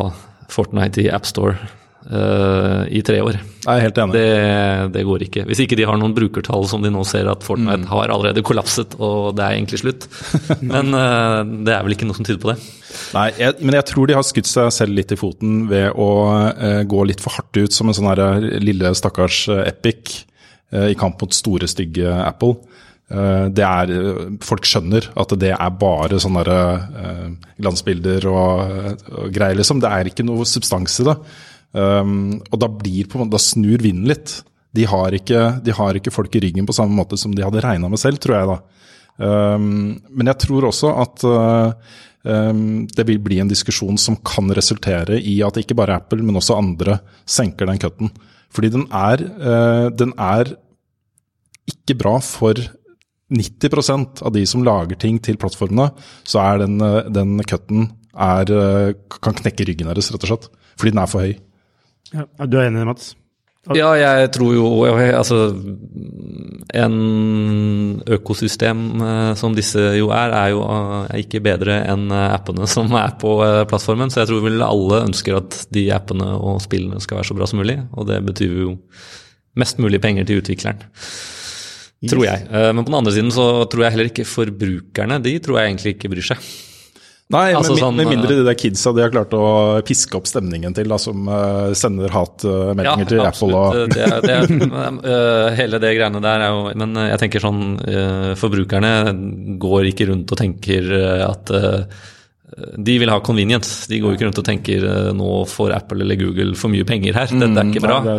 Fortnite 0.53 1.05
i 1.05 1.11
AppStore 1.12 1.57
uh, 2.11 2.82
i 2.90 3.03
tre 3.07 3.20
år. 3.22 3.38
Jeg 3.62 3.70
er 3.70 3.84
helt 3.84 3.98
enig. 4.03 4.14
Det, 4.16 4.92
det 4.96 5.05
går 5.07 5.24
ikke. 5.26 5.44
Hvis 5.48 5.62
ikke 5.64 5.78
de 5.78 5.86
har 5.86 5.98
noen 6.00 6.14
brukertall 6.16 6.66
som 6.70 6.82
de 6.82 6.90
nå 6.92 7.05
ser 7.09 7.30
at 7.30 7.44
Fortnite 7.46 7.90
har 7.90 8.11
allerede 8.11 8.44
kollapset, 8.46 8.96
og 8.98 9.36
det 9.38 9.44
er 9.44 9.59
egentlig 9.59 9.82
slutt. 9.84 10.09
Men 10.72 10.90
uh, 10.96 11.42
det 11.44 11.76
er 11.76 11.84
vel 11.86 11.96
ikke 11.96 12.09
noe 12.09 12.18
som 12.18 12.26
tyder 12.26 12.42
på 12.42 12.53
det. 12.53 12.59
Nei, 13.12 13.28
jeg, 13.38 13.57
men 13.64 13.72
jeg 13.78 13.86
tror 13.88 14.09
de 14.09 14.16
har 14.18 14.24
skutt 14.26 14.48
seg 14.48 14.66
selv 14.74 14.92
litt 14.98 15.14
i 15.14 15.16
foten 15.16 15.62
ved 15.70 15.94
å 15.96 16.11
uh, 16.53 16.82
gå 16.88 17.07
litt 17.09 17.22
for 17.24 17.32
hardt 17.38 17.57
ut 17.57 17.72
som 17.72 17.88
en 17.88 17.96
sånn 17.96 18.11
her 18.11 18.44
lille 18.61 18.92
stakkars 18.98 19.46
Epic 19.62 20.22
i 20.72 20.94
kamp 20.96 21.20
mot 21.20 21.34
store, 21.36 21.68
stygge 21.68 22.09
Apple. 22.09 22.55
Det 23.53 23.64
er, 23.66 23.90
folk 24.40 24.64
skjønner 24.64 25.11
at 25.20 25.34
det 25.36 25.50
er 25.53 25.74
bare 25.76 26.16
sånne 26.22 26.57
glansbilder 27.61 28.24
og, 28.30 29.03
og, 29.11 29.26
greier, 29.34 29.59
liksom. 29.59 29.82
Det 29.84 29.90
er 29.92 30.09
ikke 30.09 30.24
noe 30.24 30.46
substans 30.48 30.96
i 31.03 31.07
det. 31.11 31.18
Um, 31.73 32.41
og 32.53 32.61
da 32.61 32.68
blir 32.68 33.09
da 33.33 33.41
snur 33.41 33.83
vinden 33.83 34.09
litt. 34.11 34.41
De 34.73 34.87
har, 34.89 35.12
ikke, 35.16 35.45
de 35.64 35.75
har, 35.77 35.99
ikke, 35.99 36.12
folk 36.12 36.33
i 36.37 36.43
ryggen 36.45 36.68
på 36.68 36.77
samme 36.77 36.97
måte 36.97 37.18
som 37.20 37.35
de 37.37 37.45
hadde 37.45 37.61
regna 37.64 37.91
med 37.93 38.01
selv, 38.01 38.20
tror 38.23 38.39
jeg 38.39 38.51
da. 38.51 38.59
Um, 39.23 40.01
men 40.09 40.33
jeg 40.33 40.41
tror 40.47 40.68
også 40.70 40.93
at 41.03 41.25
uh, 41.29 41.73
det 42.23 43.05
vil 43.09 43.18
bli 43.20 43.41
en 43.43 43.51
diskusjon 43.51 43.99
som 44.01 44.16
kan 44.25 44.49
resultere 44.55 45.18
i 45.18 45.41
at 45.45 45.59
ikke 45.61 45.77
bare 45.77 45.99
Apple, 46.01 46.23
men 46.25 46.39
også 46.41 46.57
andre 46.61 47.01
senker 47.29 47.68
den 47.68 47.81
cutten. 47.83 48.12
Fordi 48.53 48.73
den 48.73 48.87
er, 48.93 49.25
uh, 49.43 49.89
den 49.93 50.14
er 50.20 50.55
ikke 51.73 51.99
bra 52.01 52.16
for 52.25 52.59
90% 53.33 54.23
av 54.23 54.33
de 54.33 54.45
som 54.47 54.64
lager 54.64 54.99
ting 55.01 55.18
til 55.23 55.39
plattformene, 55.41 55.91
så 56.25 56.43
er 56.43 56.59
den, 56.64 56.81
eh, 56.81 57.09
den 57.09 57.41
cutten 57.49 57.91
er, 58.12 58.43
eh, 58.43 58.95
kan 59.23 59.35
knekke 59.35 59.66
ryggen 59.66 59.89
deres, 59.89 60.11
rett 60.12 60.25
og 60.25 60.29
slett. 60.29 60.49
Fordi 60.77 60.91
den 60.91 61.03
er 61.03 61.07
for 61.07 61.20
høy. 61.20 61.39
Ja, 62.12 62.24
du 62.44 62.57
er 62.59 62.68
enig, 62.68 62.84
Mats? 62.88 63.12
Ja, 63.78 63.92
jeg 63.94 64.32
tror 64.34 64.57
jo 64.57 64.68
Altså, 64.90 65.53
en 66.74 66.96
økosystem 68.11 68.80
eh, 69.07 69.34
som 69.38 69.55
disse 69.55 69.84
jo 70.00 70.11
er, 70.11 70.34
er 70.34 70.48
jo 70.50 70.64
ikke 71.20 71.44
bedre 71.44 71.78
enn 71.92 72.11
appene 72.11 72.66
som 72.66 72.90
er 72.98 73.14
på 73.22 73.36
plattformen. 73.70 74.11
Så 74.11 74.24
jeg 74.24 74.32
tror 74.32 74.42
vel 74.48 74.66
alle 74.66 75.05
ønsker 75.07 75.38
at 75.38 75.61
de 75.70 75.86
appene 75.94 76.32
og 76.34 76.59
spillene 76.64 76.98
skal 77.05 77.20
være 77.20 77.30
så 77.30 77.38
bra 77.38 77.46
som 77.46 77.62
mulig. 77.62 77.78
Og 77.94 78.11
det 78.11 78.18
betyr 78.26 78.59
jo 78.64 78.74
mest 79.59 79.78
mulig 79.82 80.00
penger 80.03 80.26
til 80.26 80.42
utvikleren. 80.42 80.82
Tror 82.11 82.26
jeg. 82.26 82.46
Eh, 82.50 82.70
men 82.74 82.82
på 82.82 82.90
den 82.90 82.98
andre 82.98 83.14
siden 83.14 83.30
så 83.34 83.46
tror 83.70 83.86
jeg 83.86 83.94
heller 83.94 84.11
ikke 84.11 84.26
forbrukerne 84.26 85.20
De 85.22 85.36
tror 85.42 85.61
jeg 85.61 85.70
egentlig 85.70 85.94
ikke 85.96 86.11
bryr 86.11 86.28
seg. 86.32 86.46
Nei, 87.33 87.55
altså, 87.57 87.73
med, 87.73 87.81
sånn, 87.81 87.97
med, 87.97 88.09
mindre 88.11 88.35
eh, 88.35 88.41
de 88.43 88.45
der 88.45 88.57
kidsa 88.61 88.93
de 88.93 89.05
har 89.05 89.12
klart 89.12 89.33
å 89.37 89.45
piske 89.89 90.18
opp 90.18 90.27
stemningen 90.29 90.75
til, 90.77 90.91
da, 90.93 90.99
som 91.01 91.29
uh, 91.31 91.73
sender 91.79 92.12
hatmeldinger 92.12 93.07
ja, 93.07 93.09
til 93.09 93.23
Apple. 93.25 93.51
Og 93.57 93.93
det, 93.95 94.09
det, 94.27 94.39
uh, 94.68 95.49
hele 95.57 95.81
det 95.81 95.95
greiene 95.97 96.20
der 96.25 96.45
er 96.45 96.53
jo 96.53 96.75
Men 96.83 96.99
jeg 97.07 97.20
tenker 97.23 97.45
sånn 97.45 97.62
uh, 97.81 98.33
Forbrukerne 98.39 98.93
går 99.62 99.89
ikke 99.93 100.11
rundt 100.12 100.35
og 100.35 100.43
tenker 100.43 100.93
at 101.23 101.55
de 102.53 102.95
vil 103.01 103.09
ha 103.09 103.16
convenience. 103.25 103.87
De 103.89 103.97
går 104.03 104.12
ikke 104.12 104.27
rundt 104.27 104.41
og 104.43 104.45
tenker 104.45 104.85
nå 105.16 105.31
får 105.49 105.73
Apple 105.79 106.05
eller 106.05 106.18
Google 106.20 106.53
for 106.59 106.73
mye 106.73 106.85
penger 106.85 107.16
her. 107.16 107.33
Dette 107.33 107.49
er 107.49 107.70
ikke 107.70 107.81
mm, 107.81 107.87
bra. 107.87 108.01
Nei, 108.05 108.16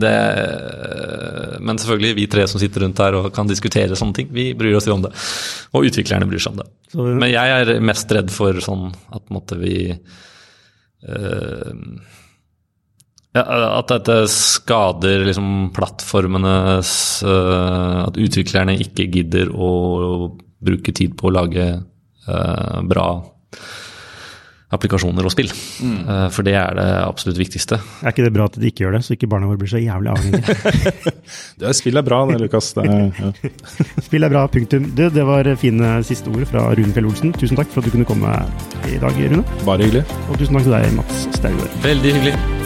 det 0.00 0.12
er 0.16 0.30
det, 0.40 1.39
men 1.60 1.80
selvfølgelig, 1.80 2.16
vi 2.18 2.26
tre 2.30 2.46
som 2.50 2.60
sitter 2.62 2.84
rundt 2.84 3.00
her 3.02 3.16
og 3.18 3.30
kan 3.36 3.48
diskutere 3.48 3.98
sånne 3.98 4.16
ting, 4.16 4.30
vi 4.34 4.50
bryr 4.58 4.78
oss 4.78 4.88
jo 4.88 4.96
om 4.96 5.04
det. 5.04 5.12
Og 5.74 5.88
utviklerne 5.90 6.28
bryr 6.30 6.42
seg 6.42 6.54
om 6.54 6.62
det. 6.62 6.68
Men 6.98 7.28
jeg 7.30 7.56
er 7.56 7.72
mest 7.84 8.12
redd 8.14 8.32
for 8.34 8.58
sånn 8.64 8.88
at 9.14 9.24
måtte 9.34 9.58
vi 9.60 9.74
uh, 9.94 11.74
ja, 13.30 13.44
At 13.44 13.92
dette 13.92 14.16
skader 14.32 15.22
liksom 15.28 15.70
plattformenes 15.76 16.90
uh, 17.22 18.08
At 18.08 18.18
utviklerne 18.18 18.74
ikke 18.82 19.06
gidder 19.06 19.52
å 19.54 19.70
bruke 20.60 20.92
tid 20.96 21.14
på 21.16 21.30
å 21.30 21.36
lage 21.38 21.68
bra 22.90 23.06
applikasjoner 24.74 25.26
og 25.26 25.34
spill. 25.34 25.50
Mm. 25.82 25.96
Eh, 26.04 26.26
for 26.34 26.46
det 26.46 26.54
er 26.58 26.76
det 26.78 26.86
absolutt 27.02 27.40
viktigste. 27.40 27.80
Er 28.04 28.14
ikke 28.14 28.26
det 28.26 28.34
bra 28.36 28.46
at 28.50 28.58
de 28.60 28.70
ikke 28.70 28.86
gjør 28.86 28.98
det, 28.98 29.02
så 29.06 29.16
ikke 29.16 29.30
barna 29.30 29.50
våre 29.50 29.60
blir 29.60 29.72
så 29.72 29.82
jævlig 29.82 30.12
avhengige? 30.14 31.12
det 31.62 31.74
spill 31.78 32.00
er 32.00 32.06
bra 32.06 32.22
det, 32.30 32.38
Lukas. 32.44 32.72
Det, 32.78 32.86
ja. 32.86 33.32
spill 34.06 34.26
er 34.26 34.32
bra, 34.32 34.46
punktum. 34.52 34.90
Du, 34.94 35.06
det 35.10 35.26
var 35.26 35.50
fine 35.60 35.98
siste 36.06 36.32
ord 36.32 36.46
fra 36.50 36.68
Rune 36.70 36.94
Fjell 36.94 37.10
Olsen. 37.10 37.34
Tusen 37.36 37.58
takk 37.58 37.72
for 37.74 37.82
at 37.82 37.90
du 37.90 37.96
kunne 37.98 38.08
komme 38.08 38.38
i 38.90 38.98
dag, 39.02 39.22
Rune. 39.34 39.44
Bare 39.66 39.86
hyggelig. 39.86 40.06
Og 40.28 40.40
tusen 40.40 40.58
takk 40.58 40.70
til 40.70 40.78
deg, 40.78 40.90
Mats 41.00 41.28
Staugård. 41.40 41.78
Veldig 41.86 42.18
hyggelig. 42.18 42.59